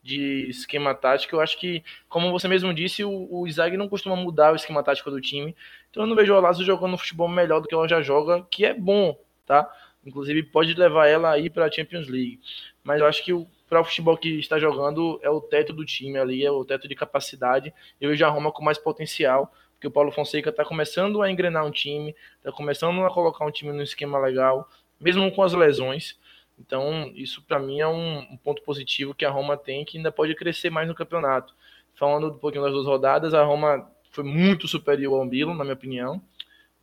de 0.04 0.48
esquema 0.50 0.94
tático. 0.94 1.36
Eu 1.36 1.42
acho 1.42 1.58
que, 1.58 1.84
como 2.08 2.32
você 2.32 2.48
mesmo 2.48 2.72
disse, 2.72 3.04
o, 3.04 3.10
o 3.10 3.46
não 3.76 3.90
costuma 3.90 4.16
mudar 4.16 4.54
o 4.54 4.56
esquema 4.56 4.84
tático 4.84 5.10
do 5.10 5.20
time. 5.20 5.56
Então 5.90 6.04
eu 6.04 6.08
não 6.08 6.16
vejo 6.16 6.36
a 6.36 6.40
Lazio 6.40 6.64
jogando 6.64 6.98
futebol 6.98 7.28
melhor 7.28 7.60
do 7.60 7.68
que 7.68 7.74
ela 7.74 7.88
já 7.88 8.02
joga, 8.02 8.46
que 8.52 8.64
é 8.64 8.74
bom, 8.74 9.18
tá? 9.48 9.68
Inclusive 10.06 10.44
pode 10.44 10.76
levar 10.76 11.08
ela 11.08 11.32
aí 11.32 11.50
para 11.50 11.66
a 11.66 11.72
Champions 11.72 12.08
League. 12.08 12.40
Mas 12.84 13.02
eu 13.02 13.08
acho 13.08 13.24
que 13.24 13.34
para 13.68 13.82
o 13.82 13.84
futebol 13.84 14.18
que 14.18 14.40
está 14.40 14.60
jogando 14.60 15.20
é 15.24 15.30
o 15.30 15.42
teto 15.42 15.74
do 15.74 15.86
time 15.86 16.18
ali, 16.18 16.46
é 16.46 16.52
o 16.52 16.64
teto 16.64 16.88
de 16.88 16.96
capacidade. 16.96 17.74
Eu 18.00 18.10
vejo 18.10 18.26
a 18.26 18.30
Roma 18.30 18.52
com 18.52 18.64
mais 18.64 18.78
potencial, 18.78 19.52
porque 19.74 19.88
o 19.88 19.92
Paulo 19.92 20.12
Fonseca 20.12 20.50
está 20.50 20.64
começando 20.64 21.22
a 21.22 21.32
engrenar 21.32 21.66
um 21.66 21.72
time, 21.72 22.16
está 22.38 22.52
começando 22.52 23.04
a 23.04 23.10
colocar 23.10 23.46
um 23.46 23.52
time 23.52 23.72
no 23.72 23.82
esquema 23.82 24.20
legal, 24.20 24.70
mesmo 25.00 25.32
com 25.32 25.44
as 25.44 25.54
lesões. 25.54 26.18
Então, 26.60 27.12
isso 27.16 27.42
para 27.42 27.60
mim 27.60 27.82
é 27.82 27.88
um, 27.88 28.38
ponto 28.44 28.62
positivo 28.62 29.14
que 29.14 29.26
a 29.26 29.30
Roma 29.30 29.58
tem, 29.58 29.84
que 29.84 29.98
ainda 29.98 30.12
pode 30.12 30.34
crescer 30.36 30.70
mais 30.70 30.88
no 30.88 30.96
campeonato. 30.96 31.54
Falando 31.96 32.28
um 32.28 32.38
pouquinho 32.38 32.64
das 32.64 32.74
duas 32.74 32.86
rodadas, 32.86 33.34
a 33.34 33.44
Roma 33.44 33.90
foi 34.12 34.24
muito 34.24 34.68
superior 34.68 35.20
ao 35.20 35.26
Milan, 35.26 35.56
na 35.56 35.64
minha 35.64 35.74
opinião, 35.74 36.22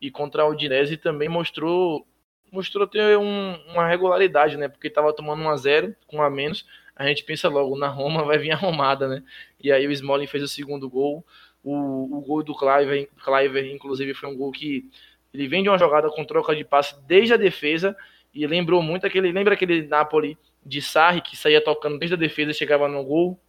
e 0.00 0.10
contra 0.10 0.42
a 0.42 0.48
Udinese 0.48 0.96
também 0.96 1.28
mostrou 1.28 2.06
mostrou 2.52 2.86
ter 2.86 3.18
um, 3.18 3.54
uma 3.72 3.88
regularidade, 3.88 4.56
né? 4.56 4.68
Porque 4.68 4.88
estava 4.88 5.12
tomando 5.12 5.42
1 5.42 5.48
a 5.48 5.56
0 5.56 5.96
com 6.06 6.22
a 6.22 6.30
menos, 6.30 6.66
a 6.94 7.06
gente 7.08 7.24
pensa 7.24 7.48
logo 7.48 7.76
na 7.76 7.88
Roma 7.88 8.24
vai 8.24 8.38
vir 8.38 8.52
arrumada, 8.52 9.08
né? 9.08 9.22
E 9.58 9.72
aí 9.72 9.86
o 9.86 9.92
Smalling 9.92 10.26
fez 10.26 10.44
o 10.44 10.48
segundo 10.48 10.88
gol, 10.88 11.24
o, 11.64 12.18
o 12.18 12.20
gol 12.20 12.42
do 12.42 12.54
Cliver, 12.54 13.08
Cliver 13.24 13.72
inclusive 13.72 14.14
foi 14.14 14.28
um 14.28 14.36
gol 14.36 14.52
que 14.52 14.90
ele 15.32 15.48
vem 15.48 15.62
de 15.62 15.68
uma 15.68 15.78
jogada 15.78 16.10
com 16.10 16.24
troca 16.24 16.54
de 16.54 16.64
passe 16.64 16.94
desde 17.06 17.32
a 17.32 17.38
defesa 17.38 17.96
e 18.34 18.46
lembrou 18.46 18.82
muito 18.82 19.06
aquele. 19.06 19.32
Lembra 19.32 19.54
aquele 19.54 19.86
Napoli 19.86 20.38
de 20.64 20.82
Sarri 20.82 21.22
que 21.22 21.36
saía 21.36 21.62
tocando 21.62 21.98
desde 21.98 22.14
a 22.14 22.18
defesa 22.18 22.50
e 22.50 22.54
chegava 22.54 22.86
no 22.86 23.02
gol? 23.02 23.40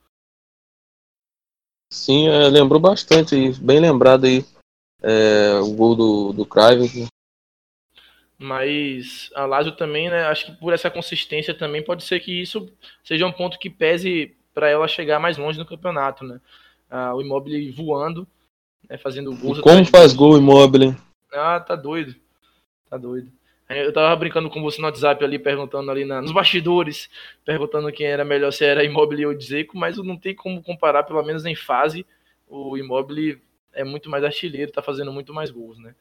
Sim, 1.92 2.28
é, 2.28 2.48
lembrou 2.50 2.80
bastante, 2.80 3.36
bem 3.62 3.80
lembrado 3.80 4.26
aí. 4.26 4.44
É, 5.02 5.60
o 5.60 5.74
gol 5.74 5.96
do, 5.96 6.34
do. 6.34 6.48
Mas 8.44 9.32
a 9.34 9.46
Lazio 9.46 9.72
também, 9.72 10.10
né? 10.10 10.26
Acho 10.26 10.48
que 10.48 10.52
por 10.52 10.74
essa 10.74 10.92
consistência 10.92 11.54
também 11.54 11.82
pode 11.82 12.04
ser 12.04 12.20
que 12.20 12.42
isso 12.42 12.70
seja 13.02 13.26
um 13.26 13.32
ponto 13.32 13.58
que 13.58 13.70
pese 13.70 14.36
para 14.54 14.70
ela 14.70 14.86
chegar 14.86 15.18
mais 15.18 15.38
longe 15.38 15.58
no 15.58 15.66
campeonato, 15.66 16.26
né? 16.26 16.42
Ah, 16.92 17.16
o 17.16 17.22
Immobile 17.22 17.72
voando, 17.72 18.28
né, 18.90 18.98
fazendo 18.98 19.34
gols. 19.34 19.62
Como 19.62 19.86
faz 19.86 20.14
gol 20.14 20.34
o 20.34 20.38
Immobile? 20.38 20.94
Ah, 21.32 21.58
tá 21.62 21.74
doido. 21.74 22.16
Tá 22.90 22.98
doido. 22.98 23.32
Eu 23.70 23.94
tava 23.94 24.14
brincando 24.18 24.50
com 24.50 24.62
você 24.62 24.82
no 24.82 24.88
WhatsApp 24.88 25.24
ali, 25.24 25.40
perguntando 25.40 25.90
ali 25.90 26.04
na, 26.04 26.22
nos 26.22 26.34
bastidores, 26.34 27.10
perguntando 27.46 27.92
quem 27.94 28.08
era 28.08 28.26
melhor, 28.26 28.52
se 28.52 28.66
era 28.66 28.84
Immobile 28.84 29.26
ou 29.26 29.34
Dzeko, 29.34 29.78
mas 29.78 29.96
não 29.98 30.18
tem 30.18 30.36
como 30.36 30.62
comparar, 30.62 31.04
pelo 31.04 31.24
menos 31.24 31.46
em 31.46 31.56
fase, 31.56 32.06
o 32.46 32.78
Immobile 32.78 33.42
é 33.72 33.86
muito 33.86 34.10
mais 34.10 34.22
artilheiro, 34.26 34.74
tá 34.74 34.82
fazendo 34.82 35.14
muito 35.14 35.34
mais 35.34 35.50
gols, 35.50 35.80
né? 35.80 35.96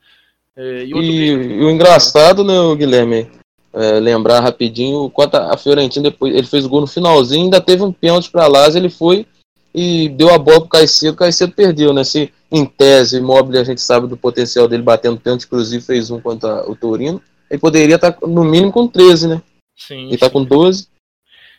É, 0.56 0.84
e, 0.84 0.90
e, 0.90 1.64
o 1.64 1.70
engraçado, 1.70 2.44
né, 2.44 2.54
Guilherme, 2.76 3.30
é, 3.72 4.00
lembrar 4.00 4.40
rapidinho, 4.40 5.08
quanto 5.10 5.36
a 5.36 5.56
Fiorentina, 5.56 6.10
depois, 6.10 6.34
ele 6.34 6.46
fez 6.46 6.64
o 6.64 6.68
gol 6.68 6.82
no 6.82 6.86
finalzinho, 6.86 7.44
ainda 7.44 7.60
teve 7.60 7.82
um 7.82 7.92
pênalti 7.92 8.30
para 8.30 8.46
lá, 8.46 8.66
ele 8.68 8.90
foi 8.90 9.26
e 9.74 10.10
deu 10.10 10.28
a 10.28 10.38
bola 10.38 10.60
pro 10.60 10.68
Caicedo, 10.68 11.14
o 11.14 11.16
Caicedo 11.16 11.52
perdeu, 11.52 11.94
né? 11.94 12.04
Se 12.04 12.30
em 12.50 12.66
tese, 12.66 13.16
Immobile 13.16 13.58
a 13.58 13.64
gente 13.64 13.80
sabe 13.80 14.06
do 14.06 14.16
potencial 14.18 14.68
dele 14.68 14.82
batendo 14.82 15.18
pênalti, 15.18 15.44
inclusive 15.44 15.82
fez 15.82 16.10
um 16.10 16.20
contra 16.20 16.68
o 16.70 16.76
Torino 16.76 17.22
ele 17.52 17.60
poderia 17.60 17.96
estar 17.96 18.12
tá 18.12 18.26
no 18.26 18.42
mínimo 18.44 18.72
com 18.72 18.88
13, 18.88 19.28
né? 19.28 19.42
Sim. 19.76 20.06
Ele 20.06 20.14
está 20.14 20.30
com 20.30 20.42
12. 20.42 20.88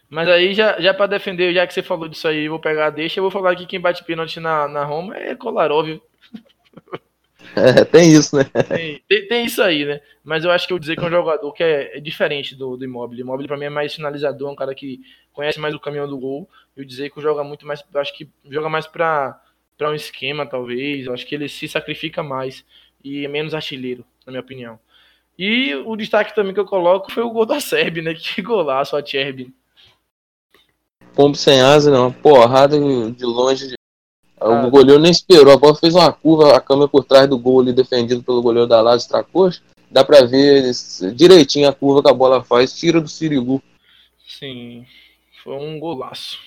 Mas 0.10 0.28
aí, 0.28 0.56
já, 0.56 0.82
já 0.82 0.92
para 0.92 1.06
defender, 1.06 1.54
já 1.54 1.68
que 1.68 1.74
você 1.74 1.84
falou 1.84 2.08
disso 2.08 2.28
aí, 2.28 2.46
eu 2.46 2.52
vou 2.52 2.60
pegar 2.60 2.88
a 2.88 2.90
deixa, 2.90 3.20
eu 3.20 3.22
vou 3.22 3.30
falar 3.30 3.56
que 3.56 3.68
quem 3.68 3.80
bate 3.80 4.04
pênalti 4.04 4.40
na, 4.40 4.68
na 4.68 4.84
Roma 4.84 5.16
é 5.16 5.36
Kolarov. 5.36 5.88
É, 7.56 7.84
tem 7.86 8.12
isso, 8.12 8.36
né? 8.36 8.44
Tem, 8.44 9.02
tem, 9.08 9.28
tem, 9.28 9.46
isso 9.46 9.62
aí, 9.62 9.86
né? 9.86 10.02
Mas 10.24 10.44
eu 10.44 10.52
acho 10.52 10.68
que 10.68 10.74
eu 10.74 10.80
dizer 10.80 10.96
que 10.96 11.04
é 11.04 11.08
um 11.08 11.12
jogador 11.12 11.52
que 11.54 11.64
é, 11.64 11.98
é 11.98 12.00
diferente 12.00 12.56
do, 12.56 12.76
do 12.76 12.84
Immobile. 12.84 13.22
O 13.22 13.26
Immobile, 13.26 13.48
pra 13.48 13.58
mim, 13.58 13.66
é 13.66 13.70
mais 13.70 13.94
finalizador, 13.94 14.52
um 14.52 14.56
cara 14.56 14.74
que 14.74 15.02
conhece 15.32 15.60
mais 15.60 15.74
o 15.74 15.80
caminho 15.80 16.08
do 16.08 16.18
gol. 16.18 16.50
Eu 16.76 16.84
dizer 16.84 17.10
que 17.10 17.22
joga 17.22 17.44
muito 17.44 17.66
mais, 17.66 17.84
acho 17.96 18.18
que 18.18 18.30
joga 18.50 18.70
mais 18.70 18.88
pra, 18.88 19.40
pra 19.78 19.90
um 19.90 19.96
esquema, 19.96 20.46
talvez. 20.46 21.06
Eu 21.06 21.14
acho 21.14 21.26
que 21.26 21.36
ele 21.36 21.48
se 21.48 21.68
sacrifica 21.68 22.24
mais 22.24 22.66
e 23.04 23.26
é 23.26 23.28
menos 23.28 23.54
artilheiro, 23.54 24.06
na 24.26 24.32
minha 24.32 24.42
opinião. 24.42 24.80
E 25.38 25.74
o 25.76 25.96
destaque 25.96 26.36
também 26.36 26.54
que 26.54 26.60
eu 26.60 26.66
coloco 26.66 27.12
foi 27.12 27.24
o 27.24 27.30
gol 27.30 27.46
da 27.46 27.60
Serb, 27.60 28.02
né? 28.02 28.14
Que 28.18 28.42
golaço 28.42 28.96
a 28.96 29.06
Cherby. 29.06 29.54
Pombo 31.14 31.36
sem 31.36 31.62
asa, 31.62 31.92
não. 31.92 32.12
Porrada 32.12 32.78
de 32.80 33.26
longe. 33.26 33.76
Ah, 34.44 34.68
o 34.68 34.70
goleiro 34.70 35.02
nem 35.02 35.12
esperou. 35.12 35.54
A 35.54 35.58
bola 35.58 35.76
fez 35.76 35.96
uma 35.96 36.12
curva, 36.12 36.56
a 36.56 36.60
câmera 36.60 36.88
por 36.88 37.04
trás 37.04 37.28
do 37.28 37.38
gol 37.38 37.62
ali, 37.62 37.72
defendido 37.72 38.22
pelo 38.22 38.42
goleiro 38.42 38.68
da 38.68 38.82
Lazio 38.82 39.10
Tracoxa. 39.10 39.62
Dá 39.90 40.04
pra 40.04 40.26
ver 40.26 40.72
direitinho 41.16 41.70
a 41.70 41.74
curva 41.74 42.02
que 42.02 42.10
a 42.10 42.14
bola 42.14 42.44
faz. 42.44 42.74
Tira 42.74 43.00
do 43.00 43.08
Sirigu. 43.08 43.62
Sim, 44.28 44.86
foi 45.44 45.56
um 45.56 45.80
golaço. 45.80 46.38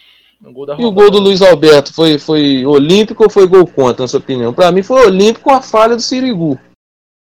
Um 0.45 0.53
gol 0.53 0.67
e 0.79 0.85
o 0.85 0.93
gol 0.93 1.11
do 1.11 1.19
Luiz 1.19 1.41
Alberto 1.41 1.95
foi, 1.95 2.19
foi 2.19 2.67
olímpico 2.67 3.25
ou 3.25 3.31
foi 3.31 3.47
gol 3.47 3.67
contra, 3.67 4.03
na 4.03 4.09
sua 4.09 4.21
opinião? 4.21 4.53
Pra 4.53 4.71
mim 4.71 4.83
foi 4.83 5.07
olímpico 5.07 5.51
a 5.51 5.63
falha 5.63 5.97
do 5.97 6.03
Sirigu. 6.03 6.61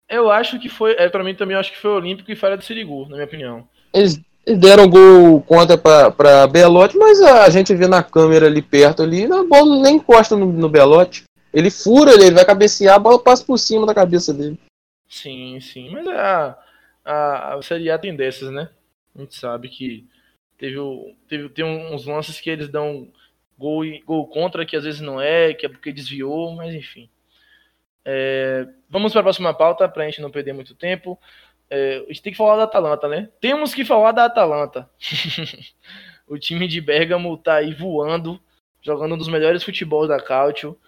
Eu 0.08 0.30
acho 0.30 0.58
que 0.58 0.68
foi. 0.68 0.92
É, 0.92 1.08
pra 1.08 1.24
mim 1.24 1.34
também, 1.34 1.56
acho 1.56 1.72
que 1.72 1.78
foi 1.78 1.90
Olímpico 1.90 2.30
e 2.30 2.36
falha 2.36 2.56
do 2.56 2.64
Sirigu, 2.64 3.02
na 3.08 3.16
minha 3.16 3.24
opinião. 3.24 3.68
Eles 3.92 4.20
deram 4.54 4.88
gol 4.88 5.40
contra 5.42 5.76
pra 5.76 6.46
Belote, 6.46 6.96
mas 6.96 7.20
a 7.20 7.50
gente 7.50 7.74
vê 7.74 7.88
na 7.88 8.02
câmera 8.02 8.46
ali 8.46 8.62
perto 8.62 9.02
ali, 9.02 9.24
a 9.24 9.42
bola 9.42 9.82
nem 9.82 9.96
encosta 9.96 10.36
no, 10.36 10.52
no 10.52 10.68
Belote. 10.68 11.24
Ele 11.52 11.70
fura, 11.70 12.12
ele 12.12 12.30
vai 12.30 12.44
cabecear, 12.44 12.94
a 12.94 12.98
bola 12.98 13.18
passa 13.18 13.44
por 13.44 13.58
cima 13.58 13.86
da 13.86 13.94
cabeça 13.94 14.32
dele. 14.32 14.58
Sim, 15.08 15.58
sim. 15.60 15.90
Mas 15.90 16.06
a, 16.06 16.58
a, 17.04 17.54
a 17.54 17.62
Série 17.62 17.90
A 17.90 17.98
tem 17.98 18.14
dessas, 18.14 18.50
né? 18.52 18.68
A 19.14 19.20
gente 19.20 19.34
sabe 19.34 19.68
que 19.68 20.06
teve, 20.58 20.76
teve 21.28 21.48
tem 21.48 21.64
uns 21.64 22.04
lances 22.04 22.40
que 22.40 22.50
eles 22.50 22.68
dão 22.68 23.08
gol, 23.58 23.84
gol 24.04 24.26
contra, 24.28 24.66
que 24.66 24.76
às 24.76 24.84
vezes 24.84 25.00
não 25.00 25.20
é, 25.20 25.54
que 25.54 25.66
é 25.66 25.68
porque 25.68 25.92
desviou, 25.92 26.54
mas 26.54 26.74
enfim. 26.74 27.08
É, 28.04 28.68
vamos 28.88 29.12
para 29.12 29.20
a 29.20 29.24
próxima 29.24 29.54
pauta, 29.54 29.88
para 29.88 30.04
a 30.04 30.06
gente 30.06 30.20
não 30.20 30.30
perder 30.30 30.52
muito 30.52 30.74
tempo. 30.74 31.18
É, 31.68 31.96
a 31.98 32.12
gente 32.12 32.22
tem 32.22 32.32
que 32.32 32.38
falar 32.38 32.56
da 32.56 32.64
Atalanta, 32.64 33.08
né? 33.08 33.28
Temos 33.40 33.74
que 33.74 33.84
falar 33.84 34.12
da 34.12 34.24
Atalanta. 34.24 34.88
o 36.26 36.38
time 36.38 36.68
de 36.68 36.80
Bergamo 36.80 37.36
tá 37.36 37.56
aí 37.56 37.74
voando, 37.74 38.40
jogando 38.80 39.14
um 39.14 39.18
dos 39.18 39.28
melhores 39.28 39.62
futebols 39.62 40.08
da 40.08 40.20
Calcio. 40.20 40.78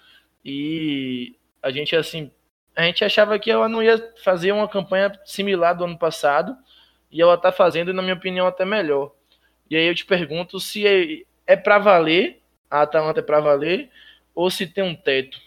E 0.45 1.35
a 1.63 1.71
gente, 1.71 1.97
assim, 1.97 2.31
a 2.77 2.83
gente 2.85 3.05
achava 3.05 3.39
que 3.39 3.51
ela 3.51 3.69
não 3.69 3.83
ia 3.83 4.13
fazer 4.23 4.53
uma 4.53 4.69
campanha 4.69 5.13
similar 5.25 5.75
do 5.75 5.85
ano 5.85 5.99
passado, 5.99 6.57
e 7.11 7.21
ela 7.21 7.37
tá 7.37 7.51
fazendo, 7.51 7.93
na 7.93 8.03
minha 8.03 8.15
opinião, 8.15 8.47
até 8.47 8.65
melhor. 8.65 9.13
E 9.69 9.77
aí 9.77 9.87
eu 9.87 9.95
te 9.95 10.05
pergunto 10.05 10.61
se 10.61 10.87
é, 10.87 11.23
é 11.47 11.57
para 11.57 11.79
valer, 11.79 12.41
a 12.71 12.83
Atalanta 12.83 13.21
é 13.21 13.23
para 13.23 13.41
valer, 13.41 13.91
ou 14.35 14.51
se 14.51 14.67
tem 14.67 14.85
um 14.85 14.95
teto. 14.95 15.39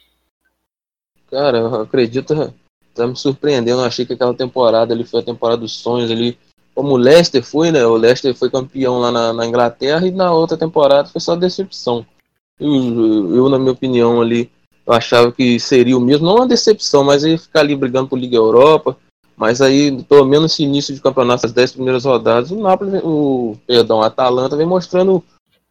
Cara, 1.30 1.60
eu 1.60 1.82
acredito, 1.82 2.54
tá 2.94 3.08
me 3.08 3.16
surpreendendo. 3.16 3.82
Eu 3.82 3.86
achei 3.86 4.06
que 4.06 4.14
aquela 4.14 4.34
temporada 4.34 4.94
ali 4.94 5.04
foi 5.04 5.22
a 5.22 5.24
temporada 5.26 5.62
dos 5.62 5.74
sonhos 5.74 6.12
ali. 6.12 6.38
Como 6.74 6.94
o 6.94 6.98
Leicester 6.98 7.44
foi, 7.44 7.72
né? 7.72 7.86
O 7.86 7.96
Leicester 7.96 8.34
foi 8.36 8.50
campeão 8.50 9.00
lá 9.00 9.12
na, 9.12 9.34
na 9.34 9.46
Inglaterra 9.46 10.08
e 10.08 10.12
na 10.12 10.32
outra 10.32 10.58
temporada 10.58 11.10
foi 11.10 11.20
só 11.20 11.36
decepção. 11.36 12.06
Eu, 12.60 13.36
eu, 13.36 13.50
na 13.50 13.58
minha 13.60 13.72
opinião, 13.72 14.22
ali, 14.22 14.50
eu 14.86 14.94
achava 14.94 15.32
que 15.32 15.60
seria 15.60 15.98
o 15.98 16.02
mesmo, 16.02 16.26
não 16.26 16.36
uma 16.36 16.48
decepção, 16.48 17.04
mas 17.04 17.24
ia 17.24 17.38
ficar 17.38 17.62
ali 17.62 17.76
brigando 17.76 18.08
por 18.08 18.20
Liga 18.20 18.38
Europa. 18.38 18.96
Mas 19.36 19.60
aí, 19.60 20.04
pelo 20.04 20.26
menos 20.26 20.54
esse 20.54 20.64
início 20.64 20.94
de 20.94 21.02
campeonato, 21.02 21.46
as 21.46 21.52
10 21.52 21.72
primeiras 21.74 22.06
rodadas, 22.06 22.52
o 22.52 22.62
Napoli, 22.62 23.00
o, 23.04 23.58
perdão, 23.66 24.02
a 24.02 24.06
Atalanta 24.06 24.56
vem 24.56 24.68
mostrando 24.68 25.24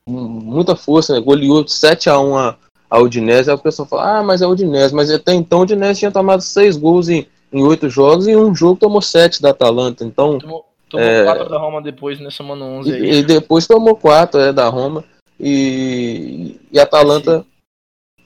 muita 0.09 0.75
força, 0.75 1.15
né? 1.15 1.21
Goleou 1.21 1.67
7 1.67 2.11
a 2.11 2.19
1 2.19 2.37
a, 2.37 2.57
a 2.91 2.99
Udinese, 2.99 3.49
aí 3.49 3.57
o 3.57 3.59
pessoal 3.59 3.87
fala, 3.87 4.19
ah, 4.19 4.23
mas 4.23 4.43
é 4.43 4.45
a 4.45 4.49
Udinese, 4.49 4.95
mas 4.95 5.11
até 5.11 5.33
então 5.33 5.61
o 5.61 5.63
Udinese 5.63 6.01
tinha 6.01 6.11
tomado 6.11 6.43
6 6.43 6.77
gols 6.77 7.09
em, 7.09 7.27
em 7.53 7.63
8 7.63 7.89
jogos 7.89 8.27
e 8.27 8.37
um 8.37 8.55
jogo 8.55 8.81
tomou 8.81 9.01
7 9.01 9.41
da 9.41 9.51
Atalanta, 9.51 10.05
então... 10.05 10.39
Tomou, 10.39 10.67
tomou 10.89 11.07
é, 11.07 11.25
4 11.25 11.49
da 11.49 11.59
Roma 11.59 11.81
depois, 11.81 12.19
né, 12.19 12.31
somando 12.31 12.65
11 12.65 12.93
aí. 12.93 13.03
E, 13.03 13.15
e 13.19 13.23
depois 13.23 13.67
tomou 13.67 13.95
4, 13.95 14.41
é, 14.41 14.53
da 14.53 14.69
Roma, 14.69 15.05
e, 15.39 16.59
e 16.73 16.79
a 16.81 16.83
Atalanta... 16.83 17.41
Sim. 17.41 17.45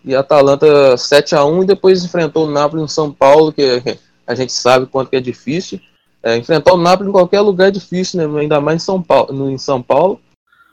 E 0.07 0.15
a 0.15 0.21
Atalanta 0.21 0.99
7 0.99 1.35
a 1.35 1.47
1 1.47 1.63
e 1.63 1.67
depois 1.67 2.05
enfrentou 2.05 2.47
o 2.47 2.51
Napoli 2.51 2.83
em 2.83 2.89
São 2.89 3.11
Paulo, 3.11 3.51
que 3.51 3.83
a 4.27 4.35
gente 4.35 4.53
sabe 4.53 4.85
quanto 4.85 5.09
que 5.09 5.17
é 5.17 5.21
difícil. 5.21 5.81
É, 6.23 6.37
enfrentar 6.37 6.75
o 6.75 6.79
Napoli 6.79 7.09
em 7.09 7.13
qualquer 7.13 7.41
lugar 7.41 7.69
é 7.69 7.71
difícil, 7.71 8.29
né? 8.29 8.41
ainda 8.41 8.61
mais 8.61 8.83
em 8.83 8.85
São 8.85 9.03
Paulo. 9.03 9.51
Em 9.51 9.59
São 9.59 9.81
Paulo. 9.83 10.21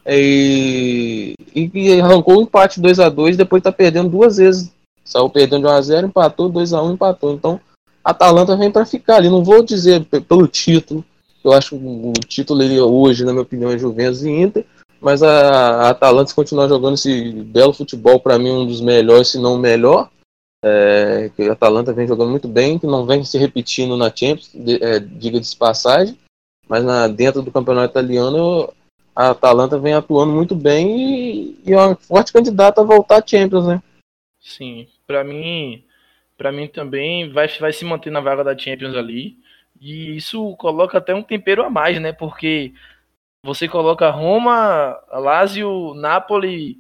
E, 0.06 1.36
e 1.54 2.02
arrancou 2.02 2.40
um 2.40 2.44
empate 2.44 2.82
2 2.82 3.00
a 3.00 3.10
2 3.10 3.38
depois 3.38 3.62
tá 3.62 3.72
perdendo 3.72 4.10
duas 4.10 4.38
vezes. 4.38 4.72
Saiu 5.04 5.30
perdendo 5.30 5.68
de 5.68 5.74
1x0, 5.74 6.06
empatou, 6.06 6.52
2x1, 6.52 6.94
empatou. 6.94 7.34
Então, 7.34 7.60
a 8.04 8.12
Atalanta 8.12 8.56
vem 8.56 8.72
para 8.72 8.86
ficar 8.86 9.18
ali. 9.18 9.30
Não 9.30 9.44
vou 9.44 9.64
dizer 9.64 10.06
pelo 10.06 10.48
título, 10.48 11.04
eu 11.44 11.52
acho 11.54 11.70
que 11.70 11.76
o 11.76 12.14
título 12.28 12.62
ele, 12.62 12.80
hoje, 12.80 13.26
na 13.26 13.32
minha 13.32 13.44
opinião, 13.44 13.72
é 13.72 13.78
Juventus 13.78 14.24
e 14.24 14.30
Inter. 14.30 14.66
Mas 15.00 15.24
a, 15.24 15.32
a 15.32 15.90
Atalanta, 15.90 16.30
se 16.30 16.36
continuar 16.36 16.68
jogando 16.68 16.94
esse 16.94 17.32
belo 17.32 17.74
futebol, 17.74 18.20
para 18.20 18.38
mim, 18.38 18.52
um 18.52 18.68
dos 18.68 18.82
melhores, 18.82 19.30
se 19.30 19.40
não 19.40 19.56
o 19.56 19.60
melhor, 19.60 20.10
é, 20.64 21.32
que 21.36 21.44
a 21.50 21.54
Atalanta 21.54 21.92
vem 21.92 22.08
jogando 22.08 22.30
muito 22.30 22.48
bem, 22.48 22.78
que 22.78 22.86
não 22.86 23.06
vem 23.06 23.26
se 23.26 23.38
repetindo 23.38 23.98
na 23.98 24.12
Champions, 24.16 24.52
de, 24.54 24.84
é, 24.84 25.00
diga 25.00 25.40
de 25.40 25.56
passagem, 25.56 26.16
mas 26.70 26.84
na, 26.84 27.08
dentro 27.08 27.42
do 27.42 27.52
campeonato 27.52 27.92
italiano 27.92 28.72
a 29.16 29.32
Atalanta 29.32 29.78
vem 29.78 29.94
atuando 29.94 30.34
muito 30.34 30.56
bem 30.56 31.00
e, 31.00 31.62
e 31.66 31.74
é 31.74 31.78
uma 31.78 31.96
forte 31.96 32.32
candidata 32.32 32.82
a 32.82 32.84
voltar 32.84 33.22
à 33.22 33.26
Champions, 33.26 33.68
né? 33.68 33.82
Sim, 34.40 34.88
para 35.06 35.24
mim, 35.24 35.84
para 36.38 36.52
mim 36.52 36.68
também 36.68 37.32
vai, 37.32 37.48
vai 37.48 37.74
se 37.74 37.86
manter 37.86 38.10
na 38.10 38.20
vaga 38.20 38.44
da 38.44 38.58
Champions 38.58 38.96
ali. 38.96 39.38
E 39.80 40.16
isso 40.16 40.56
coloca 40.58 40.98
até 40.98 41.14
um 41.14 41.24
tempero 41.24 41.64
a 41.64 41.70
mais, 41.70 42.00
né? 42.00 42.12
Porque 42.14 42.74
você 43.44 43.68
coloca 43.68 44.10
Roma, 44.10 45.00
Lazio, 45.12 45.94
Napoli 45.96 46.80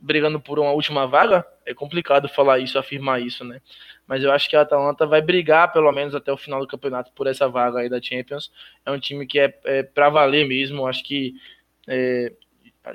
brigando 0.00 0.40
por 0.40 0.58
uma 0.58 0.70
última 0.70 1.06
vaga, 1.06 1.44
é 1.66 1.74
complicado 1.74 2.28
falar 2.28 2.60
isso, 2.60 2.78
afirmar 2.78 3.20
isso, 3.20 3.44
né? 3.44 3.60
Mas 4.06 4.22
eu 4.22 4.32
acho 4.32 4.48
que 4.48 4.56
a 4.56 4.62
Atalanta 4.62 5.06
vai 5.06 5.20
brigar, 5.20 5.72
pelo 5.72 5.92
menos 5.92 6.14
até 6.14 6.32
o 6.32 6.36
final 6.36 6.60
do 6.60 6.66
campeonato, 6.66 7.12
por 7.12 7.26
essa 7.26 7.48
vaga 7.48 7.80
aí 7.80 7.88
da 7.88 8.00
Champions. 8.00 8.50
É 8.86 8.90
um 8.90 8.98
time 8.98 9.26
que 9.26 9.38
é, 9.38 9.58
é 9.64 9.82
para 9.82 10.08
valer 10.08 10.46
mesmo. 10.46 10.86
Acho 10.86 11.04
que, 11.04 11.34
é, 11.88 12.32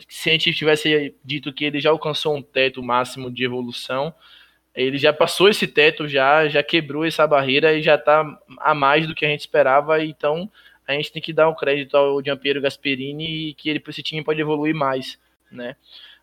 se 0.07 0.29
a 0.29 0.33
gente 0.33 0.53
tivesse 0.53 1.13
dito 1.23 1.51
que 1.51 1.65
ele 1.65 1.79
já 1.79 1.89
alcançou 1.89 2.35
um 2.35 2.41
teto 2.41 2.81
máximo 2.81 3.29
de 3.29 3.43
evolução, 3.43 4.13
ele 4.73 4.97
já 4.97 5.13
passou 5.13 5.49
esse 5.49 5.67
teto, 5.67 6.07
já, 6.07 6.47
já 6.47 6.63
quebrou 6.63 7.05
essa 7.05 7.27
barreira 7.27 7.73
e 7.73 7.81
já 7.81 7.95
está 7.95 8.25
a 8.59 8.73
mais 8.73 9.07
do 9.07 9.13
que 9.13 9.25
a 9.25 9.29
gente 9.29 9.41
esperava. 9.41 10.03
Então 10.03 10.49
a 10.87 10.93
gente 10.93 11.11
tem 11.11 11.21
que 11.21 11.33
dar 11.33 11.49
um 11.49 11.55
crédito 11.55 11.95
ao 11.95 12.23
Giampiero 12.23 12.61
Gasperini 12.61 13.49
e 13.49 13.53
que 13.53 13.69
ele, 13.69 13.83
esse 13.87 14.03
time 14.03 14.23
pode 14.23 14.41
evoluir 14.41 14.75
mais, 14.75 15.19
né? 15.51 15.75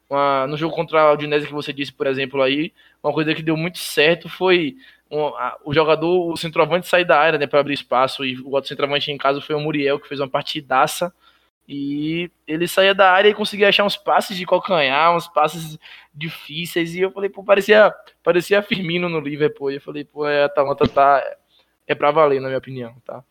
Uma, 0.08 0.46
no 0.48 0.56
jogo 0.56 0.74
contra 0.74 1.00
a 1.00 1.12
Udinese 1.12 1.46
que 1.46 1.52
você 1.52 1.72
disse, 1.72 1.92
por 1.92 2.06
exemplo, 2.08 2.42
aí, 2.42 2.72
uma 3.02 3.12
coisa 3.12 3.32
que 3.32 3.42
deu 3.42 3.56
muito 3.56 3.78
certo 3.78 4.28
foi 4.28 4.76
um, 5.08 5.26
a, 5.26 5.56
o 5.64 5.72
jogador, 5.72 6.32
o 6.32 6.36
centroavante 6.36 6.88
sair 6.88 7.04
da 7.04 7.16
área, 7.16 7.38
né, 7.38 7.46
para 7.46 7.60
abrir 7.60 7.74
espaço, 7.74 8.24
e 8.24 8.36
o 8.40 8.50
outro 8.50 8.68
centroavante 8.68 9.10
em 9.12 9.16
casa 9.16 9.40
foi 9.40 9.54
o 9.54 9.60
Muriel, 9.60 10.00
que 10.00 10.08
fez 10.08 10.20
uma 10.20 10.28
partidaça, 10.28 11.14
e 11.72 12.28
ele 12.48 12.66
saía 12.66 12.92
da 12.92 13.12
área 13.12 13.28
e 13.28 13.34
conseguia 13.34 13.68
achar 13.68 13.84
uns 13.84 13.96
passes 13.96 14.36
de 14.36 14.44
calcanhar, 14.44 15.14
uns 15.14 15.28
passes 15.28 15.78
difíceis, 16.12 16.96
e 16.96 17.00
eu 17.00 17.12
falei, 17.12 17.30
pô, 17.30 17.44
parecia, 17.44 17.94
parecia 18.24 18.60
Firmino 18.60 19.08
no 19.08 19.20
Liverpool, 19.20 19.70
e 19.70 19.76
eu 19.76 19.80
falei, 19.80 20.04
pô, 20.04 20.26
é, 20.26 20.42
a 20.42 20.46
Atalanta 20.46 20.88
tá, 20.88 21.22
é 21.86 21.94
pra 21.94 22.10
valer, 22.10 22.40
na 22.40 22.48
minha 22.48 22.58
opinião, 22.58 22.92
tá? 23.04 23.22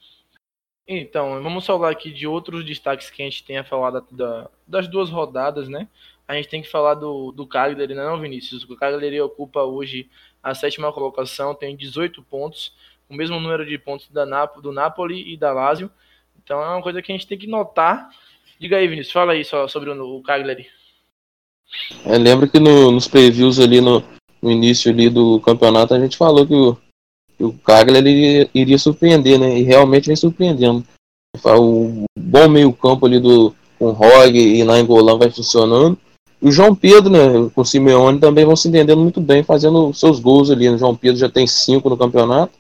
Então, 0.88 1.44
vamos 1.44 1.66
falar 1.66 1.90
aqui 1.90 2.14
de 2.14 2.26
outros 2.26 2.64
destaques 2.64 3.10
que 3.10 3.22
a 3.22 3.26
gente 3.26 3.44
tenha 3.44 3.64
falado 3.66 4.08
da, 4.10 4.50
das 4.66 4.88
duas 4.88 5.10
rodadas, 5.10 5.68
né? 5.68 5.90
a 6.26 6.36
gente 6.36 6.48
tem 6.48 6.62
que 6.62 6.70
falar 6.70 6.94
do, 6.94 7.32
do 7.32 7.46
Cagliari, 7.46 7.96
não, 7.96 8.16
é 8.16 8.22
Vinícius? 8.22 8.64
O 8.64 8.76
Cagliari 8.78 9.20
ocupa 9.20 9.64
hoje 9.64 10.08
a 10.42 10.54
sétima 10.54 10.94
colocação, 10.94 11.56
tem 11.56 11.76
18 11.76 12.22
pontos, 12.22 12.74
o 13.10 13.16
mesmo 13.16 13.40
número 13.40 13.66
de 13.66 13.78
pontos 13.80 14.08
da 14.12 14.46
do 14.46 14.72
Napoli 14.72 15.34
e 15.34 15.36
da 15.36 15.52
Lazio. 15.52 15.92
Então 16.38 16.62
é 16.62 16.68
uma 16.68 16.84
coisa 16.84 17.02
que 17.02 17.12
a 17.12 17.16
gente 17.16 17.28
tem 17.28 17.38
que 17.38 17.48
notar. 17.48 18.10
Diga 18.60 18.76
aí, 18.76 18.88
Vinícius, 18.88 19.14
fala 19.14 19.32
aí 19.32 19.46
só 19.46 19.70
sobre 19.70 19.90
o, 19.90 20.18
o 20.18 20.22
Cagliari. 20.22 20.68
É, 22.06 22.18
lembra 22.18 22.48
que 22.48 22.60
no, 22.60 22.92
nos 22.92 23.08
previews 23.08 23.58
ali 23.58 23.80
no, 23.80 24.04
no, 24.42 24.52
início 24.52 24.92
ali 24.92 25.10
do 25.10 25.40
campeonato 25.40 25.94
a 25.94 26.00
gente 26.00 26.18
falou 26.18 26.46
que 26.46 26.54
o, 26.54 26.78
que 27.38 27.44
o 27.44 27.54
Cagliari 27.54 28.50
iria, 28.54 28.78
surpreender, 28.78 29.40
né? 29.40 29.58
E 29.58 29.64
realmente 29.64 30.08
vem 30.08 30.16
surpreendendo. 30.16 30.84
O 31.46 32.04
bom 32.18 32.50
meio 32.50 32.74
campo 32.74 33.06
ali 33.06 33.20
do 33.20 33.56
com 33.78 33.92
Rog 33.92 34.38
e 34.38 34.62
Nainggolan 34.66 35.18
vai 35.18 35.32
funcionando. 35.32 35.98
E 36.42 36.48
o 36.50 36.52
João 36.52 36.76
Pedro, 36.76 37.10
né, 37.10 37.50
com 37.56 37.62
o 37.62 37.66
Simeone 37.66 38.20
também 38.20 38.44
vão 38.44 38.58
se 38.58 38.68
entendendo 38.68 39.00
muito 39.00 39.22
bem, 39.22 39.42
fazendo 39.42 39.94
seus 39.94 40.20
gols 40.20 40.52
ali. 40.52 40.68
O 40.68 40.78
João 40.78 40.96
Pedro 40.96 41.18
já 41.18 41.30
tem 41.30 41.48
cinco 41.48 41.90
no 41.90 41.98
campeonato, 41.98 42.52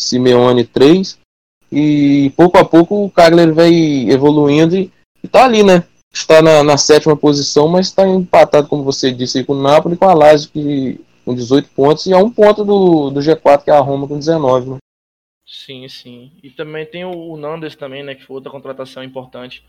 Simeone 0.00 0.64
três. 0.64 1.16
E 1.70 2.32
pouco 2.36 2.58
a 2.58 2.64
pouco 2.64 3.04
o 3.04 3.10
Cagliari 3.10 3.52
vai 3.52 3.72
evoluindo 4.10 4.76
e, 4.76 4.90
está 5.26 5.44
ali, 5.44 5.62
né? 5.62 5.84
Está 6.12 6.40
na, 6.40 6.62
na, 6.62 6.76
sétima 6.76 7.16
posição, 7.16 7.66
mas 7.66 7.86
está 7.86 8.06
empatado, 8.06 8.68
como 8.68 8.84
você 8.84 9.10
disse, 9.10 9.44
com 9.44 9.54
o 9.54 9.62
Napoli 9.62 9.96
com 9.96 10.08
a 10.08 10.14
Lazio 10.14 10.50
que, 10.50 11.00
com 11.24 11.34
18 11.34 11.68
pontos 11.70 12.06
e 12.06 12.12
é 12.12 12.16
um 12.16 12.30
ponto 12.30 12.64
do, 12.64 13.10
do 13.10 13.20
G4 13.20 13.64
que 13.64 13.70
é 13.70 13.74
a 13.74 13.80
Roma 13.80 14.06
com 14.06 14.18
19, 14.18 14.70
né? 14.70 14.76
Sim, 15.46 15.88
sim. 15.88 16.32
E 16.42 16.50
também 16.50 16.86
tem 16.86 17.04
o, 17.04 17.10
o 17.10 17.36
Nandes 17.36 17.74
também, 17.74 18.02
né? 18.02 18.14
Que 18.14 18.24
foi 18.24 18.36
outra 18.36 18.50
contratação 18.50 19.02
importante. 19.02 19.64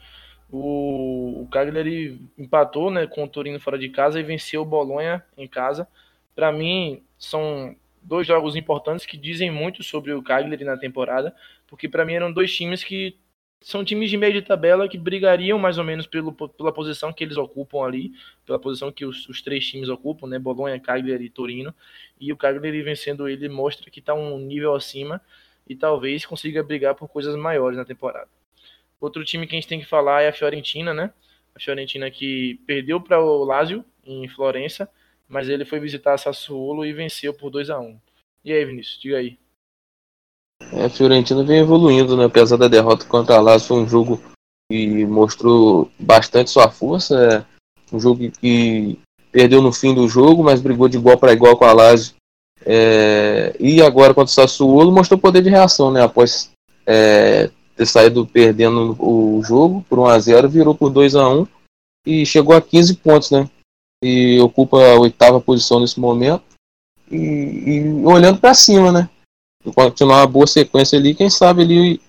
O, 0.52 1.42
o 1.42 1.48
Cagliari 1.52 2.22
empatou 2.38 2.92
né, 2.92 3.08
com 3.08 3.24
o 3.24 3.28
Torino 3.28 3.60
fora 3.60 3.78
de 3.78 3.90
casa 3.90 4.20
e 4.20 4.24
venceu 4.24 4.62
o 4.62 4.66
Bolonha 4.66 5.24
em 5.38 5.48
casa. 5.48 5.88
Para 6.36 6.52
mim, 6.52 7.02
são 7.18 7.76
dois 8.02 8.28
jogos 8.28 8.56
importantes 8.56 9.06
que 9.06 9.18
dizem 9.18 9.52
muito 9.52 9.84
sobre 9.84 10.14
o 10.14 10.22
Cagliari 10.22 10.64
na 10.64 10.78
temporada, 10.78 11.36
porque 11.68 11.90
para 11.90 12.06
mim 12.06 12.14
eram 12.14 12.32
dois 12.32 12.56
times 12.56 12.84
que 12.84 13.18
são 13.66 13.84
times 13.84 14.12
de 14.12 14.16
meio 14.16 14.32
de 14.32 14.44
tabela 14.44 14.88
que 14.88 14.96
brigariam 14.96 15.58
mais 15.58 15.80
ou 15.80 15.84
menos 15.84 16.06
pelo, 16.06 16.32
pela 16.32 16.72
posição 16.72 17.12
que 17.12 17.24
eles 17.24 17.36
ocupam 17.36 17.84
ali, 17.84 18.12
pela 18.46 18.60
posição 18.60 18.92
que 18.92 19.04
os, 19.04 19.28
os 19.28 19.42
três 19.42 19.68
times 19.68 19.90
ocupam, 19.90 20.28
né? 20.28 20.38
Bolonha, 20.38 20.80
Cagliari 20.80 21.26
e 21.26 21.30
Torino. 21.32 21.74
E 22.22 22.32
o 22.32 22.38
Cagliari 22.38 22.84
vencendo 22.84 23.28
ele 23.28 23.50
mostra 23.50 23.90
que 23.90 24.00
está 24.00 24.14
um 24.14 24.38
nível 24.38 24.76
acima 24.76 25.20
e 25.68 25.76
talvez 25.76 26.28
consiga 26.28 26.62
brigar 26.62 26.94
por 26.94 27.10
coisas 27.10 27.36
maiores 27.36 27.76
na 27.76 27.84
temporada. 27.84 28.30
Outro 29.02 29.26
time 29.26 29.48
que 29.48 29.56
a 29.56 29.60
gente 29.60 29.68
tem 29.68 29.80
que 29.80 29.88
falar 29.88 30.22
é 30.22 30.28
a 30.28 30.34
Fiorentina, 30.34 30.94
né? 30.94 31.12
A 31.56 31.60
Fiorentina 31.60 32.12
que 32.12 32.62
perdeu 32.68 33.02
para 33.02 33.20
o 33.20 33.44
Lazio 33.44 33.84
em 34.06 34.28
Florença, 34.28 34.88
mas 35.28 35.50
ele 35.50 35.66
foi 35.66 35.80
visitar 35.80 36.20
Sassuolo 36.20 36.86
e 36.86 36.94
venceu 36.94 37.34
por 37.34 37.50
2 37.50 37.72
a 37.72 37.80
1 37.80 38.00
E 38.44 38.54
aí, 38.54 38.64
Vinícius, 38.64 39.00
diga 39.02 39.18
aí. 39.18 39.40
É, 40.72 40.86
a 40.86 40.90
Fiorentina 40.90 41.44
vem 41.44 41.60
evoluindo, 41.60 42.16
né? 42.16 42.26
Apesar 42.26 42.58
da 42.58 42.68
derrota 42.68 43.06
contra 43.06 43.36
a 43.36 43.42
Lazio, 43.42 43.68
foi 43.68 43.78
um 43.78 43.88
jogo 43.88 44.22
que 44.70 45.06
mostrou 45.06 45.90
bastante 46.00 46.50
sua 46.50 46.70
força. 46.70 47.46
É 47.92 47.96
um 47.96 48.00
jogo 48.00 48.30
que 48.32 49.00
perdeu 49.32 49.62
no 49.62 49.72
fim 49.72 49.94
do 49.94 50.08
jogo, 50.08 50.44
mas 50.44 50.62
brigou 50.62 50.88
de 50.88 50.98
igual 50.98 51.18
para 51.18 51.34
igual 51.34 51.58
com 51.58 51.66
a 51.66 51.74
Lazio. 51.74 52.16
É, 52.66 53.56
e 53.60 53.82
agora 53.82 54.14
contra 54.14 54.32
o 54.32 54.34
Sassuolo 54.34 54.92
mostrou 54.92 55.20
poder 55.20 55.42
de 55.42 55.50
reação, 55.50 55.92
né? 55.92 56.02
Após 56.02 56.52
é, 56.86 57.52
ter 57.76 57.86
saído 57.86 58.26
perdendo 58.26 58.96
o 59.00 59.42
jogo 59.44 59.86
por 59.90 60.00
1 60.00 60.06
a 60.06 60.20
0 60.20 60.50
virou 60.50 60.74
por 60.74 60.90
2 60.90 61.16
a 61.16 61.28
1 61.28 61.48
e 62.08 62.26
chegou 62.26 62.56
a 62.56 62.62
15 62.62 62.96
pontos, 62.96 63.32
né? 63.32 63.50
E 64.04 64.40
ocupa 64.40 64.78
a 64.78 65.00
oitava 65.00 65.42
posição 65.42 65.80
nesse 65.80 66.00
momento. 66.00 66.44
E, 67.12 67.16
e 67.18 68.06
olhando 68.06 68.40
para 68.40 68.54
cima, 68.54 68.92
né? 68.92 69.10
Continuar 69.74 70.20
uma 70.20 70.28
boa 70.28 70.48
sequência 70.48 70.98
ali, 70.98 71.16
quem 71.16 71.30
sabe 71.30 71.62
ele 71.64 72.02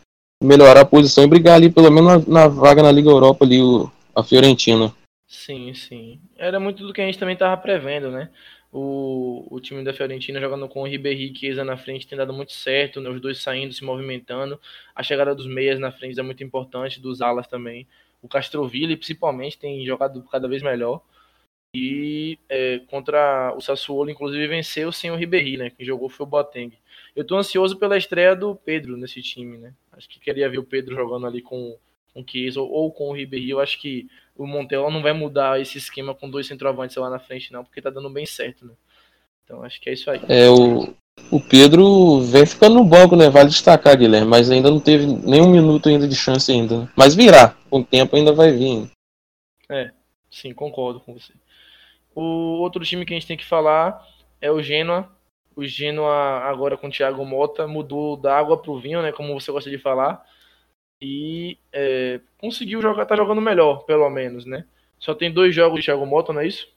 melhorar 0.42 0.80
a 0.80 0.86
posição 0.86 1.24
e 1.24 1.28
brigar 1.28 1.54
ali, 1.54 1.70
pelo 1.70 1.90
menos 1.90 2.26
na, 2.26 2.40
na 2.42 2.48
vaga 2.48 2.82
na 2.82 2.92
Liga 2.92 3.08
Europa 3.08 3.44
ali, 3.44 3.60
o, 3.60 3.90
a 4.14 4.22
Fiorentina. 4.22 4.94
Sim, 5.26 5.74
sim. 5.74 6.20
Era 6.36 6.60
muito 6.60 6.86
do 6.86 6.92
que 6.92 7.00
a 7.00 7.06
gente 7.06 7.18
também 7.18 7.34
estava 7.34 7.56
prevendo, 7.56 8.10
né? 8.10 8.30
O, 8.72 9.46
o 9.50 9.60
time 9.60 9.82
da 9.82 9.92
Fiorentina 9.92 10.40
jogando 10.40 10.68
com 10.68 10.82
o 10.82 10.86
Ribéry 10.86 11.30
e 11.30 11.34
Chiesa 11.34 11.64
na 11.64 11.76
frente 11.76 12.06
tem 12.06 12.18
dado 12.18 12.32
muito 12.32 12.52
certo, 12.52 13.00
né? 13.00 13.08
os 13.08 13.20
dois 13.20 13.38
saindo, 13.38 13.72
se 13.72 13.84
movimentando. 13.84 14.60
A 14.94 15.02
chegada 15.02 15.34
dos 15.34 15.46
meias 15.46 15.78
na 15.78 15.90
frente 15.90 16.18
é 16.18 16.22
muito 16.22 16.44
importante, 16.44 17.00
dos 17.00 17.22
alas 17.22 17.46
também. 17.46 17.86
O 18.20 18.28
Castroville, 18.28 18.96
principalmente, 18.96 19.58
tem 19.58 19.84
jogado 19.86 20.22
cada 20.30 20.48
vez 20.48 20.62
melhor. 20.62 21.00
E 21.74 22.38
é, 22.48 22.80
contra 22.88 23.54
o 23.56 23.60
Sassuolo, 23.60 24.10
inclusive, 24.10 24.46
venceu 24.46 24.90
sem 24.92 25.10
o 25.10 25.16
Ribéry, 25.16 25.56
né? 25.56 25.70
Quem 25.70 25.84
jogou 25.86 26.08
foi 26.08 26.24
o 26.24 26.28
Boateng. 26.28 26.72
Eu 27.16 27.24
tô 27.24 27.36
ansioso 27.38 27.78
pela 27.78 27.96
estreia 27.96 28.36
do 28.36 28.54
Pedro 28.54 28.94
nesse 28.94 29.22
time, 29.22 29.56
né? 29.56 29.72
Acho 29.92 30.06
que 30.06 30.20
queria 30.20 30.50
ver 30.50 30.58
o 30.58 30.64
Pedro 30.64 30.94
jogando 30.94 31.26
ali 31.26 31.40
com, 31.40 31.78
com 32.12 32.20
o 32.20 32.24
Chiesa 32.28 32.60
ou 32.60 32.92
com 32.92 33.08
o 33.08 33.14
Ribéry. 33.14 33.48
Eu 33.48 33.58
acho 33.58 33.80
que 33.80 34.06
o 34.36 34.46
Montella 34.46 34.90
não 34.90 35.00
vai 35.00 35.14
mudar 35.14 35.58
esse 35.58 35.78
esquema 35.78 36.14
com 36.14 36.28
dois 36.28 36.46
centroavantes 36.46 36.94
lá 36.96 37.08
na 37.08 37.18
frente, 37.18 37.50
não, 37.50 37.64
porque 37.64 37.80
tá 37.80 37.88
dando 37.88 38.10
bem 38.10 38.26
certo, 38.26 38.66
né? 38.66 38.74
Então 39.42 39.62
acho 39.62 39.80
que 39.80 39.88
é 39.88 39.94
isso 39.94 40.10
aí. 40.10 40.20
É, 40.28 40.50
o, 40.50 40.94
o 41.30 41.40
Pedro 41.40 42.20
vem 42.20 42.44
ficando 42.44 42.74
no 42.74 42.84
banco, 42.84 43.16
né? 43.16 43.30
Vale 43.30 43.48
destacar, 43.48 43.96
Guilherme, 43.96 44.28
mas 44.28 44.50
ainda 44.50 44.70
não 44.70 44.78
teve 44.78 45.06
nenhum 45.06 45.48
minuto 45.48 45.88
ainda 45.88 46.06
de 46.06 46.14
chance 46.14 46.52
ainda. 46.52 46.80
Né? 46.80 46.88
Mas 46.94 47.14
virá, 47.14 47.56
com 47.70 47.80
o 47.80 47.84
tempo 47.84 48.14
ainda 48.14 48.32
vai 48.32 48.52
vir. 48.52 48.90
É, 49.70 49.90
sim, 50.30 50.52
concordo 50.52 51.00
com 51.00 51.14
você. 51.14 51.32
O 52.14 52.60
outro 52.60 52.84
time 52.84 53.06
que 53.06 53.14
a 53.14 53.16
gente 53.16 53.26
tem 53.26 53.36
que 53.38 53.44
falar 53.44 54.06
é 54.38 54.50
o 54.50 54.62
Genoa. 54.62 55.15
O 55.56 55.64
Genoa 55.64 56.40
agora 56.40 56.76
com 56.76 56.88
o 56.88 56.90
Thiago 56.90 57.24
Mota 57.24 57.66
mudou 57.66 58.16
da 58.16 58.38
água 58.38 58.60
pro 58.60 58.78
vinho, 58.78 59.00
né? 59.00 59.10
Como 59.10 59.38
você 59.38 59.50
gosta 59.50 59.70
de 59.70 59.78
falar 59.78 60.22
e 61.00 61.58
é, 61.72 62.20
conseguiu 62.38 62.80
jogar, 62.80 63.06
tá 63.06 63.16
jogando 63.16 63.40
melhor, 63.40 63.84
pelo 63.84 64.08
menos, 64.10 64.44
né? 64.44 64.64
Só 64.98 65.14
tem 65.14 65.32
dois 65.32 65.54
jogos 65.54 65.80
de 65.80 65.86
Thiago 65.86 66.06
Mota, 66.06 66.32
não 66.32 66.40
é 66.40 66.46
isso? 66.46 66.68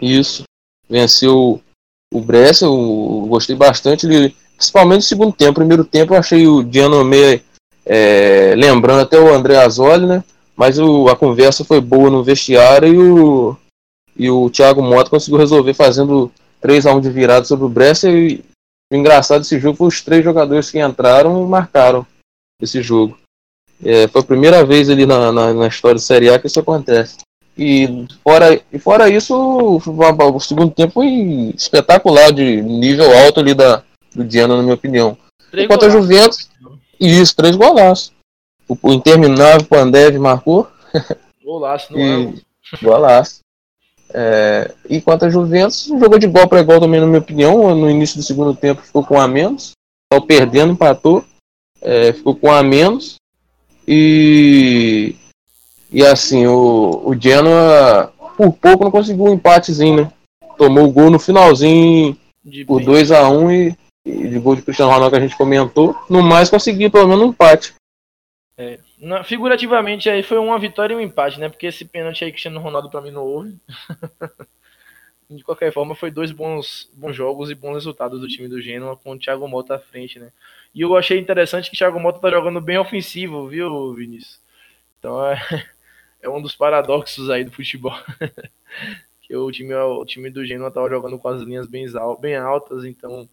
Isso. 0.00 0.44
Venceu 0.88 1.62
o 2.12 2.20
Brescia, 2.20 2.66
eu 2.66 3.26
gostei 3.28 3.56
bastante, 3.56 4.06
principalmente 4.56 4.98
no 4.98 5.02
segundo 5.02 5.32
tempo. 5.32 5.54
Primeiro 5.54 5.84
tempo 5.84 6.14
eu 6.14 6.18
achei 6.18 6.46
o 6.46 6.62
Diano 6.62 7.04
meio 7.04 7.42
é, 7.84 8.54
lembrando 8.56 9.02
até 9.02 9.18
o 9.18 9.32
André 9.32 9.56
Azoli, 9.56 10.06
né? 10.06 10.24
Mas 10.54 10.78
o, 10.78 11.08
a 11.08 11.16
conversa 11.16 11.64
foi 11.64 11.80
boa 11.80 12.10
no 12.10 12.24
vestiário 12.24 12.88
e 12.88 12.98
o, 12.98 13.56
e 14.16 14.30
o 14.30 14.48
Thiago 14.50 14.82
Mota 14.82 15.10
conseguiu 15.10 15.38
resolver 15.38 15.74
fazendo 15.74 16.32
3 16.60 16.86
a 16.86 16.94
1 16.94 17.00
de 17.00 17.10
virada 17.10 17.44
sobre 17.44 17.64
o 17.64 17.68
Brescia. 17.68 18.10
E 18.10 18.44
o 18.92 18.96
engraçado 18.96 19.40
desse 19.40 19.58
jogo 19.58 19.76
foi 19.76 19.88
os 19.88 20.00
três 20.00 20.24
jogadores 20.24 20.70
que 20.70 20.80
entraram 20.80 21.44
e 21.44 21.48
marcaram 21.48 22.06
esse 22.60 22.82
jogo. 22.82 23.18
É, 23.84 24.08
foi 24.08 24.20
a 24.22 24.24
primeira 24.24 24.64
vez 24.64 24.88
ali 24.88 25.04
na, 25.04 25.30
na, 25.30 25.52
na, 25.52 25.66
história 25.66 25.96
da 25.96 26.00
Série 26.00 26.30
A 26.30 26.38
que 26.38 26.46
isso 26.46 26.60
acontece. 26.60 27.18
E 27.58 28.06
fora, 28.22 28.60
e 28.72 28.78
fora 28.78 29.08
isso, 29.08 29.34
o, 29.34 30.40
segundo 30.40 30.70
tempo 30.70 30.94
foi 30.94 31.08
espetacular, 31.56 32.32
de 32.32 32.62
nível 32.62 33.10
alto 33.24 33.40
ali 33.40 33.54
da, 33.54 33.82
do 34.14 34.24
Diana, 34.24 34.56
na 34.56 34.62
minha 34.62 34.74
opinião. 34.74 35.16
Três 35.50 35.64
Enquanto 35.64 35.86
a 35.86 35.90
Juventus, 35.90 36.50
isso, 37.00 37.34
três 37.34 37.56
golaços. 37.56 38.12
O, 38.68 38.76
o 38.82 38.92
interminável 38.92 39.66
Pandev 39.66 40.18
marcou. 40.18 40.68
Golaço, 41.42 41.92
não 41.92 42.00
é? 42.32 42.32
Golaço. 42.82 43.40
É, 44.12 44.72
enquanto 44.88 45.24
a 45.24 45.30
Juventus 45.30 45.86
jogou 45.86 46.18
de 46.18 46.26
igual 46.26 46.48
para 46.48 46.60
igual 46.60 46.80
também, 46.80 47.00
na 47.00 47.06
minha 47.06 47.18
opinião. 47.18 47.74
No 47.74 47.90
início 47.90 48.16
do 48.16 48.22
segundo 48.22 48.54
tempo 48.54 48.82
ficou 48.82 49.04
com 49.04 49.20
a 49.20 49.26
menos. 49.26 49.72
Só 50.12 50.20
perdendo, 50.20 50.72
empatou 50.72 51.24
é, 51.86 52.12
ficou 52.12 52.34
com 52.34 52.50
a 52.50 52.62
menos. 52.62 53.16
E, 53.86 55.14
e 55.90 56.04
assim, 56.04 56.46
o, 56.46 57.02
o 57.04 57.20
Genoa 57.20 58.12
por 58.36 58.52
pouco 58.52 58.84
não 58.84 58.90
conseguiu 58.90 59.24
um 59.24 59.34
empatezinho, 59.34 60.02
né? 60.02 60.12
Tomou 60.58 60.84
o 60.84 60.92
gol 60.92 61.10
no 61.10 61.18
finalzinho 61.18 62.16
de 62.44 62.64
por 62.64 62.82
2x1 62.82 63.30
um 63.30 63.50
e, 63.50 63.76
e, 64.04 64.28
de 64.28 64.38
gol 64.38 64.56
de 64.56 64.62
Cristiano 64.62 64.90
Ronaldo 64.90 65.14
que 65.14 65.22
a 65.22 65.26
gente 65.26 65.36
comentou. 65.36 65.94
No 66.10 66.22
mais 66.22 66.50
conseguiu 66.50 66.90
pelo 66.90 67.06
menos 67.06 67.24
um 67.24 67.28
empate. 67.28 67.74
É, 68.58 68.78
na, 68.98 69.22
figurativamente 69.24 70.08
aí 70.08 70.22
foi 70.22 70.38
uma 70.38 70.58
vitória 70.58 70.94
e 70.94 70.96
um 70.96 71.00
empate, 71.00 71.38
né? 71.38 71.48
Porque 71.48 71.66
esse 71.66 71.84
pênalti 71.84 72.24
aí 72.24 72.30
Cristiano 72.30 72.60
Ronaldo 72.60 72.90
pra 72.90 73.00
mim 73.00 73.10
não 73.10 73.24
houve. 73.24 73.58
de 75.28 75.42
qualquer 75.42 75.72
forma, 75.72 75.94
foi 75.94 76.10
dois 76.10 76.30
bons, 76.30 76.88
bons 76.94 77.14
jogos 77.14 77.50
e 77.50 77.54
bons 77.54 77.74
resultados 77.74 78.20
do 78.20 78.28
time 78.28 78.48
do 78.48 78.60
Genoa 78.60 78.96
com 78.96 79.12
o 79.12 79.18
Thiago 79.18 79.48
Mota 79.48 79.74
à 79.74 79.78
frente, 79.78 80.18
né? 80.18 80.32
E 80.74 80.80
eu 80.80 80.96
achei 80.96 81.18
interessante 81.18 81.68
que 81.68 81.76
o 81.76 81.78
Thiago 81.78 81.98
Mota 81.98 82.20
tá 82.20 82.30
jogando 82.30 82.60
bem 82.60 82.78
ofensivo, 82.78 83.48
viu, 83.48 83.92
Vinícius? 83.94 84.40
Então 84.98 85.24
é, 85.26 85.36
é 86.22 86.28
um 86.28 86.40
dos 86.40 86.54
paradoxos 86.54 87.28
aí 87.28 87.44
do 87.44 87.50
futebol. 87.50 87.96
que 89.20 89.34
o 89.34 89.50
time, 89.50 89.74
o 89.74 90.04
time 90.04 90.30
do 90.30 90.44
Genoa 90.46 90.70
tava 90.70 90.88
jogando 90.88 91.18
com 91.18 91.28
as 91.28 91.42
linhas 91.42 91.66
bem, 91.66 91.86
bem 92.20 92.36
altas, 92.36 92.84
então 92.84 93.28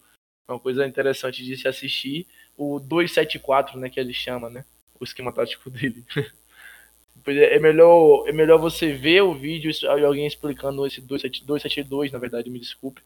é 0.48 0.52
uma 0.52 0.60
coisa 0.60 0.88
interessante 0.88 1.44
de 1.44 1.56
se 1.56 1.68
assistir. 1.68 2.28
O 2.58 2.80
274, 2.80 3.80
né, 3.80 3.90
que 3.90 4.00
ele 4.00 4.14
chama, 4.14 4.50
né? 4.50 4.66
O 5.00 5.04
esquema 5.04 5.32
tático 5.32 5.70
dele. 5.72 6.04
É, 7.26 7.56
é 7.56 7.60
melhor, 7.60 8.28
é 8.28 8.32
melhor 8.32 8.60
você 8.60 8.94
ver 8.94 9.22
o 9.22 9.34
vídeo 9.34 9.72
e 9.72 10.06
alguém 10.06 10.28
explicando 10.28 10.86
esse 10.86 11.02
272, 11.02 12.12
na 12.12 12.20
verdade, 12.20 12.50
me 12.50 12.60
desculpe, 12.60 13.02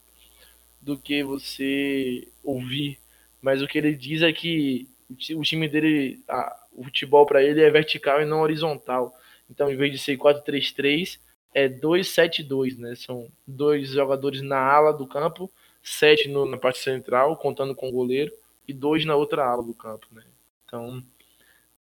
do 0.80 0.96
que 0.96 1.22
você 1.22 2.26
ouvir 2.42 2.98
mas 3.40 3.62
o 3.62 3.68
que 3.68 3.78
ele 3.78 3.94
diz 3.94 4.22
é 4.22 4.32
que 4.32 4.88
o 5.34 5.42
time 5.42 5.68
dele, 5.68 6.22
a, 6.28 6.64
o 6.72 6.84
futebol 6.84 7.24
para 7.24 7.42
ele 7.42 7.62
é 7.62 7.70
vertical 7.70 8.20
e 8.20 8.26
não 8.26 8.40
horizontal. 8.40 9.14
Então, 9.48 9.70
em 9.70 9.76
vez 9.76 9.92
de 9.92 9.98
ser 9.98 10.18
4-3-3, 10.18 11.18
é 11.54 11.68
2-7-2, 11.68 12.76
né? 12.76 12.94
São 12.94 13.28
dois 13.46 13.90
jogadores 13.90 14.42
na 14.42 14.58
ala 14.58 14.92
do 14.92 15.06
campo, 15.06 15.50
sete 15.82 16.28
no, 16.28 16.44
na 16.44 16.58
parte 16.58 16.80
central, 16.80 17.36
contando 17.36 17.74
com 17.74 17.88
o 17.88 17.92
goleiro, 17.92 18.32
e 18.66 18.72
dois 18.72 19.04
na 19.04 19.16
outra 19.16 19.46
ala 19.46 19.62
do 19.62 19.72
campo, 19.72 20.06
né? 20.12 20.24
Então, 20.66 21.02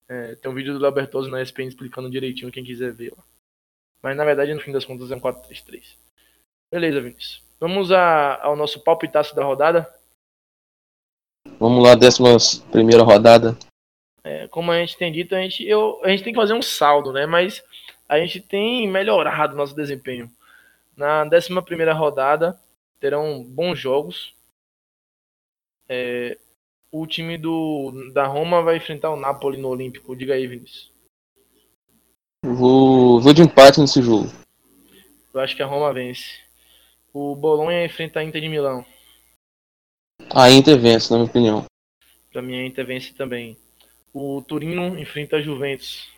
é, 0.09 0.35
tem 0.35 0.51
um 0.51 0.55
vídeo 0.55 0.75
do 0.75 0.81
Labertoso 0.81 1.31
na 1.31 1.43
ESPN 1.43 1.69
explicando 1.69 2.11
direitinho 2.11 2.53
quem 2.53 2.65
quiser 2.65 2.93
ver 2.93 3.13
lá. 3.17 3.25
Mas 4.03 4.17
na 4.17 4.25
verdade, 4.25 4.53
no 4.53 4.61
fim 4.61 4.73
das 4.73 4.85
contas, 4.85 5.11
é 5.11 5.17
um 5.17 5.21
4-3-3. 5.21 5.97
Beleza, 6.71 7.01
Vinícius. 7.01 7.43
Vamos 7.59 7.91
a, 7.91 8.43
ao 8.43 8.57
nosso 8.57 8.81
palpitaço 8.81 9.35
da 9.35 9.45
rodada. 9.45 9.89
Vamos 11.59 11.83
lá, 11.83 11.95
décima 11.95 12.37
primeira 12.71 13.03
rodada. 13.03 13.57
É, 14.23 14.49
como 14.49 14.71
a 14.71 14.79
gente 14.79 14.97
tem 14.97 15.13
dito, 15.13 15.35
a 15.35 15.41
gente, 15.41 15.65
eu, 15.65 16.01
a 16.03 16.09
gente 16.09 16.25
tem 16.25 16.33
que 16.33 16.41
fazer 16.41 16.55
um 16.55 16.63
saldo, 16.63 17.13
né? 17.13 17.27
Mas 17.27 17.63
a 18.09 18.19
gente 18.19 18.41
tem 18.41 18.89
melhorado 18.89 19.57
nosso 19.57 19.75
desempenho. 19.75 20.31
Na 20.97 21.25
décima 21.25 21.63
primeira 21.63 21.93
rodada 21.93 22.59
terão 23.01 23.43
bons 23.43 23.79
jogos. 23.79 24.35
É, 25.89 26.39
o 26.97 27.09
time 27.09 27.37
do, 27.37 27.91
da 28.13 28.25
Roma 28.25 28.63
vai 28.63 28.77
enfrentar 28.77 29.11
o 29.11 29.17
Napoli 29.17 29.59
no 29.59 29.67
Olímpico. 29.67 30.15
Diga 30.15 30.35
aí, 30.35 30.47
Vinícius. 30.47 30.93
Vou, 32.45 33.21
vou 33.21 33.33
de 33.33 33.43
empate 33.43 33.81
nesse 33.81 34.01
jogo. 34.01 34.31
Eu 35.33 35.41
acho 35.41 35.57
que 35.57 35.63
a 35.63 35.67
Roma 35.67 35.93
vence. 35.93 36.39
O 37.13 37.35
Bolonha 37.35 37.85
enfrenta 37.85 38.21
a 38.21 38.25
Inter 38.25 38.41
de 38.41 38.49
Milão. 38.49 38.87
A 40.33 40.49
Inter 40.49 40.79
vence, 40.79 41.11
na 41.11 41.19
minha 41.19 41.29
opinião. 41.29 41.65
Pra 42.31 42.41
mim, 42.41 42.55
a 42.55 42.65
Inter 42.65 42.87
vence 42.87 43.13
também. 43.13 43.57
O 44.13 44.41
Turino 44.43 44.97
enfrenta 44.97 45.39
a 45.39 45.43
Juventus. 45.43 46.09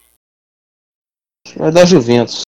Vai 1.56 1.72
dar 1.72 1.86
Juventus. 1.86 2.42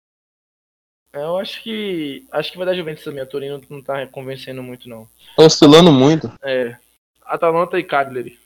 É, 1.13 1.19
eu 1.19 1.37
acho 1.37 1.61
que. 1.61 2.25
Acho 2.31 2.51
que 2.51 2.57
vai 2.57 2.65
dar 2.65 2.75
Juventus 2.75 3.03
também. 3.03 3.21
A 3.21 3.27
Turino 3.27 3.61
não 3.69 3.83
tá 3.83 4.07
convencendo 4.07 4.63
muito, 4.63 4.89
não. 4.89 5.07
Tá 5.37 5.43
oscilando 5.43 5.91
muito. 5.91 6.33
É. 6.41 6.75
Atalanta 7.25 7.79
e 7.79 7.83
Cagliari. 7.83 8.39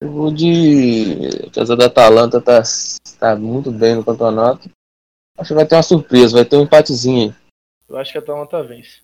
Eu 0.00 0.10
vou 0.10 0.32
de. 0.32 1.46
Apesar 1.46 1.76
da 1.76 1.86
Atalanta 1.86 2.40
tá, 2.40 2.62
tá 3.18 3.36
muito 3.36 3.70
bem 3.70 3.94
no 3.94 4.04
campeonato. 4.04 4.68
Acho 5.38 5.48
que 5.48 5.54
vai 5.54 5.66
ter 5.66 5.76
uma 5.76 5.82
surpresa, 5.82 6.36
vai 6.36 6.44
ter 6.44 6.56
um 6.56 6.62
empatezinho 6.62 7.30
aí. 7.30 7.42
Eu 7.88 7.96
acho 7.96 8.12
que 8.12 8.18
a 8.18 8.20
Atalanta 8.20 8.62
vence. 8.62 9.00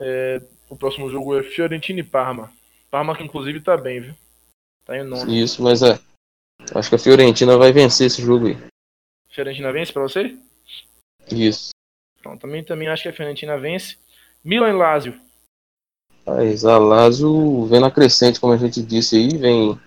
É, 0.00 0.40
o 0.68 0.76
próximo 0.76 1.10
jogo 1.10 1.38
é 1.38 1.42
Fiorentina 1.42 2.00
e 2.00 2.02
Parma. 2.02 2.52
Parma 2.90 3.16
que 3.16 3.22
inclusive 3.22 3.60
tá 3.60 3.76
bem, 3.76 4.00
viu? 4.00 4.14
Tá 4.84 4.96
em 4.96 5.04
nono. 5.04 5.30
Isso, 5.30 5.62
mas 5.62 5.82
é. 5.82 5.98
Acho 6.74 6.88
que 6.88 6.94
a 6.96 6.98
Fiorentina 6.98 7.56
vai 7.56 7.72
vencer 7.72 8.06
esse 8.06 8.22
jogo 8.22 8.46
aí. 8.46 8.56
Fiorentina 9.28 9.72
vence 9.72 9.92
pra 9.92 10.02
você? 10.02 10.36
Isso. 11.30 11.70
Então, 12.18 12.38
também, 12.38 12.64
também 12.64 12.88
acho 12.88 13.02
que 13.02 13.08
a 13.08 13.12
Fiorentina 13.12 13.58
vence. 13.58 13.98
Milan 14.42 14.70
e 14.70 14.72
Lazio. 14.72 15.25
Mas 16.26 16.64
a 16.64 16.76
Lazio 16.76 17.64
vem 17.66 17.80
na 17.80 17.90
crescente, 17.90 18.40
como 18.40 18.52
a 18.52 18.56
gente 18.56 18.82
disse 18.82 19.16
aí, 19.16 19.38
vem 19.38 19.80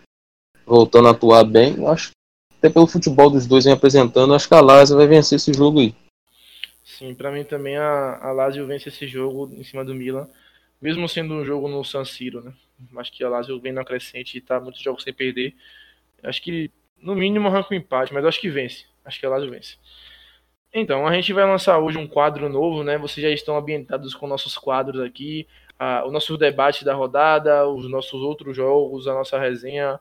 voltando 0.65 1.09
a 1.09 1.11
atuar 1.11 1.43
bem. 1.43 1.85
Acho 1.87 2.11
até 2.57 2.69
pelo 2.69 2.87
futebol 2.87 3.29
dos 3.29 3.45
dois 3.45 3.65
vem 3.65 3.73
apresentando, 3.73 4.33
acho 4.33 4.47
que 4.47 4.53
a 4.53 4.61
Lazio 4.61 4.97
vai 4.97 5.07
vencer 5.07 5.37
esse 5.37 5.53
jogo 5.53 5.79
aí. 5.79 5.95
Sim, 6.83 7.13
para 7.13 7.31
mim 7.31 7.43
também 7.43 7.77
a, 7.77 8.19
a 8.21 8.31
Lazio 8.31 8.65
vence 8.65 8.89
esse 8.89 9.07
jogo 9.07 9.49
em 9.53 9.63
cima 9.63 9.85
do 9.85 9.95
Milan 9.95 10.27
mesmo 10.81 11.07
sendo 11.09 11.33
um 11.33 11.45
jogo 11.45 11.67
no 11.67 11.83
San 11.83 12.05
Siro, 12.05 12.41
né? 12.41 12.53
Acho 12.97 13.11
que 13.11 13.23
a 13.23 13.29
Lazio 13.29 13.59
vem 13.59 13.73
na 13.73 13.83
crescente 13.83 14.37
e 14.37 14.41
tá 14.41 14.59
muitos 14.59 14.81
jogos 14.81 15.03
sem 15.03 15.13
perder. 15.13 15.53
Acho 16.23 16.41
que 16.41 16.71
no 17.01 17.15
mínimo 17.15 17.47
arranca 17.47 17.73
um 17.73 17.77
empate, 17.77 18.13
mas 18.13 18.23
acho 18.25 18.39
que 18.39 18.49
vence. 18.49 18.85
Acho 19.03 19.19
que 19.19 19.25
a 19.25 19.29
Lazio 19.29 19.49
vence. 19.49 19.77
Então, 20.73 21.05
a 21.05 21.13
gente 21.13 21.33
vai 21.33 21.45
lançar 21.45 21.79
hoje 21.79 21.97
um 21.97 22.07
quadro 22.07 22.47
novo, 22.47 22.83
né? 22.83 22.97
Vocês 22.97 23.25
já 23.25 23.29
estão 23.33 23.57
ambientados 23.57 24.13
com 24.13 24.27
nossos 24.27 24.57
quadros 24.57 25.01
aqui, 25.01 25.47
a, 25.79 26.05
o 26.05 26.11
nosso 26.11 26.37
debate 26.37 26.83
da 26.83 26.93
rodada, 26.93 27.65
os 27.67 27.89
nossos 27.89 28.21
outros 28.21 28.55
jogos, 28.55 29.07
a 29.07 29.13
nossa 29.13 29.39
resenha. 29.39 29.97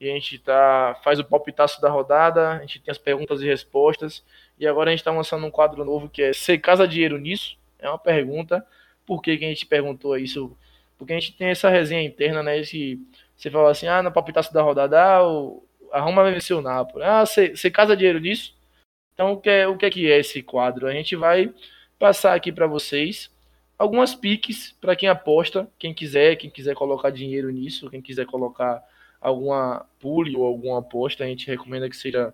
E 0.00 0.10
a 0.10 0.14
gente 0.14 0.36
tá, 0.40 1.00
faz 1.04 1.20
o 1.20 1.24
palpitaço 1.24 1.80
da 1.80 1.88
rodada, 1.88 2.50
a 2.50 2.58
gente 2.60 2.80
tem 2.80 2.90
as 2.90 2.98
perguntas 2.98 3.40
e 3.40 3.46
respostas. 3.46 4.24
E 4.58 4.66
agora 4.66 4.90
a 4.90 4.92
gente 4.92 5.00
está 5.00 5.12
lançando 5.12 5.46
um 5.46 5.50
quadro 5.50 5.84
novo 5.84 6.08
que 6.08 6.22
é 6.22 6.32
Você 6.32 6.58
casa 6.58 6.88
dinheiro 6.88 7.18
nisso? 7.18 7.56
É 7.78 7.88
uma 7.88 7.98
pergunta. 7.98 8.66
Por 9.06 9.22
que, 9.22 9.38
que 9.38 9.44
a 9.44 9.48
gente 9.48 9.64
perguntou 9.64 10.18
isso? 10.18 10.56
Porque 10.98 11.12
a 11.12 11.18
gente 11.18 11.36
tem 11.36 11.48
essa 11.48 11.68
resenha 11.68 12.02
interna, 12.02 12.42
né? 12.42 12.58
Esse, 12.58 13.00
você 13.36 13.50
fala 13.50 13.70
assim, 13.70 13.86
ah, 13.86 14.02
no 14.02 14.12
palpitaço 14.12 14.52
da 14.52 14.62
rodada, 14.62 15.00
ah, 15.00 15.26
o, 15.26 15.64
a 15.92 16.00
Roma 16.00 16.22
vai 16.22 16.32
vencer 16.32 16.56
o 16.56 16.60
Napoli. 16.62 17.04
Ah, 17.04 17.24
você 17.24 17.70
casa 17.70 17.96
dinheiro 17.96 18.18
nisso? 18.20 18.54
Então, 19.14 19.32
o 19.32 19.40
que, 19.40 19.50
é, 19.50 19.68
o 19.68 19.76
que 19.76 19.86
é 19.86 19.90
que 19.90 20.10
é 20.10 20.18
esse 20.18 20.42
quadro? 20.42 20.86
A 20.86 20.92
gente 20.92 21.14
vai 21.14 21.52
passar 21.98 22.34
aqui 22.34 22.50
para 22.50 22.66
vocês 22.66 23.31
algumas 23.82 24.14
piques 24.14 24.76
para 24.80 24.94
quem 24.94 25.08
aposta, 25.08 25.68
quem 25.76 25.92
quiser, 25.92 26.36
quem 26.36 26.48
quiser 26.48 26.72
colocar 26.72 27.10
dinheiro 27.10 27.50
nisso, 27.50 27.90
quem 27.90 28.00
quiser 28.00 28.26
colocar 28.26 28.80
alguma 29.20 29.84
pule 29.98 30.36
ou 30.36 30.46
alguma 30.46 30.78
aposta, 30.78 31.24
a 31.24 31.26
gente 31.26 31.48
recomenda 31.48 31.90
que 31.90 31.96
seja 31.96 32.32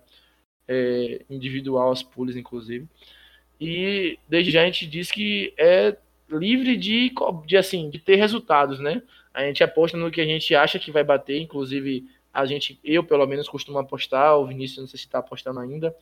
é, 0.67 1.25
individual 1.27 1.91
as 1.91 2.03
pools, 2.03 2.35
inclusive. 2.35 2.87
E 3.59 4.19
desde 4.29 4.51
já 4.51 4.61
a 4.61 4.65
gente 4.65 4.85
diz 4.85 5.11
que 5.11 5.51
é 5.57 5.97
livre 6.29 6.77
de, 6.77 7.11
de 7.47 7.57
assim 7.57 7.89
de 7.89 7.97
ter 7.97 8.15
resultados, 8.15 8.79
né? 8.79 9.01
A 9.33 9.41
gente 9.41 9.63
aposta 9.63 9.97
no 9.97 10.11
que 10.11 10.21
a 10.21 10.25
gente 10.25 10.53
acha 10.53 10.77
que 10.77 10.91
vai 10.91 11.03
bater, 11.03 11.41
inclusive 11.41 12.05
a 12.31 12.45
gente, 12.45 12.79
eu 12.83 13.03
pelo 13.03 13.25
menos 13.25 13.49
costumo 13.49 13.79
apostar, 13.79 14.37
o 14.37 14.45
Vinícius 14.45 14.81
não 14.81 14.87
sei 14.87 14.99
se 14.99 15.05
está 15.05 15.17
apostando 15.17 15.59
ainda. 15.59 15.95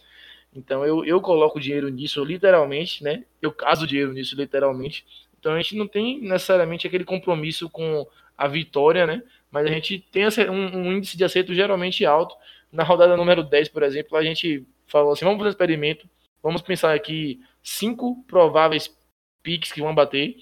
Então 0.53 0.86
eu, 0.86 1.05
eu 1.05 1.21
coloco 1.21 1.60
dinheiro 1.60 1.88
nisso 1.88 2.21
literalmente, 2.23 3.01
né? 3.01 3.23
Eu 3.41 3.53
caso 3.53 3.88
dinheiro 3.88 4.12
nisso 4.12 4.36
literalmente. 4.36 5.05
Então 5.47 5.55
a 5.55 5.62
gente 5.62 5.77
não 5.77 5.88
tem 5.88 6.19
necessariamente 6.19 6.86
aquele 6.86 7.05
compromisso 7.05 7.69
com 7.69 8.05
a 8.38 8.49
vitória, 8.49 9.07
né? 9.07 9.23
Mas 9.49 9.65
a 9.65 9.69
gente 9.69 10.05
tem 10.12 10.25
um, 10.49 10.91
índice 10.91 11.15
de 11.15 11.23
acerto 11.23 11.53
geralmente 11.53 12.05
alto. 12.05 12.36
Na 12.69 12.83
rodada 12.83 13.15
número 13.15 13.41
10, 13.41 13.69
por 13.69 13.81
exemplo, 13.81 14.17
a 14.17 14.23
gente 14.23 14.67
falou 14.88 15.13
assim: 15.13 15.23
vamos 15.23 15.38
fazer 15.38 15.47
um 15.47 15.51
experimento, 15.51 16.05
vamos 16.43 16.62
pensar 16.62 16.93
aqui 16.93 17.39
cinco 17.63 18.21
prováveis 18.27 18.93
piques 19.41 19.71
que 19.71 19.81
vão 19.81 19.95
bater. 19.95 20.36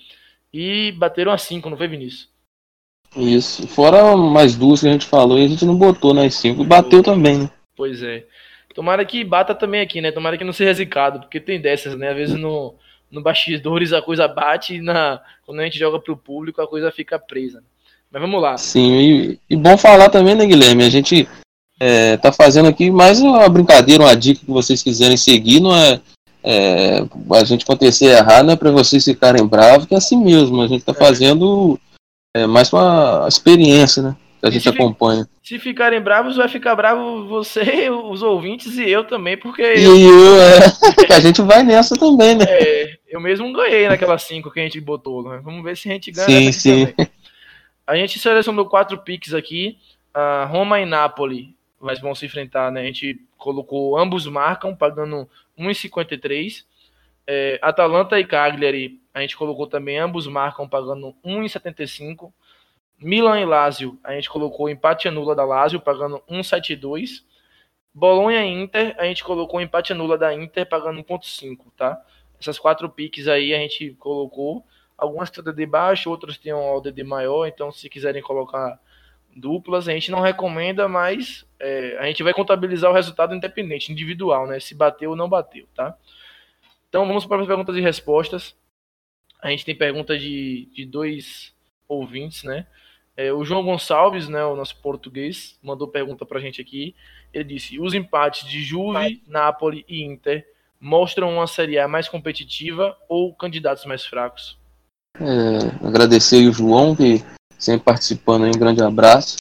E 0.51 0.91
bateram 0.93 1.31
a 1.31 1.37
cinco, 1.37 1.69
não 1.69 1.77
foi, 1.77 1.87
Vinícius? 1.87 2.27
Isso. 3.15 3.67
Fora 3.67 4.17
mais 4.17 4.55
duas 4.55 4.81
que 4.81 4.87
a 4.87 4.91
gente 4.91 5.05
falou 5.05 5.37
e 5.37 5.45
a 5.45 5.47
gente 5.47 5.65
não 5.65 5.77
botou 5.77 6.15
nas 6.15 6.33
cinco. 6.33 6.63
Bateu 6.63 7.03
também, 7.03 7.41
né? 7.43 7.51
Pois 7.75 8.01
é. 8.01 8.25
Tomara 8.73 9.05
que 9.05 9.23
bata 9.23 9.53
também 9.53 9.81
aqui, 9.81 10.01
né? 10.01 10.11
Tomara 10.11 10.35
que 10.35 10.43
não 10.43 10.51
seja 10.51 10.73
zicado, 10.73 11.19
porque 11.19 11.39
tem 11.39 11.61
dessas, 11.61 11.95
né? 11.95 12.09
Às 12.09 12.15
vezes 12.15 12.35
no, 12.39 12.75
no 13.11 13.21
bastidores 13.21 13.93
a 13.93 14.01
coisa 14.01 14.27
bate 14.27 14.75
e 14.75 14.81
na, 14.81 15.21
quando 15.45 15.59
a 15.59 15.63
gente 15.63 15.79
joga 15.79 15.99
pro 15.99 16.17
público 16.17 16.61
a 16.61 16.67
coisa 16.67 16.91
fica 16.91 17.19
presa. 17.19 17.63
Mas 18.11 18.21
vamos 18.21 18.41
lá. 18.41 18.57
Sim, 18.57 18.93
e, 18.93 19.39
e 19.49 19.55
bom 19.55 19.77
falar 19.77 20.09
também, 20.09 20.35
né, 20.35 20.45
Guilherme? 20.45 20.83
A 20.83 20.89
gente 20.89 21.27
é, 21.79 22.17
tá 22.17 22.31
fazendo 22.31 22.69
aqui 22.69 22.89
mais 22.89 23.19
uma 23.19 23.47
brincadeira, 23.49 24.03
uma 24.03 24.15
dica 24.15 24.45
que 24.45 24.51
vocês 24.51 24.81
quiserem 24.81 25.17
seguir, 25.17 25.59
não 25.59 25.75
é, 25.75 25.99
é 26.43 26.99
a 27.33 27.43
gente 27.43 27.63
acontecer 27.63 28.05
errar, 28.05 28.43
não 28.43 28.53
é 28.53 28.55
para 28.55 28.71
vocês 28.71 29.03
ficarem 29.03 29.45
bravos, 29.45 29.85
que 29.85 29.93
é 29.93 29.97
assim 29.97 30.17
mesmo. 30.17 30.61
A 30.61 30.67
gente 30.67 30.85
tá 30.85 30.93
é. 30.93 30.95
fazendo 30.95 31.79
é, 32.35 32.47
mais 32.47 32.71
uma 32.71 33.25
experiência, 33.27 34.01
né? 34.01 34.15
A 34.47 34.51
gente 34.51 34.69
acompanha. 34.69 35.27
Se 35.43 35.59
ficarem 35.59 36.01
bravos, 36.01 36.37
vai 36.37 36.47
ficar 36.47 36.75
bravo 36.75 37.27
você, 37.27 37.89
os 37.91 38.21
ouvintes 38.21 38.77
e 38.77 38.89
eu 38.89 39.03
também, 39.03 39.37
porque. 39.37 39.61
E 39.61 39.83
eu, 39.83 39.97
eu 39.97 40.41
é. 40.41 40.59
a 41.15 41.19
gente 41.19 41.41
vai 41.41 41.63
nessa 41.63 41.95
também, 41.95 42.35
né? 42.35 42.45
É, 42.47 42.97
eu 43.07 43.19
mesmo 43.19 43.51
ganhei 43.53 43.87
naquelas 43.87 44.23
cinco 44.23 44.51
que 44.51 44.59
a 44.59 44.63
gente 44.63 44.79
botou, 44.79 45.23
né? 45.23 45.41
Vamos 45.43 45.63
ver 45.63 45.77
se 45.77 45.89
a 45.89 45.93
gente 45.93 46.11
ganha. 46.11 46.27
Sim, 46.27 46.51
sim. 46.51 46.85
Também. 46.87 47.09
A 47.87 47.95
gente 47.95 48.17
selecionou 48.19 48.65
quatro 48.65 48.97
piques 48.97 49.33
aqui. 49.33 49.77
Uh, 50.15 50.47
Roma 50.47 50.79
e 50.79 50.85
Napoli 50.85 51.55
mas 51.85 51.99
vão 51.99 52.15
se 52.15 52.25
enfrentar, 52.25 52.71
né? 52.71 52.81
A 52.81 52.85
gente 52.85 53.21
colocou 53.37 53.95
ambos 53.95 54.25
marcam, 54.25 54.75
pagando 54.75 55.29
1,53. 55.57 56.65
É, 57.27 57.59
Atalanta 57.61 58.19
e 58.19 58.25
Cagliari, 58.25 58.99
a 59.13 59.21
gente 59.21 59.37
colocou 59.37 59.67
também 59.67 59.99
ambos 59.99 60.25
marcam, 60.25 60.67
pagando 60.67 61.15
1,75. 61.23 62.31
Milan 62.99 63.39
e 63.39 63.45
Lazio, 63.45 63.99
a 64.03 64.13
gente 64.13 64.29
colocou 64.29 64.69
empate 64.69 65.07
anula 65.07 65.35
da 65.35 65.43
Lazio, 65.43 65.79
pagando 65.79 66.21
1,72. 66.29 67.23
Bolonha 67.93 68.45
e 68.45 68.49
Inter, 68.49 68.95
a 68.97 69.05
gente 69.05 69.23
colocou 69.23 69.61
empate 69.61 69.93
anula 69.93 70.17
da 70.17 70.33
Inter, 70.33 70.67
pagando 70.67 71.03
1,5, 71.03 71.57
tá? 71.75 72.01
Essas 72.39 72.59
quatro 72.59 72.89
piques 72.89 73.27
aí 73.27 73.53
a 73.53 73.57
gente 73.57 73.91
colocou. 73.99 74.65
Algumas 74.97 75.29
têm 75.29 75.43
DD 75.43 75.65
baixo, 75.65 76.09
outras 76.09 76.37
têm 76.37 76.53
um 76.53 76.81
DD 76.81 77.03
maior, 77.03 77.45
então 77.47 77.71
se 77.71 77.89
quiserem 77.89 78.21
colocar 78.21 78.79
duplas, 79.35 79.89
a 79.89 79.91
gente 79.91 80.09
não 80.09 80.21
recomenda, 80.21 80.87
mas 80.87 81.45
é, 81.59 81.97
a 81.99 82.05
gente 82.05 82.23
vai 82.23 82.33
contabilizar 82.33 82.89
o 82.89 82.93
resultado 82.93 83.35
independente, 83.35 83.91
individual, 83.91 84.47
né? 84.47 84.59
Se 84.59 84.73
bateu 84.73 85.11
ou 85.11 85.15
não 85.15 85.27
bateu, 85.27 85.67
tá? 85.75 85.97
Então 86.87 87.05
vamos 87.05 87.25
para 87.25 87.41
as 87.41 87.47
perguntas 87.47 87.75
e 87.75 87.81
respostas. 87.81 88.55
A 89.41 89.49
gente 89.49 89.65
tem 89.65 89.75
pergunta 89.75 90.17
de, 90.17 90.69
de 90.73 90.85
dois 90.85 91.53
ouvintes, 91.87 92.43
né? 92.43 92.65
É, 93.17 93.31
o 93.31 93.45
João 93.45 93.63
Gonçalves, 93.63 94.27
né, 94.27 94.43
o 94.43 94.55
nosso 94.55 94.75
português, 94.77 95.57
mandou 95.63 95.87
pergunta 95.87 96.25
pra 96.25 96.39
gente 96.39 96.61
aqui. 96.61 96.93
Ele 97.33 97.45
disse: 97.45 97.79
os 97.79 97.93
empates 97.93 98.47
de 98.47 98.61
Juve, 98.61 99.21
Napoli 99.27 99.85
e 99.87 100.03
Inter 100.03 100.45
mostram 100.79 101.33
uma 101.33 101.47
Série 101.47 101.79
A 101.79 101.87
mais 101.87 102.09
competitiva 102.09 102.95
ou 103.07 103.33
candidatos 103.33 103.85
mais 103.85 104.05
fracos? 104.05 104.57
É, 105.19 105.87
agradecer 105.87 106.45
o 106.47 106.51
João, 106.51 106.95
que 106.95 107.23
sempre 107.57 107.85
participando 107.85 108.43
aí, 108.43 108.49
um 108.49 108.59
grande 108.59 108.83
abraço. 108.83 109.37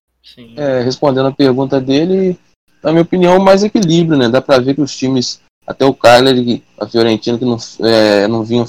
É, 0.57 0.81
respondendo 0.81 1.27
a 1.27 1.33
pergunta 1.33 1.81
dele, 1.81 2.39
na 2.83 2.91
minha 2.91 3.03
opinião, 3.03 3.39
mais 3.39 3.63
equilíbrio, 3.63 4.19
né? 4.19 4.29
Dá 4.29 4.41
pra 4.41 4.59
ver 4.59 4.75
que 4.75 4.81
os 4.81 4.97
times, 4.97 5.41
até 5.67 5.85
o 5.85 5.95
Cagliari, 5.95 6.63
a 6.79 6.87
Fiorentina, 6.87 7.39
que 7.39 7.45
não, 7.45 7.57
é, 7.81 8.27
não 8.29 8.43
vinham 8.43 8.67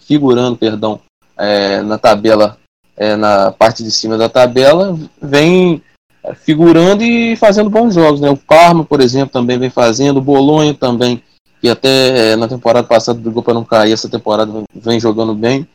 figurando, 0.00 0.56
perdão, 0.56 1.00
é, 1.36 1.80
na 1.82 1.96
tabela 1.96 2.58
é, 2.98 3.16
na 3.16 3.52
parte 3.52 3.82
de 3.82 3.90
cima 3.90 4.18
da 4.18 4.28
tabela, 4.28 4.98
vem 5.22 5.80
é, 6.22 6.34
figurando 6.34 7.02
e 7.02 7.36
fazendo 7.36 7.70
bons 7.70 7.94
jogos. 7.94 8.20
Né? 8.20 8.28
O 8.28 8.36
Parma, 8.36 8.84
por 8.84 9.00
exemplo, 9.00 9.32
também 9.32 9.58
vem 9.58 9.70
fazendo, 9.70 10.18
o 10.18 10.22
Bolonha 10.22 10.74
também, 10.74 11.22
que 11.60 11.68
até 11.68 12.32
é, 12.32 12.36
na 12.36 12.48
temporada 12.48 12.86
passada 12.86 13.18
brigou 13.18 13.42
para 13.42 13.54
não 13.54 13.64
cair, 13.64 13.92
essa 13.92 14.10
temporada 14.10 14.64
vem 14.74 14.98
jogando 14.98 15.34
bem. 15.34 15.66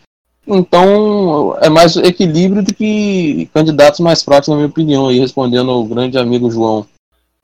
Então 0.45 1.57
é 1.61 1.69
mais 1.69 1.95
equilíbrio 1.95 2.61
do 2.61 2.73
que 2.73 3.49
candidatos 3.53 4.01
mais 4.01 4.21
fracos, 4.21 4.49
na 4.49 4.55
minha 4.55 4.67
opinião, 4.67 5.07
aí 5.07 5.17
respondendo 5.17 5.71
ao 5.71 5.85
grande 5.85 6.17
amigo 6.17 6.51
João. 6.51 6.85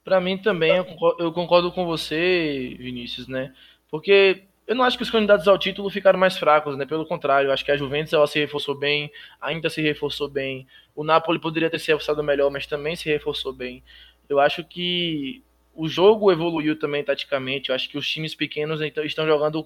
Para 0.04 0.20
mim 0.20 0.38
também, 0.38 0.84
eu 1.20 1.32
concordo 1.32 1.72
com 1.72 1.86
você, 1.86 2.76
Vinícius, 2.78 3.28
né? 3.28 3.52
Porque 3.90 4.44
eu 4.70 4.76
não 4.76 4.86
acho 4.86 4.98
que 4.98 5.02
os 5.02 5.10
candidatos 5.10 5.48
ao 5.48 5.58
título 5.58 5.90
ficaram 5.90 6.20
mais 6.20 6.38
fracos, 6.38 6.78
né? 6.78 6.86
Pelo 6.86 7.04
contrário, 7.04 7.52
acho 7.52 7.66
que 7.66 7.72
a 7.72 7.76
Juventus 7.76 8.14
ela 8.14 8.28
se 8.28 8.38
reforçou 8.38 8.76
bem, 8.76 9.12
ainda 9.42 9.68
se 9.68 9.82
reforçou 9.82 10.30
bem. 10.30 10.68
O 10.96 11.04
Napoli 11.04 11.40
poderia 11.40 11.72
ter 11.72 11.80
se 11.80 11.88
reforçado 11.88 12.22
melhor, 12.22 12.52
mas 12.52 12.68
também 12.68 12.96
se 12.96 13.10
reforçou 13.10 13.52
bem. 13.52 13.84
Eu 14.30 14.40
acho 14.40 14.64
que 14.64 15.42
o 15.74 15.90
jogo 15.90 16.32
evoluiu 16.32 16.78
também 16.78 17.04
taticamente. 17.04 17.70
Eu 17.70 17.76
acho 17.76 17.90
que 17.90 17.98
os 17.98 18.08
times 18.08 18.36
pequenos 18.36 18.80
então, 18.80 19.04
estão 19.04 19.26
jogando 19.26 19.66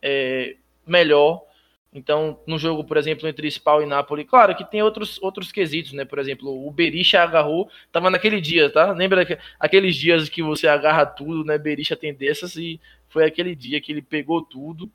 é, 0.00 0.54
melhor. 0.86 1.42
Então, 1.92 2.38
no 2.46 2.56
jogo, 2.56 2.84
por 2.84 2.96
exemplo, 2.96 3.26
entre 3.26 3.50
Spal 3.50 3.82
e 3.82 3.86
Napoli, 3.86 4.24
claro 4.24 4.54
que 4.54 4.64
tem 4.64 4.82
outros, 4.82 5.20
outros 5.20 5.50
quesitos, 5.50 5.92
né? 5.94 6.04
Por 6.04 6.20
exemplo, 6.20 6.64
o 6.64 6.70
Berisha 6.70 7.20
agarrou, 7.20 7.68
tava 7.90 8.08
naquele 8.08 8.40
dia, 8.40 8.70
tá? 8.70 8.92
Lembra 8.92 9.26
aqueles 9.58 9.96
dias 9.96 10.28
que 10.28 10.44
você 10.44 10.68
agarra 10.68 11.04
tudo, 11.04 11.44
né? 11.44 11.58
Berisha 11.58 11.96
tem 11.96 12.14
dessas 12.14 12.54
e 12.54 12.80
foi 13.14 13.24
aquele 13.24 13.54
dia 13.54 13.80
que 13.80 13.92
ele 13.92 14.02
pegou 14.02 14.42
tudo. 14.42 14.90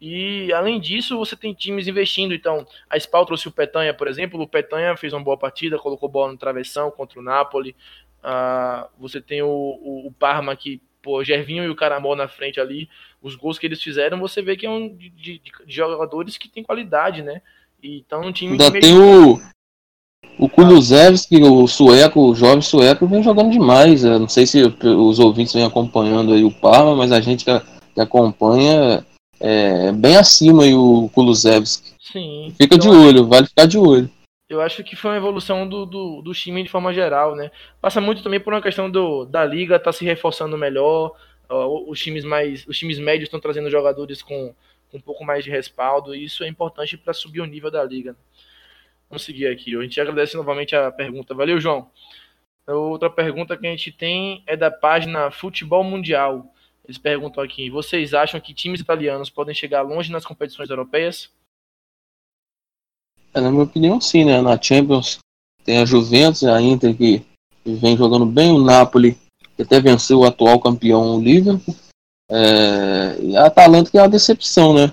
E 0.00 0.52
além 0.52 0.80
disso, 0.80 1.18
você 1.18 1.34
tem 1.34 1.52
times 1.52 1.88
investindo. 1.88 2.32
Então, 2.32 2.64
a 2.88 2.96
Spal 2.96 3.26
trouxe 3.26 3.48
o 3.48 3.52
Petanha, 3.52 3.92
por 3.92 4.06
exemplo. 4.06 4.40
O 4.40 4.46
Petanha 4.46 4.96
fez 4.96 5.12
uma 5.12 5.24
boa 5.24 5.36
partida, 5.36 5.76
colocou 5.76 6.08
bola 6.08 6.30
no 6.30 6.38
travessão 6.38 6.88
contra 6.92 7.18
o 7.18 7.22
Napoli. 7.22 7.74
Uh, 8.22 8.88
você 8.96 9.20
tem 9.20 9.42
o, 9.42 9.48
o, 9.48 10.06
o, 10.06 10.12
Parma 10.12 10.54
que, 10.54 10.80
pô, 11.02 11.24
Gervinho 11.24 11.64
e 11.64 11.68
o 11.68 11.74
Caramol 11.74 12.14
na 12.14 12.28
frente 12.28 12.60
ali. 12.60 12.88
Os 13.20 13.34
gols 13.34 13.58
que 13.58 13.66
eles 13.66 13.82
fizeram, 13.82 14.20
você 14.20 14.40
vê 14.40 14.56
que 14.56 14.66
é 14.66 14.70
um 14.70 14.94
de, 14.94 15.10
de, 15.10 15.38
de 15.40 15.52
jogadores 15.66 16.38
que 16.38 16.48
tem 16.48 16.62
qualidade, 16.62 17.20
né? 17.22 17.42
E 17.82 17.98
então 17.98 18.22
um 18.22 18.32
time 18.32 18.52
Ainda 18.52 18.70
tem 18.70 18.96
o, 18.96 19.40
o 20.44 20.48
Kulusevski, 20.48 21.42
o 21.42 21.66
sueco, 21.66 22.20
o 22.20 22.34
jovem 22.34 22.60
sueco, 22.60 23.06
vem 23.06 23.22
jogando 23.22 23.50
demais. 23.50 24.04
Eu 24.04 24.18
não 24.18 24.28
sei 24.28 24.46
se 24.46 24.62
os 24.62 25.18
ouvintes 25.18 25.54
vêm 25.54 25.64
acompanhando 25.64 26.34
aí 26.34 26.44
o 26.44 26.52
Parma, 26.52 26.94
mas 26.94 27.12
a 27.12 27.20
gente 27.20 27.46
que, 27.46 27.62
que 27.94 28.00
acompanha 28.00 29.04
é 29.40 29.90
bem 29.92 30.16
acima 30.16 30.64
aí 30.64 30.74
o 30.74 31.08
Kulusevski. 31.14 31.94
Sim. 31.98 32.54
Fica 32.58 32.76
de 32.76 32.88
olho, 32.88 33.26
vale 33.26 33.46
ficar 33.46 33.66
de 33.66 33.78
olho. 33.78 34.10
eu 34.50 34.60
acho 34.60 34.84
que 34.84 34.94
foi 34.94 35.12
uma 35.12 35.16
evolução 35.16 35.66
do, 35.66 35.86
do, 35.86 36.20
do 36.20 36.32
time 36.34 36.62
de 36.62 36.68
forma 36.68 36.92
geral, 36.92 37.34
né? 37.34 37.50
Passa 37.80 38.00
muito 38.00 38.22
também 38.22 38.38
por 38.38 38.52
uma 38.52 38.62
questão 38.62 38.90
do, 38.90 39.24
da 39.24 39.44
liga 39.46 39.78
tá 39.78 39.92
se 39.92 40.04
reforçando 40.04 40.58
melhor, 40.58 41.12
os 41.88 41.98
times 41.98 42.24
mais, 42.24 42.66
os 42.66 42.78
times 42.78 42.98
médios 42.98 43.28
estão 43.28 43.40
trazendo 43.40 43.70
jogadores 43.70 44.20
com, 44.20 44.54
com 44.90 44.98
um 44.98 45.00
pouco 45.00 45.24
mais 45.24 45.42
de 45.42 45.50
respaldo, 45.50 46.14
e 46.14 46.24
isso 46.24 46.44
é 46.44 46.48
importante 46.48 46.98
para 46.98 47.14
subir 47.14 47.40
o 47.40 47.46
nível 47.46 47.70
da 47.70 47.82
liga. 47.82 48.12
Né? 48.12 48.18
Vamos 49.14 49.26
seguir 49.26 49.46
aqui. 49.46 49.76
A 49.76 49.80
gente 49.80 50.00
agradece 50.00 50.36
novamente 50.36 50.74
a 50.74 50.90
pergunta. 50.90 51.36
Valeu, 51.36 51.60
João. 51.60 51.88
Outra 52.66 53.08
pergunta 53.08 53.56
que 53.56 53.64
a 53.64 53.70
gente 53.70 53.92
tem 53.92 54.42
é 54.44 54.56
da 54.56 54.72
página 54.72 55.30
Futebol 55.30 55.84
Mundial. 55.84 56.52
Eles 56.84 56.98
perguntam 56.98 57.40
aqui: 57.40 57.70
vocês 57.70 58.12
acham 58.12 58.40
que 58.40 58.52
times 58.52 58.80
italianos 58.80 59.30
podem 59.30 59.54
chegar 59.54 59.82
longe 59.82 60.10
nas 60.10 60.26
competições 60.26 60.68
europeias? 60.68 61.30
É, 63.32 63.40
na 63.40 63.52
minha 63.52 63.62
opinião, 63.62 64.00
sim, 64.00 64.24
né? 64.24 64.40
Na 64.40 64.60
Champions 64.60 65.18
tem 65.64 65.78
a 65.78 65.84
Juventus, 65.84 66.42
a 66.42 66.60
Inter 66.60 66.96
que 66.96 67.24
vem 67.64 67.96
jogando 67.96 68.26
bem, 68.26 68.50
o 68.50 68.64
Napoli 68.64 69.16
que 69.54 69.62
até 69.62 69.80
venceu 69.80 70.18
o 70.18 70.24
atual 70.24 70.58
campeão 70.58 71.18
o 71.18 71.22
Liverpool, 71.22 71.76
é, 72.28 73.16
e 73.22 73.36
a 73.36 73.46
Atalanta 73.46 73.92
que 73.92 73.96
é 73.96 74.02
uma 74.02 74.08
decepção, 74.08 74.74
né? 74.74 74.92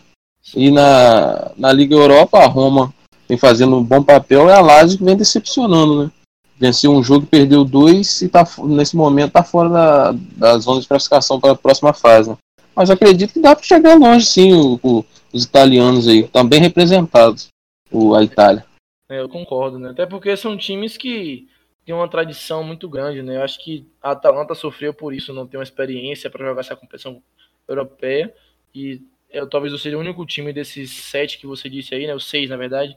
E 0.56 0.70
na, 0.70 1.54
na 1.58 1.74
Liga 1.74 1.96
Europa, 1.96 2.38
a 2.38 2.46
Roma 2.46 2.94
vem 3.32 3.38
fazendo 3.38 3.78
um 3.78 3.84
bom 3.84 4.04
papel, 4.04 4.48
e 4.48 4.52
a 4.52 4.60
Lazio 4.60 4.98
que 4.98 5.06
vem 5.06 5.16
decepcionando, 5.16 6.04
né? 6.04 6.12
Venceu 6.60 6.92
um 6.92 7.02
jogo, 7.02 7.26
perdeu 7.26 7.64
dois 7.64 8.22
e 8.22 8.28
tá, 8.28 8.46
nesse 8.66 8.96
momento 8.96 9.30
está 9.30 9.42
fora 9.42 9.70
da, 9.70 10.12
da 10.12 10.58
zona 10.60 10.82
de 10.82 10.88
classificação 10.88 11.40
para 11.40 11.54
a 11.54 11.56
próxima 11.56 11.94
fase. 11.94 12.30
Né? 12.30 12.38
Mas 12.76 12.90
acredito 12.90 13.34
que 13.34 13.40
dá 13.40 13.56
para 13.56 13.64
chegar 13.64 13.98
longe, 13.98 14.26
sim, 14.26 14.54
o, 14.54 14.78
o, 14.84 15.06
os 15.32 15.46
italianos 15.46 16.10
aí, 16.10 16.20
estão 16.20 16.46
bem 16.46 16.60
representados, 16.60 17.48
o, 17.90 18.14
a 18.14 18.22
Itália. 18.22 18.66
É, 19.10 19.22
eu 19.22 19.30
concordo, 19.30 19.80
né? 19.80 19.92
Até 19.92 20.06
porque 20.06 20.36
são 20.36 20.58
times 20.58 20.98
que 20.98 21.48
têm 21.86 21.96
uma 21.96 22.10
tradição 22.10 22.64
muito 22.66 22.88
grande, 22.90 23.24
né? 23.24 23.38
Eu 23.38 23.44
acho 23.44 23.64
que 23.64 23.88
a 24.04 24.12
Atalanta 24.12 24.54
sofreu 24.54 24.94
por 24.94 25.14
isso, 25.14 25.34
não 25.34 25.48
tem 25.48 25.58
uma 25.58 25.64
experiência 25.64 26.30
para 26.30 26.46
jogar 26.46 26.60
essa 26.60 26.76
competição 26.76 27.22
europeia. 27.68 28.34
E 28.76 29.02
eu 29.30 29.50
talvez 29.50 29.72
eu 29.72 29.80
seja 29.80 29.98
o 29.98 30.02
único 30.02 30.26
time 30.26 30.52
desses 30.52 30.92
sete 30.92 31.40
que 31.40 31.48
você 31.48 31.70
disse 31.70 31.96
aí, 31.96 32.06
né? 32.06 32.14
Os 32.14 32.30
seis, 32.30 32.50
na 32.50 32.58
verdade, 32.58 32.96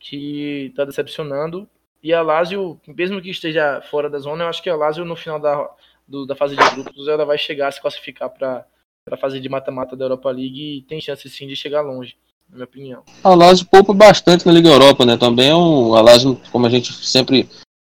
que 0.00 0.68
está 0.70 0.84
decepcionando 0.84 1.68
e 2.02 2.14
a 2.14 2.22
Lazio, 2.22 2.80
mesmo 2.88 3.20
que 3.20 3.30
esteja 3.30 3.82
fora 3.90 4.08
da 4.08 4.18
zona, 4.18 4.44
eu 4.44 4.48
acho 4.48 4.62
que 4.62 4.70
a 4.70 4.74
Lazio 4.74 5.04
no 5.04 5.14
final 5.14 5.38
da, 5.38 5.68
do, 6.08 6.24
da 6.26 6.34
fase 6.34 6.56
de 6.56 6.70
grupos 6.70 7.06
ela 7.06 7.26
vai 7.26 7.36
chegar 7.36 7.68
a 7.68 7.72
se 7.72 7.80
classificar 7.80 8.30
para 8.30 8.66
a 9.10 9.16
fase 9.18 9.38
de 9.38 9.48
mata-mata 9.48 9.94
da 9.94 10.06
Europa 10.06 10.30
League 10.30 10.78
e 10.78 10.82
tem 10.82 11.00
chance 11.00 11.28
sim 11.28 11.46
de 11.46 11.54
chegar 11.54 11.82
longe, 11.82 12.16
na 12.48 12.56
minha 12.56 12.64
opinião. 12.64 13.02
A 13.22 13.34
Lazio 13.34 13.66
poupa 13.66 13.92
bastante 13.92 14.46
na 14.46 14.52
Liga 14.52 14.70
Europa, 14.70 15.04
né? 15.04 15.18
Também 15.18 15.50
é 15.50 15.54
um, 15.54 15.94
a 15.94 16.00
Lazio, 16.00 16.40
como 16.50 16.66
a 16.66 16.70
gente 16.70 16.90
sempre 16.92 17.46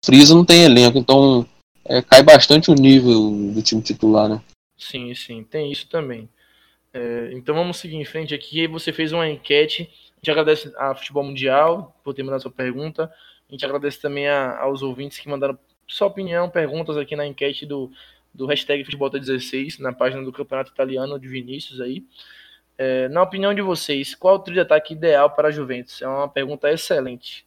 frisa, 0.04 0.34
não 0.34 0.44
tem 0.44 0.64
elenco, 0.64 0.98
então 0.98 1.46
é, 1.84 2.02
cai 2.02 2.24
bastante 2.24 2.72
o 2.72 2.74
nível 2.74 3.30
do 3.54 3.62
time 3.62 3.80
titular, 3.80 4.28
né? 4.28 4.42
Sim, 4.76 5.14
sim, 5.14 5.44
tem 5.44 5.70
isso 5.70 5.86
também. 5.88 6.28
É, 6.92 7.30
então 7.32 7.54
vamos 7.54 7.76
seguir 7.76 7.96
em 7.96 8.04
frente 8.04 8.34
aqui. 8.34 8.66
Você 8.66 8.92
fez 8.92 9.12
uma 9.12 9.28
enquete. 9.28 9.88
A 10.22 10.24
gente 10.24 10.38
agradece 10.38 10.72
a 10.76 10.94
Futebol 10.94 11.24
Mundial 11.24 11.96
por 12.04 12.14
ter 12.14 12.22
mandado 12.22 12.42
sua 12.42 12.50
pergunta. 12.50 13.12
A 13.48 13.52
gente 13.52 13.64
agradece 13.64 14.00
também 14.00 14.28
a, 14.28 14.56
aos 14.60 14.80
ouvintes 14.80 15.18
que 15.18 15.28
mandaram 15.28 15.58
sua 15.84 16.06
opinião, 16.06 16.48
perguntas 16.48 16.96
aqui 16.96 17.16
na 17.16 17.26
enquete 17.26 17.66
do, 17.66 17.90
do 18.32 18.46
hashtag 18.46 18.84
Futebolta16, 18.84 19.80
na 19.80 19.92
página 19.92 20.22
do 20.22 20.32
Campeonato 20.32 20.70
Italiano 20.70 21.18
de 21.18 21.26
Vinícius 21.26 21.80
aí. 21.80 22.06
É, 22.78 23.08
na 23.08 23.20
opinião 23.20 23.52
de 23.52 23.62
vocês, 23.62 24.14
qual 24.14 24.36
o 24.36 24.38
trio 24.38 24.54
de 24.54 24.60
ataque 24.60 24.94
ideal 24.94 25.28
para 25.28 25.48
a 25.48 25.50
Juventus? 25.50 26.00
É 26.00 26.06
uma 26.06 26.28
pergunta 26.28 26.70
excelente. 26.70 27.44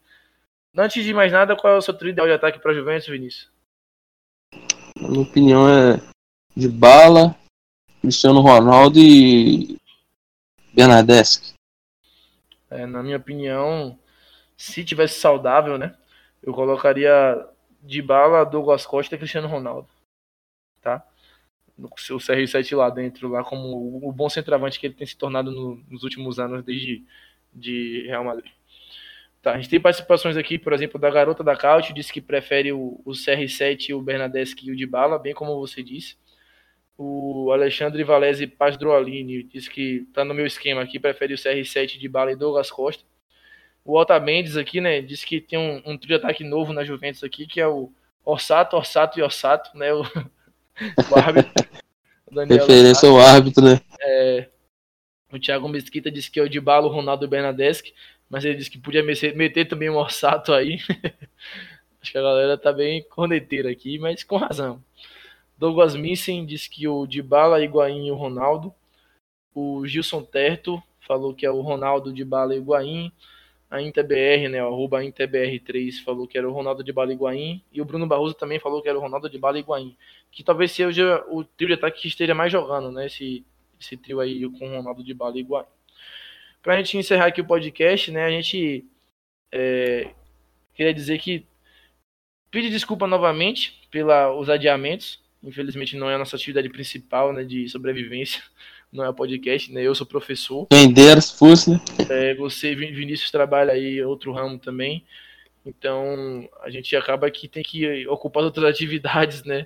Antes 0.76 1.02
de 1.02 1.14
mais 1.14 1.32
nada, 1.32 1.56
qual 1.56 1.76
é 1.76 1.78
o 1.78 1.82
seu 1.82 1.94
trio 1.94 2.10
ideal 2.10 2.28
de 2.28 2.34
ataque 2.34 2.60
para 2.60 2.72
a 2.72 2.76
Juventus, 2.76 3.08
Vinícius? 3.08 3.50
Na 5.00 5.08
minha 5.08 5.22
opinião 5.22 5.66
é 5.70 6.02
de 6.54 6.68
bala, 6.68 7.34
Cristiano 8.02 8.42
Ronaldo 8.42 9.00
e 9.00 9.78
Bernadeschi. 10.74 11.55
É, 12.76 12.86
na 12.86 13.02
minha 13.04 13.18
opinião, 13.18 13.98
se 14.58 14.84
tivesse 14.84 15.20
saudável, 15.20 15.78
né? 15.78 15.96
Eu 16.42 16.54
colocaria 16.54 17.48
de 17.82 18.02
bala 18.02 18.44
Douglas 18.44 18.86
Costa 18.86 19.16
e 19.16 19.18
Cristiano 19.18 19.48
Ronaldo. 19.48 19.88
Tá? 20.82 21.06
O 21.78 22.00
seu 22.00 22.18
CR7 22.18 22.76
lá 22.76 22.90
dentro, 22.90 23.28
lá 23.28 23.44
como 23.44 24.08
o 24.08 24.12
bom 24.12 24.30
centroavante 24.30 24.80
que 24.80 24.88
ele 24.88 24.94
tem 24.94 25.06
se 25.06 25.18
tornado 25.18 25.52
no, 25.52 25.76
nos 25.90 26.04
últimos 26.04 26.40
anos 26.40 26.64
desde 26.64 27.04
de 27.54 28.06
Real 28.08 28.24
Madrid. 28.24 28.52
Tá, 29.42 29.54
a 29.54 29.58
gente 29.58 29.70
tem 29.70 29.80
participações 29.80 30.38
aqui, 30.38 30.58
por 30.58 30.74
exemplo, 30.74 31.00
da 31.00 31.10
garota 31.10 31.44
da 31.44 31.56
Caute, 31.56 31.94
disse 31.94 32.12
que 32.12 32.22
prefere 32.22 32.72
o, 32.72 33.00
o 33.06 33.12
CR7 33.12 33.96
o 33.96 34.02
Bernadeschi 34.02 34.68
e 34.68 34.72
o 34.72 34.76
de 34.76 34.86
bala, 34.86 35.20
bem 35.20 35.34
como 35.34 35.60
você 35.60 35.84
disse. 35.84 36.18
O 36.98 37.52
Alexandre 37.52 38.04
Valese 38.04 38.48
Pasdroalini 38.48 39.44
disse 39.44 39.70
que 39.70 40.08
tá 40.14 40.24
no 40.24 40.34
meu 40.34 40.46
esquema 40.46 40.82
aqui, 40.82 40.98
prefere 40.98 41.34
o 41.34 41.38
CR7 41.38 41.98
de 42.00 42.08
bala 42.08 42.32
e 42.32 42.36
Douglas 42.36 42.72
Costa. 42.72 43.04
O 43.84 43.98
Alta 43.98 44.20
Mendes 44.20 44.56
aqui, 44.56 44.80
né, 44.80 45.02
disse 45.02 45.26
que 45.26 45.42
tem 45.42 45.60
um, 45.60 45.82
um 45.86 45.98
trio 45.98 46.18
de 46.18 46.24
ataque 46.24 46.44
novo 46.44 46.74
na 46.74 46.86
Juventus 46.86 47.24
aqui, 47.24 47.46
que 47.46 47.60
é 47.60 47.68
o 47.68 47.92
Orsato, 48.24 48.76
Orsato 48.76 49.20
e 49.20 49.22
Orsato, 49.22 49.78
né, 49.78 49.94
o, 49.94 50.02
o 51.12 51.20
árbitro. 51.20 51.54
O 52.32 52.40
Referência 52.44 53.08
ao 53.08 53.20
árbitro, 53.20 53.64
né? 53.64 53.80
É, 54.02 54.50
o 55.32 55.40
Thiago 55.40 55.68
Mesquita 55.68 56.10
disse 56.10 56.32
que 56.32 56.40
é 56.40 56.44
o 56.44 56.50
de 56.50 56.60
bala 56.60 56.88
o 56.88 56.92
Ronaldo 56.92 57.28
Bernadeschi, 57.28 57.94
mas 58.30 58.44
ele 58.44 58.56
disse 58.56 58.72
que 58.72 58.80
podia 58.80 59.04
meter, 59.04 59.36
meter 59.36 59.66
também 59.66 59.90
um 59.90 59.98
Orsato 59.98 60.54
aí. 60.54 60.80
Acho 62.02 62.12
que 62.12 62.18
a 62.18 62.22
galera 62.22 62.58
tá 62.58 62.72
bem 62.72 63.04
corneteira 63.04 63.70
aqui, 63.70 64.00
mas 64.00 64.24
com 64.24 64.38
razão. 64.38 64.82
Douglas 65.58 65.96
Missen 65.96 66.46
disse 66.46 66.70
que 66.70 66.88
o 66.88 67.06
de 67.06 67.22
bala, 67.22 67.64
Higuaín 67.64 68.08
e 68.08 68.12
o 68.12 68.16
Ronaldo. 68.16 68.74
O 69.54 69.86
Gilson 69.88 70.22
Terto 70.22 70.82
falou 71.00 71.34
que 71.34 71.46
é 71.46 71.52
o 71.52 71.62
Ronaldo 71.62 72.12
de 72.12 72.26
bala 72.26 72.54
e 72.54 72.58
Higuaín 72.58 73.12
a 73.70 73.82
InterBR, 73.82 74.48
né, 74.50 74.60
arroba 74.60 75.04
InterBR3 75.04 76.04
falou 76.04 76.28
que 76.28 76.38
era 76.38 76.48
o 76.48 76.54
Ronaldo 76.54 76.84
de 76.84 76.94
Bala 76.94 77.12
Higuaín, 77.12 77.62
e 77.72 77.82
o 77.82 77.86
Bruno 77.86 78.08
Barroso 78.08 78.34
também 78.34 78.60
falou 78.60 78.82
que 78.82 78.88
era 78.88 78.98
o 78.98 79.02
Ronaldo 79.02 79.30
de 79.30 79.38
Bala 79.38 79.60
Higuaín, 79.60 79.96
que 80.32 80.44
talvez 80.44 80.72
seja 80.72 81.24
o 81.30 81.44
trio 81.44 81.70
de 81.70 81.74
ataque 81.74 82.02
que 82.02 82.08
esteja 82.08 82.34
mais 82.34 82.52
jogando, 82.52 82.92
né, 82.92 83.08
esse, 83.08 83.44
esse 83.80 83.98
trio 83.98 84.20
aí 84.20 84.48
com 84.58 84.70
o 84.70 84.76
Ronaldo 84.78 85.04
de 85.04 85.14
Bala 85.14 85.38
Higuaín. 85.38 85.66
Pra 86.62 86.78
gente 86.78 86.98
encerrar 86.98 87.28
aqui 87.28 87.42
o 87.42 87.46
podcast, 87.46 88.12
né, 88.12 88.26
a 88.26 88.32
gente 88.32 88.86
é, 89.52 90.12
queria 90.74 90.94
dizer 90.94 91.20
que 91.20 91.46
pede 92.52 92.70
desculpa 92.70 93.08
novamente 93.08 93.88
pelos 93.92 94.50
adiamentos, 94.50 95.20
infelizmente 95.46 95.96
não 95.96 96.10
é 96.10 96.16
a 96.16 96.18
nossa 96.18 96.36
atividade 96.36 96.70
principal, 96.70 97.32
né, 97.32 97.44
de 97.44 97.70
sobrevivência, 97.70 98.42
não 98.92 99.06
é 99.06 99.14
podcast, 99.14 99.72
né? 99.72 99.82
Eu 99.84 99.94
sou 99.94 100.08
professor. 100.08 100.68
Quem 100.68 100.92
dera 100.92 101.22
se 101.22 101.38
fosse, 101.38 101.72
né? 101.72 101.80
É, 102.10 102.36
você, 102.36 102.74
Vinícius, 102.74 103.32
trabalha 103.32 103.74
aí 103.74 104.02
outro 104.04 104.32
ramo 104.32 104.58
também. 104.58 105.04
Então, 105.66 106.48
a 106.62 106.70
gente 106.70 106.96
acaba 106.96 107.30
que 107.32 107.48
tem 107.48 107.64
que 107.64 108.08
ocupar 108.08 108.44
outras 108.44 108.66
atividades, 108.66 109.44
né? 109.44 109.66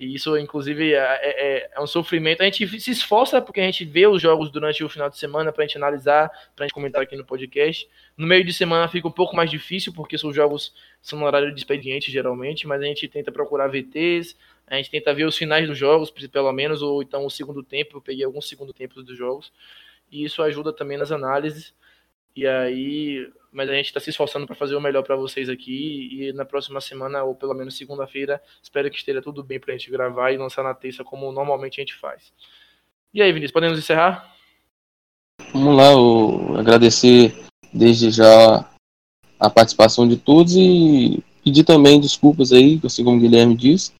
E 0.00 0.14
isso, 0.14 0.34
inclusive, 0.38 0.94
é, 0.94 0.98
é, 0.98 1.68
é, 1.74 1.80
um 1.80 1.86
sofrimento. 1.86 2.40
A 2.40 2.44
gente 2.46 2.80
se 2.80 2.90
esforça 2.90 3.38
porque 3.40 3.60
a 3.60 3.64
gente 3.64 3.84
vê 3.84 4.06
os 4.06 4.20
jogos 4.20 4.50
durante 4.50 4.82
o 4.82 4.88
final 4.88 5.10
de 5.10 5.18
semana 5.18 5.52
para 5.52 5.62
a 5.62 5.66
gente 5.66 5.76
analisar, 5.76 6.30
para 6.56 6.64
a 6.64 6.66
gente 6.66 6.72
comentar 6.72 7.02
aqui 7.02 7.14
no 7.16 7.24
podcast. 7.24 7.86
No 8.16 8.26
meio 8.26 8.42
de 8.42 8.50
semana 8.50 8.88
fica 8.88 9.06
um 9.06 9.12
pouco 9.12 9.36
mais 9.36 9.50
difícil 9.50 9.92
porque 9.92 10.16
os 10.16 10.34
jogos 10.34 10.72
são 11.02 11.18
no 11.18 11.26
horário 11.26 11.52
de 11.52 11.60
expediente, 11.60 12.10
geralmente, 12.10 12.66
mas 12.66 12.80
a 12.80 12.86
gente 12.86 13.06
tenta 13.08 13.30
procurar 13.30 13.68
VTs, 13.68 14.34
a 14.70 14.76
gente 14.76 14.90
tenta 14.90 15.12
ver 15.12 15.24
os 15.24 15.36
finais 15.36 15.66
dos 15.68 15.76
jogos, 15.76 16.10
pelo 16.10 16.52
menos, 16.52 16.80
ou 16.80 17.02
então 17.02 17.26
o 17.26 17.30
segundo 17.30 17.60
tempo. 17.60 17.96
Eu 17.96 18.00
peguei 18.00 18.24
alguns 18.24 18.48
segundo 18.48 18.72
tempos 18.72 19.04
dos 19.04 19.18
jogos. 19.18 19.52
E 20.10 20.24
isso 20.24 20.40
ajuda 20.42 20.72
também 20.72 20.96
nas 20.96 21.10
análises. 21.10 21.74
E 22.36 22.46
aí, 22.46 23.28
mas 23.52 23.68
a 23.68 23.74
gente 23.74 23.86
está 23.86 23.98
se 23.98 24.10
esforçando 24.10 24.46
para 24.46 24.54
fazer 24.54 24.76
o 24.76 24.80
melhor 24.80 25.02
para 25.02 25.16
vocês 25.16 25.48
aqui. 25.48 26.08
E 26.12 26.32
na 26.32 26.44
próxima 26.44 26.80
semana, 26.80 27.24
ou 27.24 27.34
pelo 27.34 27.52
menos 27.52 27.76
segunda-feira, 27.76 28.40
espero 28.62 28.88
que 28.88 28.96
esteja 28.96 29.20
tudo 29.20 29.42
bem 29.42 29.58
para 29.58 29.74
a 29.74 29.76
gente 29.76 29.90
gravar 29.90 30.30
e 30.30 30.38
lançar 30.38 30.62
na 30.62 30.72
terça, 30.72 31.02
como 31.02 31.32
normalmente 31.32 31.80
a 31.80 31.82
gente 31.82 31.96
faz. 31.96 32.32
E 33.12 33.20
aí, 33.20 33.32
Vinícius, 33.32 33.52
podemos 33.52 33.76
encerrar? 33.76 34.32
Vamos 35.52 35.76
lá, 35.76 35.90
eu 35.90 36.56
agradecer 36.56 37.34
desde 37.74 38.12
já 38.12 38.70
a 39.38 39.50
participação 39.50 40.06
de 40.06 40.16
todos 40.16 40.54
e 40.54 41.24
pedir 41.42 41.64
também 41.64 42.00
desculpas 42.00 42.52
aí, 42.52 42.80
assim 42.84 43.02
como 43.02 43.16
o 43.16 43.20
Guilherme 43.20 43.56
disse, 43.56 43.92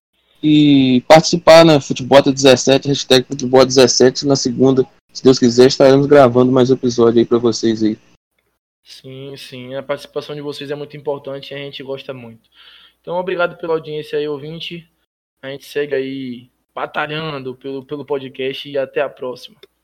e 0.42 1.02
participar 1.06 1.64
na 1.64 1.80
Futebol 1.80 2.22
17, 2.22 2.88
hashtag 2.88 3.26
Futebol 3.26 3.64
17, 3.64 4.26
na 4.26 4.36
segunda, 4.36 4.86
se 5.12 5.22
Deus 5.22 5.38
quiser, 5.38 5.66
estaremos 5.66 6.06
gravando 6.06 6.52
mais 6.52 6.70
episódio 6.70 7.20
aí 7.20 7.26
para 7.26 7.38
vocês 7.38 7.82
aí. 7.82 7.98
Sim, 8.82 9.36
sim, 9.36 9.74
a 9.74 9.82
participação 9.82 10.34
de 10.34 10.40
vocês 10.40 10.70
é 10.70 10.74
muito 10.74 10.96
importante 10.96 11.52
e 11.52 11.54
a 11.54 11.58
gente 11.58 11.82
gosta 11.82 12.12
muito. 12.12 12.48
Então, 13.00 13.16
obrigado 13.16 13.56
pela 13.56 13.74
audiência 13.74 14.18
aí, 14.18 14.28
ouvinte. 14.28 14.88
A 15.42 15.48
gente 15.48 15.64
segue 15.64 15.94
aí 15.94 16.50
batalhando 16.74 17.54
pelo, 17.54 17.84
pelo 17.84 18.04
podcast 18.04 18.68
e 18.68 18.76
até 18.76 19.00
a 19.00 19.08
próxima. 19.08 19.56